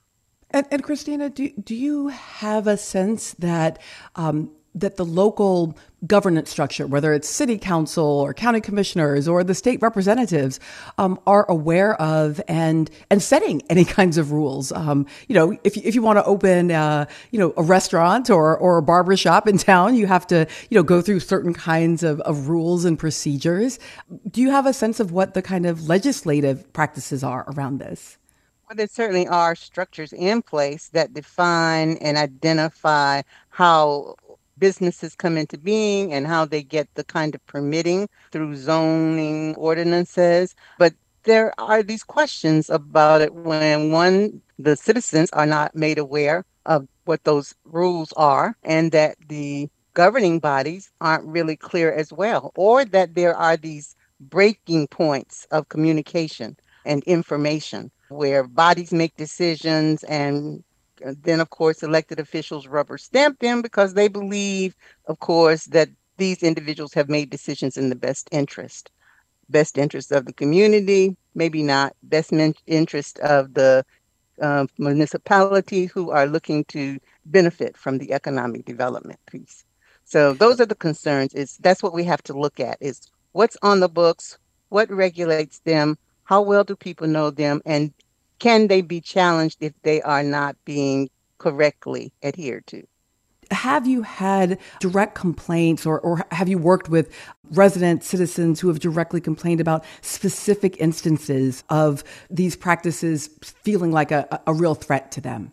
And, 0.50 0.66
and 0.70 0.82
Christina, 0.82 1.28
do, 1.28 1.50
do 1.62 1.74
you 1.74 2.08
have 2.08 2.66
a 2.66 2.78
sense 2.78 3.34
that 3.34 3.78
um, 4.16 4.50
that 4.74 4.96
the 4.96 5.04
local 5.04 5.76
governance 6.07 6.50
structure, 6.50 6.87
whether 6.87 7.12
it's 7.12 7.28
city 7.28 7.59
council 7.59 8.04
or 8.04 8.33
county 8.33 8.61
commissioners 8.61 9.26
or 9.26 9.42
the 9.42 9.54
state 9.54 9.81
representatives, 9.83 10.61
um, 10.98 11.18
are 11.26 11.50
aware 11.50 12.00
of 12.00 12.40
and 12.46 12.90
and 13.11 13.22
setting 13.22 13.62
any 13.68 13.85
kinds 13.98 14.18
of 14.18 14.31
rules. 14.31 14.70
Um, 14.72 15.07
you 15.26 15.35
know, 15.35 15.59
if 15.64 15.76
if 15.76 15.94
you 15.94 16.02
want 16.02 16.18
to 16.18 16.24
open, 16.24 16.70
uh, 16.70 17.07
you 17.31 17.38
know, 17.38 17.52
a 17.57 17.62
restaurant 17.62 18.31
or 18.31 18.57
or 18.57 18.78
a 18.78 18.83
barber 18.83 19.16
shop 19.16 19.48
in 19.48 19.59
town, 19.59 19.94
you 19.94 20.07
have 20.07 20.26
to 20.28 20.46
you 20.70 20.76
know 20.76 20.83
go 20.83 21.02
through 21.02 21.20
certain 21.20 21.54
kinds 21.54 22.02
of, 22.02 22.20
of 22.20 22.48
rules 22.48 22.85
and 22.85 22.98
procedures. 22.98 23.78
Do 24.31 24.40
you 24.40 24.50
have 24.50 24.66
a 24.66 24.72
sense 24.72 25.00
of 25.00 25.12
what 25.12 25.35
the 25.35 25.42
kind 25.42 25.66
of 25.66 25.88
legislative 25.88 26.72
practices 26.72 27.24
are 27.24 27.44
around 27.57 27.78
this? 27.78 28.18
Well, 28.68 28.76
there 28.76 28.87
certainly 28.87 29.26
are 29.26 29.54
structures 29.54 30.12
in 30.12 30.42
place 30.42 30.90
that 30.90 31.14
define 31.14 31.96
and 32.02 32.18
identify 32.18 33.22
how 33.48 34.16
businesses 34.58 35.14
come 35.14 35.36
into 35.36 35.58
being 35.58 36.12
and 36.12 36.26
how 36.26 36.44
they 36.44 36.62
get 36.62 36.88
the 36.94 37.04
kind 37.04 37.34
of 37.34 37.46
permitting 37.46 38.08
through 38.32 38.56
zoning 38.56 39.54
ordinances. 39.56 40.54
But 40.78 40.94
there 41.24 41.52
are 41.58 41.82
these 41.82 42.04
questions 42.04 42.70
about 42.70 43.20
it 43.20 43.34
when 43.34 43.90
one, 43.90 44.40
the 44.58 44.76
citizens 44.76 45.30
are 45.30 45.46
not 45.46 45.74
made 45.74 45.98
aware 45.98 46.44
of 46.66 46.86
what 47.04 47.24
those 47.24 47.54
rules 47.64 48.12
are 48.14 48.56
and 48.62 48.92
that 48.92 49.16
the 49.28 49.68
governing 49.94 50.38
bodies 50.38 50.90
aren't 51.00 51.24
really 51.24 51.56
clear 51.56 51.92
as 51.92 52.12
well, 52.12 52.52
or 52.56 52.84
that 52.84 53.14
there 53.14 53.34
are 53.34 53.56
these 53.56 53.96
breaking 54.20 54.86
points 54.88 55.46
of 55.50 55.68
communication 55.68 56.56
and 56.84 57.02
information 57.04 57.90
where 58.08 58.44
bodies 58.44 58.92
make 58.92 59.16
decisions 59.16 60.02
and 60.04 60.62
then 61.22 61.40
of 61.40 61.50
course 61.50 61.82
elected 61.82 62.18
officials 62.20 62.66
rubber 62.66 62.98
stamp 62.98 63.38
them 63.40 63.62
because 63.62 63.94
they 63.94 64.09
believe 64.09 64.74
of 65.07 65.18
course 65.18 65.64
that 65.66 65.88
these 66.16 66.42
individuals 66.42 66.92
have 66.94 67.09
made 67.09 67.30
decisions 67.30 67.76
in 67.76 67.88
the 67.88 67.96
best 67.96 68.28
interest 68.32 68.90
best 69.49 69.78
interest 69.78 70.12
of 70.12 70.26
the 70.26 70.32
community 70.32 71.16
maybe 71.34 71.62
not 71.62 71.92
best 72.03 72.32
interest 72.66 73.18
of 73.20 73.55
the 73.55 73.84
uh, 74.42 74.66
municipality 74.78 75.86
who 75.86 76.11
are 76.11 76.26
looking 76.26 76.64
to 76.64 76.99
benefit 77.26 77.76
from 77.76 77.99
the 77.99 78.12
economic 78.12 78.64
development 78.64 79.18
piece. 79.30 79.64
So 80.05 80.32
those 80.32 80.61
are 80.61 80.66
the 80.66 80.74
concerns. 80.74 81.34
Is 81.34 81.57
that's 81.61 81.82
what 81.82 81.94
we 81.94 82.05
have 82.05 82.22
to 82.24 82.38
look 82.38 82.61
at 82.61 82.78
is 82.80 83.01
what's 83.32 83.57
on 83.62 83.80
the 83.80 83.88
books 83.88 84.38
what 84.70 84.90
regulates 84.90 85.61
them 85.61 85.96
how 86.24 86.42
well 86.42 86.64
do 86.64 86.76
people 86.76 87.07
know 87.07 87.30
them 87.30 87.61
and 87.64 87.92
can 88.39 88.68
they 88.68 88.80
be 88.80 89.01
challenged 89.01 89.59
if 89.61 89.72
they 89.82 90.01
are 90.03 90.22
not 90.22 90.57
being 90.64 91.11
correctly 91.39 92.12
adhered 92.22 92.66
to? 92.68 92.84
have 93.51 93.86
you 93.86 94.03
had 94.03 94.59
direct 94.80 95.14
complaints 95.14 95.86
or, 95.86 96.01
or 96.01 96.24
have 96.30 96.49
you 96.49 96.59
worked 96.59 96.89
with 96.89 97.12
resident 97.51 98.05
citizens 98.05 98.61
who 98.61 98.68
have 98.68 98.80
directly 98.80 99.20
complained 99.20 99.61
about 99.61 99.84
specific 100.03 100.76
instances 100.78 101.64
of 101.70 102.05
these 102.30 102.57
practices 102.57 103.28
feeling 103.43 103.91
like 103.91 104.11
a, 104.11 104.41
a 104.47 104.53
real 104.53 104.74
threat 104.74 105.11
to 105.12 105.20
them? 105.20 105.53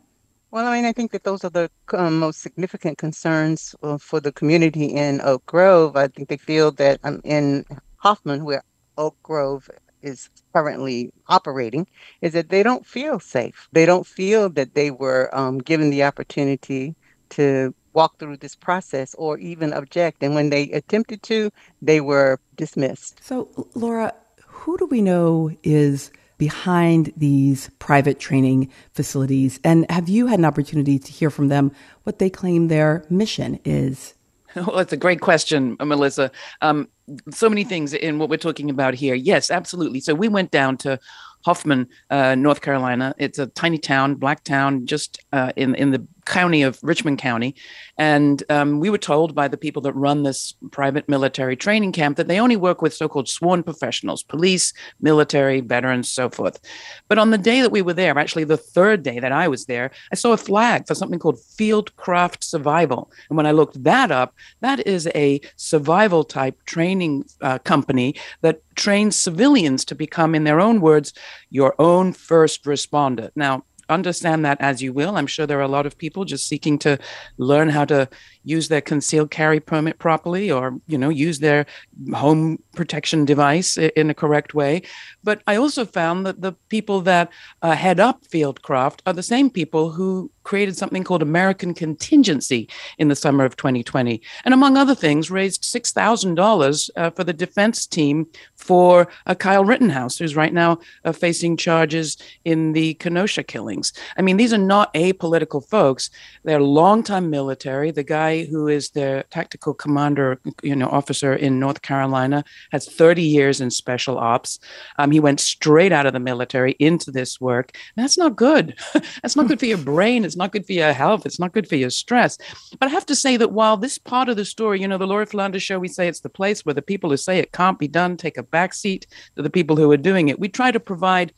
Well, 0.51 0.67
I 0.67 0.75
mean, 0.75 0.85
I 0.85 0.93
think 0.93 1.11
that 1.11 1.23
those 1.23 1.43
are 1.43 1.49
the 1.49 1.69
um, 1.93 2.19
most 2.19 2.41
significant 2.41 2.97
concerns 2.97 3.75
uh, 3.83 3.97
for 3.97 4.19
the 4.19 4.31
community 4.31 4.85
in 4.85 5.19
Oak 5.21 5.45
Grove. 5.45 5.97
I 5.97 6.07
think 6.07 6.29
they 6.29 6.37
feel 6.37 6.71
that 6.73 6.99
um, 7.03 7.19
in 7.25 7.65
Hoffman, 7.97 8.45
where 8.45 8.63
Oak 8.97 9.17
Grove 9.21 9.69
is 10.05 10.29
currently 10.53 11.11
operating, 11.27 11.87
is 12.21 12.33
that 12.33 12.49
they 12.49 12.63
don't 12.63 12.85
feel 12.85 13.19
safe. 13.19 13.67
They 13.71 13.85
don't 13.85 14.05
feel 14.05 14.49
that 14.49 14.73
they 14.75 14.91
were 14.91 15.29
um, 15.35 15.59
given 15.59 15.89
the 15.89 16.03
opportunity 16.03 16.95
to 17.31 17.73
walk 17.93 18.19
through 18.19 18.37
this 18.37 18.55
process 18.55 19.15
or 19.15 19.37
even 19.37 19.73
object. 19.73 20.21
And 20.21 20.35
when 20.35 20.49
they 20.49 20.69
attempted 20.71 21.23
to, 21.23 21.51
they 21.81 22.01
were 22.01 22.39
dismissed. 22.55 23.23
So, 23.23 23.49
Laura, 23.73 24.13
who 24.45 24.77
do 24.77 24.85
we 24.85 25.01
know 25.01 25.51
is 25.63 26.11
behind 26.37 27.13
these 27.15 27.69
private 27.79 28.19
training 28.19 28.69
facilities? 28.93 29.59
And 29.63 29.89
have 29.89 30.09
you 30.09 30.27
had 30.27 30.39
an 30.39 30.45
opportunity 30.45 30.99
to 30.99 31.11
hear 31.11 31.29
from 31.29 31.47
them 31.47 31.71
what 32.03 32.19
they 32.19 32.29
claim 32.29 32.67
their 32.67 33.05
mission 33.09 33.59
is? 33.63 34.13
Well, 34.65 34.77
that's 34.77 34.93
a 34.93 34.97
great 34.97 35.19
question, 35.19 35.75
Melissa. 35.79 36.31
Um, 36.61 36.87
so 37.29 37.49
many 37.49 37.63
things 37.63 37.93
in 37.93 38.19
what 38.19 38.29
we're 38.29 38.37
talking 38.37 38.69
about 38.69 38.93
here. 38.93 39.13
Yes, 39.13 39.51
absolutely. 39.51 39.99
So 39.99 40.15
we 40.15 40.27
went 40.29 40.51
down 40.51 40.77
to 40.77 40.99
Hoffman, 41.45 41.87
uh, 42.09 42.35
North 42.35 42.61
Carolina. 42.61 43.13
It's 43.17 43.37
a 43.37 43.47
tiny 43.47 43.77
town, 43.77 44.15
black 44.15 44.43
town, 44.43 44.85
just 44.85 45.19
uh, 45.33 45.51
in 45.55 45.75
in 45.75 45.91
the 45.91 46.07
county 46.25 46.63
of 46.63 46.79
Richmond 46.81 47.19
County. 47.19 47.55
And 47.97 48.43
um, 48.49 48.79
we 48.79 48.89
were 48.89 48.97
told 48.97 49.35
by 49.35 49.47
the 49.47 49.57
people 49.57 49.81
that 49.83 49.93
run 49.93 50.23
this 50.23 50.53
private 50.71 51.07
military 51.07 51.55
training 51.55 51.91
camp 51.91 52.17
that 52.17 52.27
they 52.27 52.39
only 52.39 52.55
work 52.55 52.81
with 52.81 52.93
so 52.93 53.07
called 53.07 53.29
sworn 53.29 53.63
professionals, 53.63 54.23
police, 54.23 54.73
military, 54.99 55.61
veterans, 55.61 56.11
so 56.11 56.29
forth. 56.29 56.59
But 57.07 57.17
on 57.17 57.31
the 57.31 57.37
day 57.37 57.61
that 57.61 57.71
we 57.71 57.81
were 57.81 57.93
there, 57.93 58.17
actually 58.17 58.43
the 58.43 58.57
third 58.57 59.03
day 59.03 59.19
that 59.19 59.31
I 59.31 59.47
was 59.47 59.65
there, 59.65 59.91
I 60.11 60.15
saw 60.15 60.33
a 60.33 60.37
flag 60.37 60.87
for 60.87 60.95
something 60.95 61.19
called 61.19 61.37
Fieldcraft 61.37 62.43
Survival. 62.43 63.11
And 63.29 63.37
when 63.37 63.45
I 63.45 63.51
looked 63.51 63.83
that 63.83 64.11
up, 64.11 64.33
that 64.61 64.85
is 64.85 65.07
a 65.15 65.39
survival 65.55 66.23
type 66.23 66.63
training 66.65 67.25
uh, 67.41 67.59
company 67.59 68.15
that 68.41 68.61
trains 68.75 69.15
civilians 69.15 69.85
to 69.85 69.95
become, 69.95 70.35
in 70.35 70.43
their 70.43 70.59
own 70.59 70.81
words, 70.81 71.13
your 71.49 71.75
own 71.79 72.13
first 72.13 72.65
responder. 72.65 73.29
Now, 73.35 73.63
understand 73.89 74.45
that 74.45 74.59
as 74.61 74.81
you 74.81 74.93
will. 74.93 75.17
I'm 75.17 75.27
sure 75.27 75.45
there 75.45 75.59
are 75.59 75.61
a 75.61 75.67
lot 75.67 75.85
of 75.85 75.97
people 75.97 76.25
just 76.25 76.47
seeking 76.47 76.79
to 76.79 76.97
learn 77.37 77.69
how 77.69 77.85
to 77.85 78.09
use 78.45 78.69
their 78.69 78.81
concealed 78.81 79.31
carry 79.31 79.59
permit 79.59 79.99
properly 79.99 80.49
or, 80.49 80.79
you 80.87 80.97
know, 80.97 81.09
use 81.09 81.39
their 81.39 81.65
home 82.13 82.61
protection 82.75 83.25
device 83.25 83.77
in 83.77 84.09
a 84.09 84.13
correct 84.13 84.53
way. 84.53 84.81
But 85.23 85.41
I 85.47 85.57
also 85.57 85.85
found 85.85 86.25
that 86.25 86.41
the 86.41 86.53
people 86.69 87.01
that 87.01 87.31
uh, 87.61 87.71
head 87.71 87.99
up 87.99 88.25
Fieldcraft 88.25 88.99
are 89.05 89.13
the 89.13 89.23
same 89.23 89.49
people 89.49 89.91
who 89.91 90.31
created 90.43 90.77
something 90.77 91.03
called 91.03 91.23
American 91.23 91.73
Contingency 91.73 92.69
in 92.99 93.07
the 93.07 93.15
summer 93.15 93.43
of 93.43 93.57
2020, 93.57 94.21
and 94.45 94.53
among 94.53 94.77
other 94.77 94.95
things, 94.95 95.31
raised 95.31 95.63
$6,000 95.63 96.89
uh, 96.95 97.09
for 97.09 97.23
the 97.23 97.33
defense 97.33 97.87
team 97.87 98.27
for 98.55 99.07
uh, 99.25 99.33
Kyle 99.33 99.65
Rittenhouse, 99.65 100.17
who's 100.17 100.35
right 100.35 100.53
now 100.53 100.77
uh, 101.03 101.11
facing 101.11 101.57
charges 101.57 102.17
in 102.45 102.73
the 102.73 102.93
Kenosha 102.95 103.43
killings. 103.43 103.91
I 104.17 104.21
mean, 104.21 104.37
these 104.37 104.53
are 104.53 104.59
not 104.59 104.93
apolitical 104.93 105.67
folks. 105.67 106.09
They're 106.43 106.61
longtime 106.61 107.29
military. 107.29 107.89
The 107.91 108.03
guy 108.03 108.34
who 108.43 108.67
is 108.67 108.89
the 108.89 109.23
tactical 109.29 109.73
commander, 109.73 110.39
you 110.61 110.75
know, 110.75 110.87
officer 110.87 111.33
in 111.33 111.59
North 111.59 111.81
Carolina 111.81 112.43
has 112.71 112.87
30 112.87 113.21
years 113.21 113.61
in 113.61 113.71
special 113.71 114.17
ops. 114.17 114.59
Um, 114.97 115.11
he 115.11 115.19
went 115.19 115.39
straight 115.39 115.91
out 115.91 116.05
of 116.05 116.13
the 116.13 116.19
military 116.19 116.73
into 116.79 117.11
this 117.11 117.39
work. 117.39 117.77
That's 117.95 118.17
not 118.17 118.35
good. 118.35 118.75
That's 119.21 119.35
not 119.35 119.47
good 119.47 119.59
for 119.59 119.65
your 119.65 119.77
brain. 119.77 120.25
It's 120.25 120.35
not 120.35 120.51
good 120.51 120.65
for 120.65 120.73
your 120.73 120.91
health. 120.91 121.25
It's 121.25 121.39
not 121.39 121.53
good 121.53 121.69
for 121.69 121.77
your 121.77 121.89
stress. 121.89 122.37
But 122.79 122.89
I 122.89 122.91
have 122.91 123.05
to 123.05 123.15
say 123.15 123.37
that 123.37 123.53
while 123.53 123.77
this 123.77 123.97
part 123.97 124.27
of 124.27 124.35
the 124.35 124.45
story, 124.45 124.81
you 124.81 124.87
know, 124.87 124.97
the 124.97 125.07
Laura 125.07 125.25
Flanders 125.25 125.63
show, 125.63 125.79
we 125.79 125.87
say 125.87 126.07
it's 126.07 126.19
the 126.19 126.29
place 126.29 126.65
where 126.65 126.73
the 126.73 126.81
people 126.81 127.09
who 127.09 127.17
say 127.17 127.39
it 127.39 127.53
can't 127.53 127.79
be 127.79 127.87
done 127.87 128.17
take 128.17 128.37
a 128.37 128.43
backseat 128.43 129.05
to 129.35 129.41
the 129.41 129.49
people 129.49 129.75
who 129.75 129.89
are 129.91 129.97
doing 129.97 130.27
it. 130.27 130.39
We 130.39 130.49
try 130.49 130.71
to 130.71 130.79
provide 130.79 131.33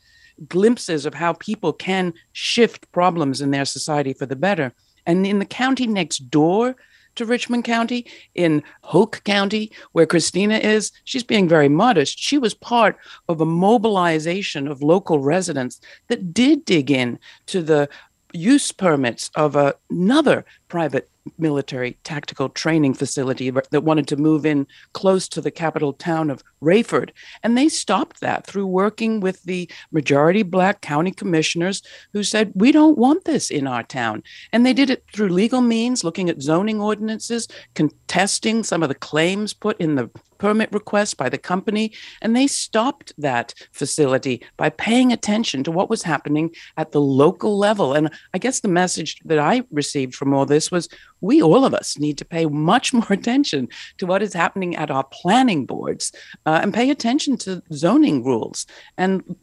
glimpses 0.46 1.06
of 1.06 1.14
how 1.14 1.32
people 1.34 1.72
can 1.72 2.14
shift 2.32 2.90
problems 2.92 3.40
in 3.40 3.50
their 3.50 3.64
society 3.64 4.12
for 4.12 4.26
the 4.26 4.36
better. 4.36 4.72
And 5.06 5.26
in 5.26 5.38
the 5.38 5.46
county 5.46 5.86
next 5.86 6.30
door, 6.30 6.76
to 7.18 7.26
Richmond 7.26 7.64
County, 7.64 8.06
in 8.34 8.62
Hoke 8.82 9.22
County, 9.24 9.70
where 9.92 10.06
Christina 10.06 10.56
is, 10.56 10.90
she's 11.04 11.24
being 11.24 11.48
very 11.48 11.68
modest. 11.68 12.18
She 12.18 12.38
was 12.38 12.54
part 12.54 12.96
of 13.28 13.40
a 13.40 13.46
mobilization 13.46 14.66
of 14.66 14.82
local 14.82 15.18
residents 15.20 15.80
that 16.08 16.32
did 16.32 16.64
dig 16.64 16.90
in 16.90 17.18
to 17.46 17.62
the 17.62 17.88
use 18.32 18.72
permits 18.72 19.30
of 19.34 19.56
another 19.90 20.44
private 20.68 21.10
military 21.36 21.98
tactical 22.04 22.48
training 22.48 22.94
facility 22.94 23.50
that 23.50 23.84
wanted 23.84 24.08
to 24.08 24.16
move 24.16 24.46
in 24.46 24.66
close 24.92 25.28
to 25.28 25.40
the 25.40 25.50
capital 25.50 25.92
town 25.92 26.30
of 26.30 26.42
Raeford. 26.62 27.10
And 27.42 27.56
they 27.56 27.68
stopped 27.68 28.20
that 28.20 28.46
through 28.46 28.66
working 28.66 29.20
with 29.20 29.42
the 29.42 29.70
majority 29.92 30.42
black 30.42 30.80
county 30.80 31.10
commissioners 31.10 31.82
who 32.12 32.22
said, 32.22 32.52
we 32.54 32.72
don't 32.72 32.98
want 32.98 33.24
this 33.24 33.50
in 33.50 33.66
our 33.66 33.82
town. 33.82 34.22
And 34.52 34.64
they 34.64 34.72
did 34.72 34.90
it 34.90 35.04
through 35.12 35.28
legal 35.28 35.60
means, 35.60 36.04
looking 36.04 36.30
at 36.30 36.42
zoning 36.42 36.80
ordinances, 36.80 37.48
contesting 37.74 38.62
some 38.62 38.82
of 38.82 38.88
the 38.88 38.94
claims 38.94 39.52
put 39.52 39.78
in 39.80 39.96
the 39.96 40.10
permit 40.38 40.72
request 40.72 41.16
by 41.16 41.28
the 41.28 41.36
company. 41.36 41.92
And 42.22 42.34
they 42.34 42.46
stopped 42.46 43.12
that 43.18 43.54
facility 43.72 44.40
by 44.56 44.70
paying 44.70 45.12
attention 45.12 45.64
to 45.64 45.72
what 45.72 45.90
was 45.90 46.04
happening 46.04 46.54
at 46.76 46.92
the 46.92 47.00
local 47.00 47.58
level. 47.58 47.92
And 47.92 48.08
I 48.32 48.38
guess 48.38 48.60
the 48.60 48.68
message 48.68 49.18
that 49.24 49.40
I 49.40 49.64
received 49.72 50.14
from 50.14 50.32
all 50.32 50.46
this 50.46 50.57
was 50.70 50.88
we, 51.20 51.42
all 51.42 51.64
of 51.64 51.74
us, 51.74 51.98
need 51.98 52.18
to 52.18 52.24
pay 52.24 52.46
much 52.46 52.92
more 52.98 53.10
attention 53.10 53.68
to 53.98 54.06
what 54.06 54.22
is 54.22 54.32
happening 54.32 54.76
at 54.76 54.90
our 54.90 55.04
planning 55.04 55.66
boards 55.66 56.12
uh, 56.46 56.60
and 56.62 56.74
pay 56.74 56.90
attention 56.90 57.36
to 57.38 57.62
zoning 57.72 58.24
rules. 58.24 58.66
And 58.96 59.36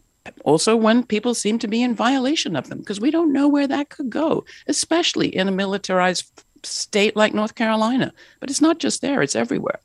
also 0.44 0.76
when 0.76 1.04
people 1.04 1.34
seem 1.34 1.60
to 1.60 1.68
be 1.68 1.82
in 1.82 1.96
violation 1.96 2.56
of 2.56 2.70
them, 2.70 2.80
because 2.80 3.00
we 3.00 3.12
don't 3.12 3.34
know 3.34 3.48
where 3.48 3.68
that 3.68 3.90
could 3.90 4.10
go, 4.10 4.44
especially 4.68 5.36
in 5.36 5.48
a 5.48 5.52
militarized 5.52 6.44
state 6.64 7.16
like 7.16 7.34
North 7.34 7.56
Carolina. 7.56 8.12
But 8.40 8.50
it's 8.50 8.62
not 8.62 8.80
just 8.80 9.02
there, 9.02 9.22
it's 9.22 9.36
everywhere. 9.36 9.80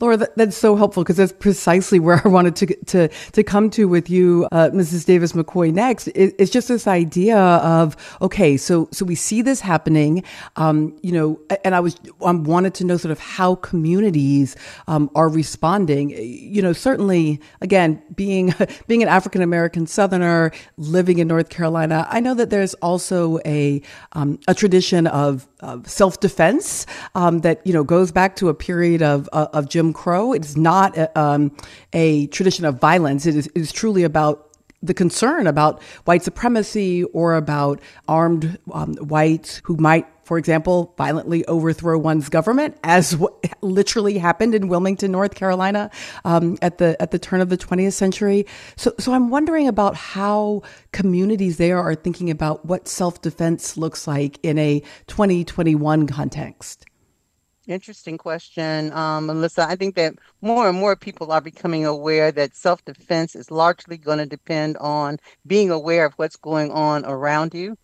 Laura, 0.00 0.16
that, 0.16 0.36
that's 0.36 0.56
so 0.56 0.76
helpful 0.76 1.02
because 1.02 1.16
that's 1.16 1.32
precisely 1.32 2.00
where 2.00 2.20
I 2.24 2.28
wanted 2.28 2.56
to 2.56 2.66
to 2.86 3.08
to 3.08 3.42
come 3.42 3.70
to 3.70 3.86
with 3.86 4.10
you, 4.10 4.48
uh, 4.52 4.70
Mrs. 4.70 5.06
Davis 5.06 5.32
McCoy. 5.32 5.72
Next, 5.72 6.08
it, 6.08 6.34
it's 6.38 6.50
just 6.50 6.68
this 6.68 6.86
idea 6.86 7.38
of 7.38 7.96
okay, 8.20 8.56
so 8.56 8.88
so 8.92 9.04
we 9.04 9.14
see 9.14 9.42
this 9.42 9.60
happening, 9.60 10.24
um, 10.56 10.96
you 11.02 11.12
know, 11.12 11.40
and 11.64 11.74
I 11.74 11.80
was 11.80 11.96
I 12.24 12.32
wanted 12.32 12.74
to 12.74 12.84
know 12.84 12.96
sort 12.96 13.12
of 13.12 13.18
how 13.18 13.54
communities 13.56 14.56
um, 14.88 15.10
are 15.14 15.28
responding. 15.28 16.10
You 16.10 16.62
know, 16.62 16.72
certainly, 16.72 17.40
again, 17.60 18.02
being 18.14 18.54
being 18.86 19.02
an 19.02 19.08
African 19.08 19.42
American 19.42 19.86
Southerner 19.86 20.52
living 20.76 21.18
in 21.18 21.28
North 21.28 21.48
Carolina, 21.48 22.06
I 22.10 22.20
know 22.20 22.34
that 22.34 22.50
there's 22.50 22.74
also 22.74 23.38
a 23.44 23.80
um, 24.12 24.38
a 24.48 24.54
tradition 24.54 25.06
of, 25.06 25.46
of 25.64 25.88
self 25.88 26.18
defense 26.18 26.86
um, 27.14 27.40
that 27.40 27.64
you 27.64 27.72
know 27.72 27.84
goes 27.84 28.10
back 28.10 28.34
to 28.36 28.48
a 28.48 28.54
period 28.54 29.02
of 29.02 29.28
uh, 29.32 29.46
of 29.52 29.68
Jim 29.68 29.84
Jim 29.84 29.92
Crow. 29.92 30.32
It's 30.32 30.56
not 30.56 30.96
a, 30.96 31.18
um, 31.18 31.54
a 31.92 32.26
tradition 32.28 32.64
of 32.64 32.80
violence. 32.80 33.26
It 33.26 33.36
is, 33.36 33.46
it 33.48 33.60
is 33.60 33.72
truly 33.72 34.02
about 34.02 34.50
the 34.82 34.94
concern 34.94 35.46
about 35.46 35.82
white 36.04 36.22
supremacy 36.22 37.04
or 37.04 37.34
about 37.34 37.80
armed 38.06 38.58
um, 38.72 38.94
whites 38.96 39.60
who 39.64 39.76
might, 39.76 40.06
for 40.24 40.38
example, 40.38 40.94
violently 40.96 41.44
overthrow 41.46 41.98
one's 41.98 42.28
government, 42.28 42.76
as 42.82 43.12
w- 43.12 43.34
literally 43.60 44.18
happened 44.18 44.54
in 44.54 44.68
Wilmington, 44.68 45.12
North 45.12 45.34
Carolina, 45.34 45.90
um, 46.24 46.58
at 46.62 46.78
the 46.78 47.00
at 47.00 47.10
the 47.10 47.18
turn 47.18 47.40
of 47.40 47.48
the 47.48 47.58
20th 47.58 47.92
century. 47.92 48.46
So, 48.76 48.94
so 48.98 49.12
I'm 49.12 49.30
wondering 49.30 49.68
about 49.68 49.94
how 49.94 50.62
communities 50.92 51.56
there 51.58 51.78
are 51.78 51.94
thinking 51.94 52.30
about 52.30 52.64
what 52.64 52.88
self 52.88 53.22
defense 53.22 53.76
looks 53.76 54.06
like 54.06 54.38
in 54.42 54.58
a 54.58 54.80
2021 55.06 56.06
context. 56.06 56.86
Interesting 57.66 58.18
question, 58.18 58.92
um, 58.92 59.26
Melissa. 59.26 59.66
I 59.66 59.76
think 59.76 59.94
that 59.94 60.14
more 60.42 60.68
and 60.68 60.78
more 60.78 60.96
people 60.96 61.32
are 61.32 61.40
becoming 61.40 61.86
aware 61.86 62.30
that 62.30 62.54
self 62.54 62.84
defense 62.84 63.34
is 63.34 63.50
largely 63.50 63.96
going 63.96 64.18
to 64.18 64.26
depend 64.26 64.76
on 64.78 65.18
being 65.46 65.70
aware 65.70 66.04
of 66.04 66.12
what's 66.14 66.36
going 66.36 66.70
on 66.70 67.06
around 67.06 67.54
you, 67.54 67.78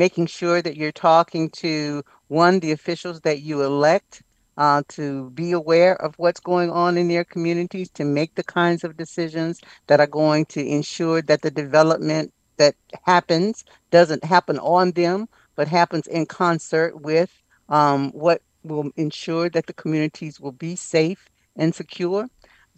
making 0.00 0.26
sure 0.26 0.62
that 0.62 0.76
you're 0.78 1.00
talking 1.10 1.50
to 1.50 2.02
one, 2.28 2.58
the 2.60 2.72
officials 2.72 3.20
that 3.20 3.42
you 3.42 3.62
elect 3.62 4.22
uh, 4.56 4.82
to 4.88 5.28
be 5.40 5.52
aware 5.52 5.94
of 6.04 6.14
what's 6.18 6.40
going 6.40 6.70
on 6.70 6.96
in 6.96 7.06
their 7.08 7.24
communities, 7.34 7.90
to 7.90 8.04
make 8.04 8.34
the 8.34 8.42
kinds 8.60 8.82
of 8.82 8.96
decisions 8.96 9.60
that 9.88 10.00
are 10.00 10.12
going 10.22 10.44
to 10.46 10.60
ensure 10.78 11.20
that 11.22 11.42
the 11.42 11.50
development 11.50 12.32
that 12.56 12.74
happens 13.04 13.64
doesn't 13.90 14.24
happen 14.24 14.58
on 14.60 14.92
them, 14.92 15.28
but 15.56 15.68
happens 15.68 16.06
in 16.06 16.24
concert 16.24 16.92
with 17.02 17.32
um, 17.68 18.10
what 18.12 18.40
will 18.62 18.90
ensure 18.96 19.50
that 19.50 19.66
the 19.66 19.74
communities 19.82 20.40
will 20.40 20.56
be 20.68 20.74
safe 20.76 21.28
and 21.56 21.74
secure. 21.74 22.26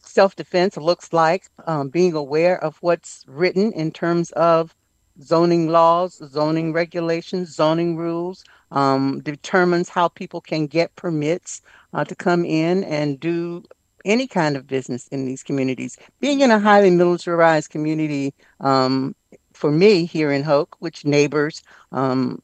Self 0.04 0.34
defense 0.34 0.76
looks 0.76 1.12
like 1.12 1.44
um, 1.66 1.88
being 1.88 2.14
aware 2.14 2.58
of 2.66 2.78
what's 2.80 3.24
written 3.28 3.72
in 3.72 3.92
terms 3.92 4.32
of 4.32 4.74
zoning 5.22 5.68
laws, 5.68 6.20
zoning 6.30 6.72
regulations, 6.72 7.54
zoning 7.54 7.96
rules, 7.96 8.44
um, 8.70 9.20
determines 9.20 9.88
how 9.88 10.08
people 10.08 10.40
can 10.40 10.66
get 10.66 10.94
permits 10.96 11.62
uh, 11.94 12.04
to 12.04 12.14
come 12.14 12.44
in 12.44 12.84
and 12.84 13.20
do 13.20 13.62
any 14.04 14.26
kind 14.26 14.56
of 14.56 14.66
business 14.66 15.06
in 15.08 15.26
these 15.26 15.42
communities. 15.42 15.96
Being 16.20 16.40
in 16.40 16.50
a 16.50 16.58
highly 16.58 16.90
militarized 16.90 17.70
community, 17.70 18.34
um, 18.60 19.14
for 19.52 19.70
me 19.70 20.04
here 20.04 20.32
in 20.32 20.42
Hoke, 20.42 20.76
which 20.80 21.04
neighbors 21.04 21.62
um, 21.92 22.42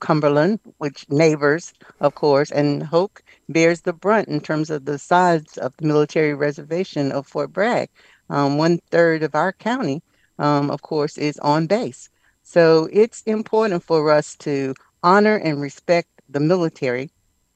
Cumberland, 0.00 0.60
which 0.78 1.06
neighbors, 1.08 1.72
of 2.00 2.14
course, 2.14 2.50
and 2.50 2.82
Hoke 2.82 3.22
bears 3.48 3.80
the 3.80 3.92
brunt 3.92 4.28
in 4.28 4.40
terms 4.40 4.70
of 4.70 4.84
the 4.84 4.98
size 4.98 5.56
of 5.58 5.76
the 5.78 5.86
military 5.86 6.34
reservation 6.34 7.10
of 7.10 7.26
Fort 7.26 7.52
Bragg. 7.52 7.88
Um, 8.30 8.58
one 8.58 8.78
third 8.90 9.22
of 9.22 9.34
our 9.34 9.52
county, 9.52 10.02
um, 10.38 10.70
of 10.70 10.82
course, 10.82 11.18
is 11.18 11.38
on 11.38 11.66
base. 11.66 12.08
So 12.42 12.88
it's 12.92 13.22
important 13.22 13.82
for 13.82 14.10
us 14.10 14.36
to 14.38 14.74
honor 15.02 15.36
and 15.36 15.60
respect 15.60 16.08
the 16.28 16.40
military, 16.40 17.10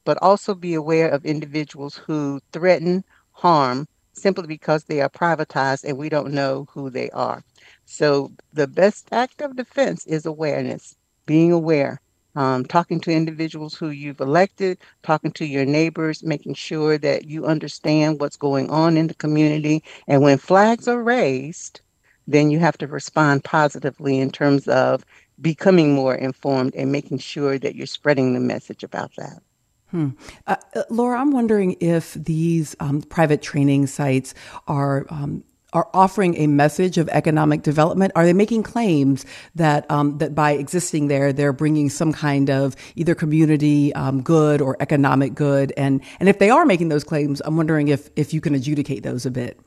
but 0.05 0.17
also 0.21 0.55
be 0.55 0.73
aware 0.73 1.09
of 1.09 1.25
individuals 1.25 1.95
who 1.95 2.39
threaten 2.53 3.03
harm 3.31 3.87
simply 4.13 4.47
because 4.47 4.83
they 4.85 5.01
are 5.01 5.09
privatized 5.09 5.83
and 5.83 5.97
we 5.97 6.09
don't 6.09 6.33
know 6.33 6.67
who 6.73 6.89
they 6.89 7.09
are. 7.11 7.43
So 7.85 8.31
the 8.53 8.67
best 8.67 9.07
act 9.11 9.41
of 9.41 9.55
defense 9.55 10.05
is 10.07 10.25
awareness, 10.25 10.95
being 11.25 11.51
aware 11.51 12.01
um, 12.35 12.63
talking 12.65 12.99
to 13.01 13.11
individuals 13.11 13.75
who 13.75 13.89
you've 13.89 14.21
elected, 14.21 14.77
talking 15.03 15.31
to 15.33 15.45
your 15.45 15.65
neighbors, 15.65 16.23
making 16.23 16.53
sure 16.53 16.97
that 16.97 17.25
you 17.25 17.45
understand 17.45 18.19
what's 18.19 18.37
going 18.37 18.69
on 18.69 18.97
in 18.97 19.07
the 19.07 19.15
community. 19.15 19.83
And 20.07 20.21
when 20.21 20.37
flags 20.37 20.87
are 20.87 21.01
raised, 21.01 21.81
then 22.29 22.51
you 22.51 22.59
have 22.59 22.77
to 22.77 22.87
respond 22.87 23.43
positively 23.43 24.19
in 24.19 24.29
terms 24.29 24.67
of 24.67 25.05
becoming 25.41 25.93
more 25.93 26.15
informed 26.15 26.75
and 26.75 26.91
making 26.91 27.17
sure 27.17 27.57
that 27.57 27.75
you're 27.75 27.87
spreading 27.87 28.33
the 28.33 28.39
message 28.39 28.83
about 28.83 29.11
that. 29.17 29.41
Hmm. 29.89 30.09
Uh, 30.45 30.55
uh 30.75 30.83
Laura, 30.89 31.19
I'm 31.19 31.31
wondering 31.31 31.75
if 31.79 32.13
these 32.13 32.75
um, 32.79 33.01
private 33.01 33.41
training 33.41 33.87
sites 33.87 34.35
are 34.67 35.07
um, 35.09 35.43
are 35.73 35.87
offering 35.93 36.35
a 36.37 36.47
message 36.47 36.97
of 36.97 37.07
economic 37.09 37.61
development? 37.61 38.11
Are 38.15 38.25
they 38.25 38.33
making 38.33 38.63
claims 38.63 39.25
that 39.55 39.89
um, 39.89 40.17
that 40.17 40.33
by 40.33 40.51
existing 40.51 41.07
there, 41.07 41.31
they're 41.31 41.53
bringing 41.53 41.89
some 41.89 42.11
kind 42.11 42.49
of 42.49 42.75
either 42.95 43.15
community 43.15 43.93
um, 43.93 44.21
good 44.21 44.61
or 44.61 44.77
economic 44.79 45.35
good? 45.35 45.73
And 45.77 46.01
and 46.19 46.29
if 46.29 46.39
they 46.39 46.49
are 46.49 46.65
making 46.65 46.89
those 46.89 47.03
claims, 47.03 47.41
I'm 47.45 47.57
wondering 47.57 47.87
if 47.87 48.09
if 48.15 48.33
you 48.33 48.41
can 48.41 48.55
adjudicate 48.55 49.03
those 49.03 49.25
a 49.25 49.31
bit. 49.31 49.59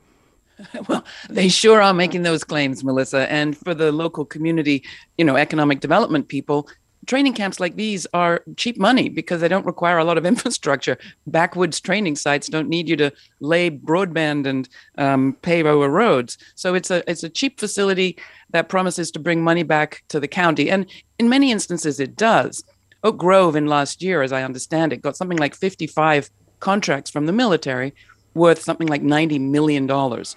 Well, 0.87 1.03
they 1.29 1.49
sure 1.49 1.81
are 1.81 1.93
making 1.93 2.23
those 2.23 2.43
claims, 2.43 2.83
Melissa. 2.83 3.31
And 3.31 3.57
for 3.57 3.73
the 3.73 3.91
local 3.91 4.25
community, 4.25 4.83
you 5.17 5.25
know, 5.25 5.35
economic 5.35 5.79
development 5.79 6.27
people, 6.27 6.67
training 7.05 7.33
camps 7.33 7.59
like 7.59 7.75
these 7.75 8.07
are 8.13 8.43
cheap 8.55 8.77
money 8.77 9.09
because 9.09 9.41
they 9.41 9.47
don't 9.47 9.65
require 9.65 9.97
a 9.97 10.03
lot 10.03 10.17
of 10.17 10.25
infrastructure. 10.33 10.97
Backwoods 11.27 11.79
training 11.79 12.15
sites 12.15 12.47
don't 12.47 12.69
need 12.69 12.87
you 12.87 12.95
to 12.97 13.11
lay 13.39 13.69
broadband 13.69 14.45
and 14.45 14.69
um, 14.97 15.37
pave 15.41 15.65
over 15.65 15.89
roads. 15.89 16.37
So 16.55 16.73
it's 16.73 16.91
a 16.91 17.09
it's 17.09 17.23
a 17.23 17.29
cheap 17.29 17.59
facility 17.59 18.17
that 18.51 18.69
promises 18.69 19.11
to 19.11 19.19
bring 19.19 19.43
money 19.43 19.63
back 19.63 20.03
to 20.09 20.19
the 20.19 20.27
county, 20.27 20.69
and 20.69 20.85
in 21.19 21.29
many 21.29 21.51
instances 21.51 21.99
it 21.99 22.15
does. 22.15 22.63
Oak 23.03 23.17
Grove 23.17 23.57
in 23.57 23.67
last 23.67 24.01
year, 24.01 24.21
as 24.21 24.31
I 24.31 24.43
understand 24.43 24.93
it, 24.93 25.01
got 25.01 25.17
something 25.17 25.37
like 25.37 25.55
55 25.55 26.29
contracts 26.61 27.11
from 27.11 27.25
the 27.25 27.33
military 27.33 27.93
worth 28.33 28.61
something 28.61 28.87
like 28.87 29.01
90 29.01 29.39
million 29.39 29.87
dollars. 29.87 30.35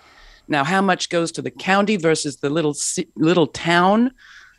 Now, 0.49 0.63
how 0.63 0.81
much 0.81 1.09
goes 1.09 1.33
to 1.33 1.43
the 1.43 1.51
county 1.51 1.97
versus 1.97 2.37
the 2.37 2.51
little 2.51 2.75
little 3.17 3.47
town? 3.47 4.13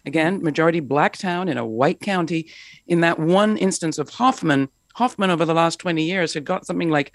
again, 0.08 0.42
majority 0.42 0.80
black 0.80 1.18
town 1.18 1.50
in 1.50 1.58
a 1.58 1.66
white 1.66 2.00
county. 2.00 2.50
In 2.88 3.02
that 3.02 3.20
one 3.20 3.58
instance 3.58 4.00
of 4.00 4.10
Hoffman, 4.10 4.70
Hoffman 4.96 5.30
over 5.30 5.46
the 5.46 5.54
last 5.54 5.80
20 5.80 6.02
years 6.02 6.34
had 6.34 6.46
got 6.46 6.66
something 6.66 6.90
like, 6.90 7.12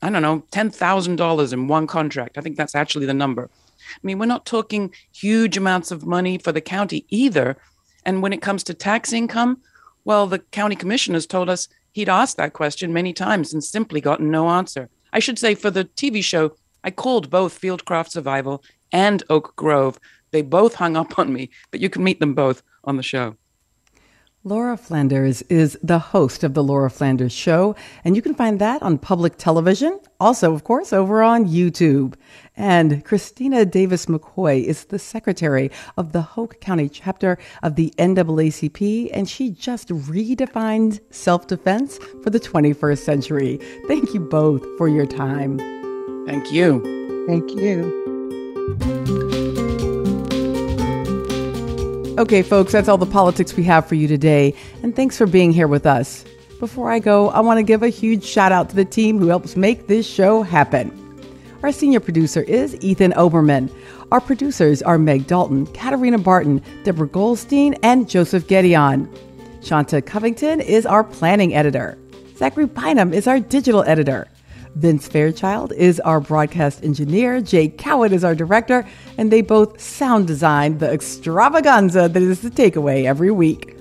I 0.00 0.08
don't 0.08 0.22
know, 0.22 0.44
$10,000 0.52 1.52
in 1.52 1.68
one 1.68 1.86
contract. 1.86 2.38
I 2.38 2.40
think 2.40 2.56
that's 2.56 2.76
actually 2.76 3.06
the 3.06 3.12
number. 3.12 3.50
I 3.52 3.98
mean, 4.02 4.18
we're 4.18 4.26
not 4.26 4.46
talking 4.46 4.94
huge 5.12 5.56
amounts 5.56 5.90
of 5.90 6.06
money 6.06 6.38
for 6.38 6.52
the 6.52 6.60
county 6.60 7.04
either. 7.10 7.56
And 8.06 8.22
when 8.22 8.32
it 8.32 8.40
comes 8.40 8.62
to 8.64 8.74
tax 8.74 9.12
income, 9.12 9.60
well, 10.04 10.26
the 10.26 10.38
county 10.38 10.76
commissioner 10.76 11.16
has 11.16 11.26
told 11.26 11.50
us 11.50 11.68
he'd 11.92 12.08
asked 12.08 12.36
that 12.36 12.52
question 12.52 12.92
many 12.92 13.12
times 13.12 13.52
and 13.52 13.62
simply 13.62 14.00
gotten 14.00 14.30
no 14.30 14.48
answer. 14.48 14.88
I 15.12 15.18
should 15.18 15.38
say 15.38 15.54
for 15.54 15.70
the 15.70 15.84
TV 15.84 16.22
show, 16.22 16.54
I 16.84 16.90
called 16.90 17.30
both 17.30 17.60
Fieldcraft 17.60 18.10
Survival 18.10 18.62
and 18.92 19.22
Oak 19.28 19.54
Grove 19.56 19.98
they 20.30 20.42
both 20.42 20.74
hung 20.74 20.96
up 20.96 21.18
on 21.18 21.32
me, 21.32 21.50
but 21.70 21.80
you 21.80 21.88
can 21.88 22.04
meet 22.04 22.20
them 22.20 22.34
both 22.34 22.62
on 22.84 22.96
the 22.96 23.02
show. 23.02 23.36
Laura 24.44 24.76
Flanders 24.76 25.42
is 25.42 25.76
the 25.82 25.98
host 25.98 26.44
of 26.44 26.54
The 26.54 26.62
Laura 26.62 26.90
Flanders 26.90 27.32
Show, 27.32 27.74
and 28.04 28.14
you 28.14 28.22
can 28.22 28.34
find 28.34 28.60
that 28.60 28.80
on 28.82 28.96
public 28.96 29.36
television, 29.36 29.98
also, 30.20 30.54
of 30.54 30.62
course, 30.62 30.92
over 30.92 31.22
on 31.24 31.46
YouTube. 31.46 32.14
And 32.56 33.04
Christina 33.04 33.64
Davis 33.66 34.06
McCoy 34.06 34.62
is 34.62 34.84
the 34.84 34.98
secretary 34.98 35.72
of 35.96 36.12
the 36.12 36.22
Hoke 36.22 36.60
County 36.60 36.88
chapter 36.88 37.36
of 37.64 37.74
the 37.74 37.92
NAACP, 37.98 39.10
and 39.12 39.28
she 39.28 39.50
just 39.50 39.88
redefined 39.88 41.00
self 41.10 41.48
defense 41.48 41.98
for 42.22 42.30
the 42.30 42.40
21st 42.40 42.98
century. 42.98 43.58
Thank 43.88 44.14
you 44.14 44.20
both 44.20 44.64
for 44.78 44.88
your 44.88 45.06
time. 45.06 45.58
Thank 46.26 46.52
you. 46.52 47.26
Thank 47.26 47.50
you. 47.50 48.97
Okay, 52.18 52.42
folks, 52.42 52.72
that's 52.72 52.88
all 52.88 52.98
the 52.98 53.06
politics 53.06 53.54
we 53.54 53.62
have 53.62 53.86
for 53.86 53.94
you 53.94 54.08
today. 54.08 54.52
And 54.82 54.96
thanks 54.96 55.16
for 55.16 55.24
being 55.24 55.52
here 55.52 55.68
with 55.68 55.86
us. 55.86 56.24
Before 56.58 56.90
I 56.90 56.98
go, 56.98 57.28
I 57.28 57.38
want 57.38 57.58
to 57.58 57.62
give 57.62 57.84
a 57.84 57.90
huge 57.90 58.24
shout 58.24 58.50
out 58.50 58.68
to 58.70 58.74
the 58.74 58.84
team 58.84 59.20
who 59.20 59.28
helps 59.28 59.54
make 59.54 59.86
this 59.86 60.04
show 60.04 60.42
happen. 60.42 60.90
Our 61.62 61.70
senior 61.70 62.00
producer 62.00 62.42
is 62.42 62.74
Ethan 62.80 63.12
Oberman. 63.12 63.72
Our 64.10 64.20
producers 64.20 64.82
are 64.82 64.98
Meg 64.98 65.28
Dalton, 65.28 65.68
Katarina 65.68 66.18
Barton, 66.18 66.60
Deborah 66.82 67.06
Goldstein, 67.06 67.74
and 67.84 68.10
Joseph 68.10 68.48
Gedeon. 68.48 69.08
Shanta 69.62 70.02
Covington 70.02 70.60
is 70.60 70.86
our 70.86 71.04
planning 71.04 71.54
editor. 71.54 71.96
Zachary 72.34 72.66
Bynum 72.66 73.12
is 73.12 73.28
our 73.28 73.38
digital 73.38 73.84
editor. 73.84 74.26
Vince 74.74 75.08
Fairchild 75.08 75.72
is 75.72 76.00
our 76.00 76.20
broadcast 76.20 76.84
engineer, 76.84 77.40
Jake 77.40 77.78
Cowett 77.78 78.12
is 78.12 78.24
our 78.24 78.34
director, 78.34 78.86
and 79.16 79.30
they 79.30 79.40
both 79.40 79.80
sound 79.80 80.26
design 80.26 80.78
the 80.78 80.90
extravaganza 80.90 82.08
that 82.08 82.22
is 82.22 82.40
the 82.40 82.50
takeaway 82.50 83.04
every 83.04 83.30
week. 83.30 83.76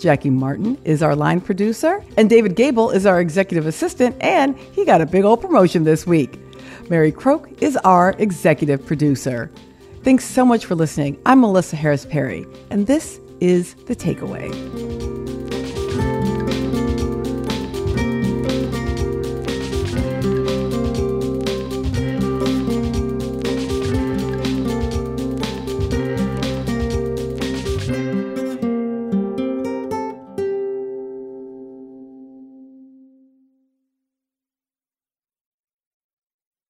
Jackie 0.00 0.30
Martin 0.30 0.78
is 0.84 1.02
our 1.02 1.14
line 1.14 1.40
producer, 1.40 2.02
and 2.16 2.30
David 2.30 2.56
Gable 2.56 2.90
is 2.90 3.04
our 3.04 3.20
executive 3.20 3.66
assistant, 3.66 4.16
and 4.20 4.56
he 4.56 4.84
got 4.84 5.00
a 5.00 5.06
big 5.06 5.24
old 5.24 5.40
promotion 5.40 5.84
this 5.84 6.06
week. 6.06 6.38
Mary 6.88 7.12
Croak 7.12 7.62
is 7.62 7.76
our 7.78 8.14
executive 8.18 8.84
producer. 8.84 9.50
Thanks 10.02 10.24
so 10.24 10.46
much 10.46 10.64
for 10.64 10.74
listening. 10.74 11.20
I'm 11.26 11.42
Melissa 11.42 11.76
Harris 11.76 12.06
Perry, 12.06 12.46
and 12.70 12.86
this 12.86 13.20
is 13.40 13.74
The 13.84 13.94
Takeaway. 13.94 15.19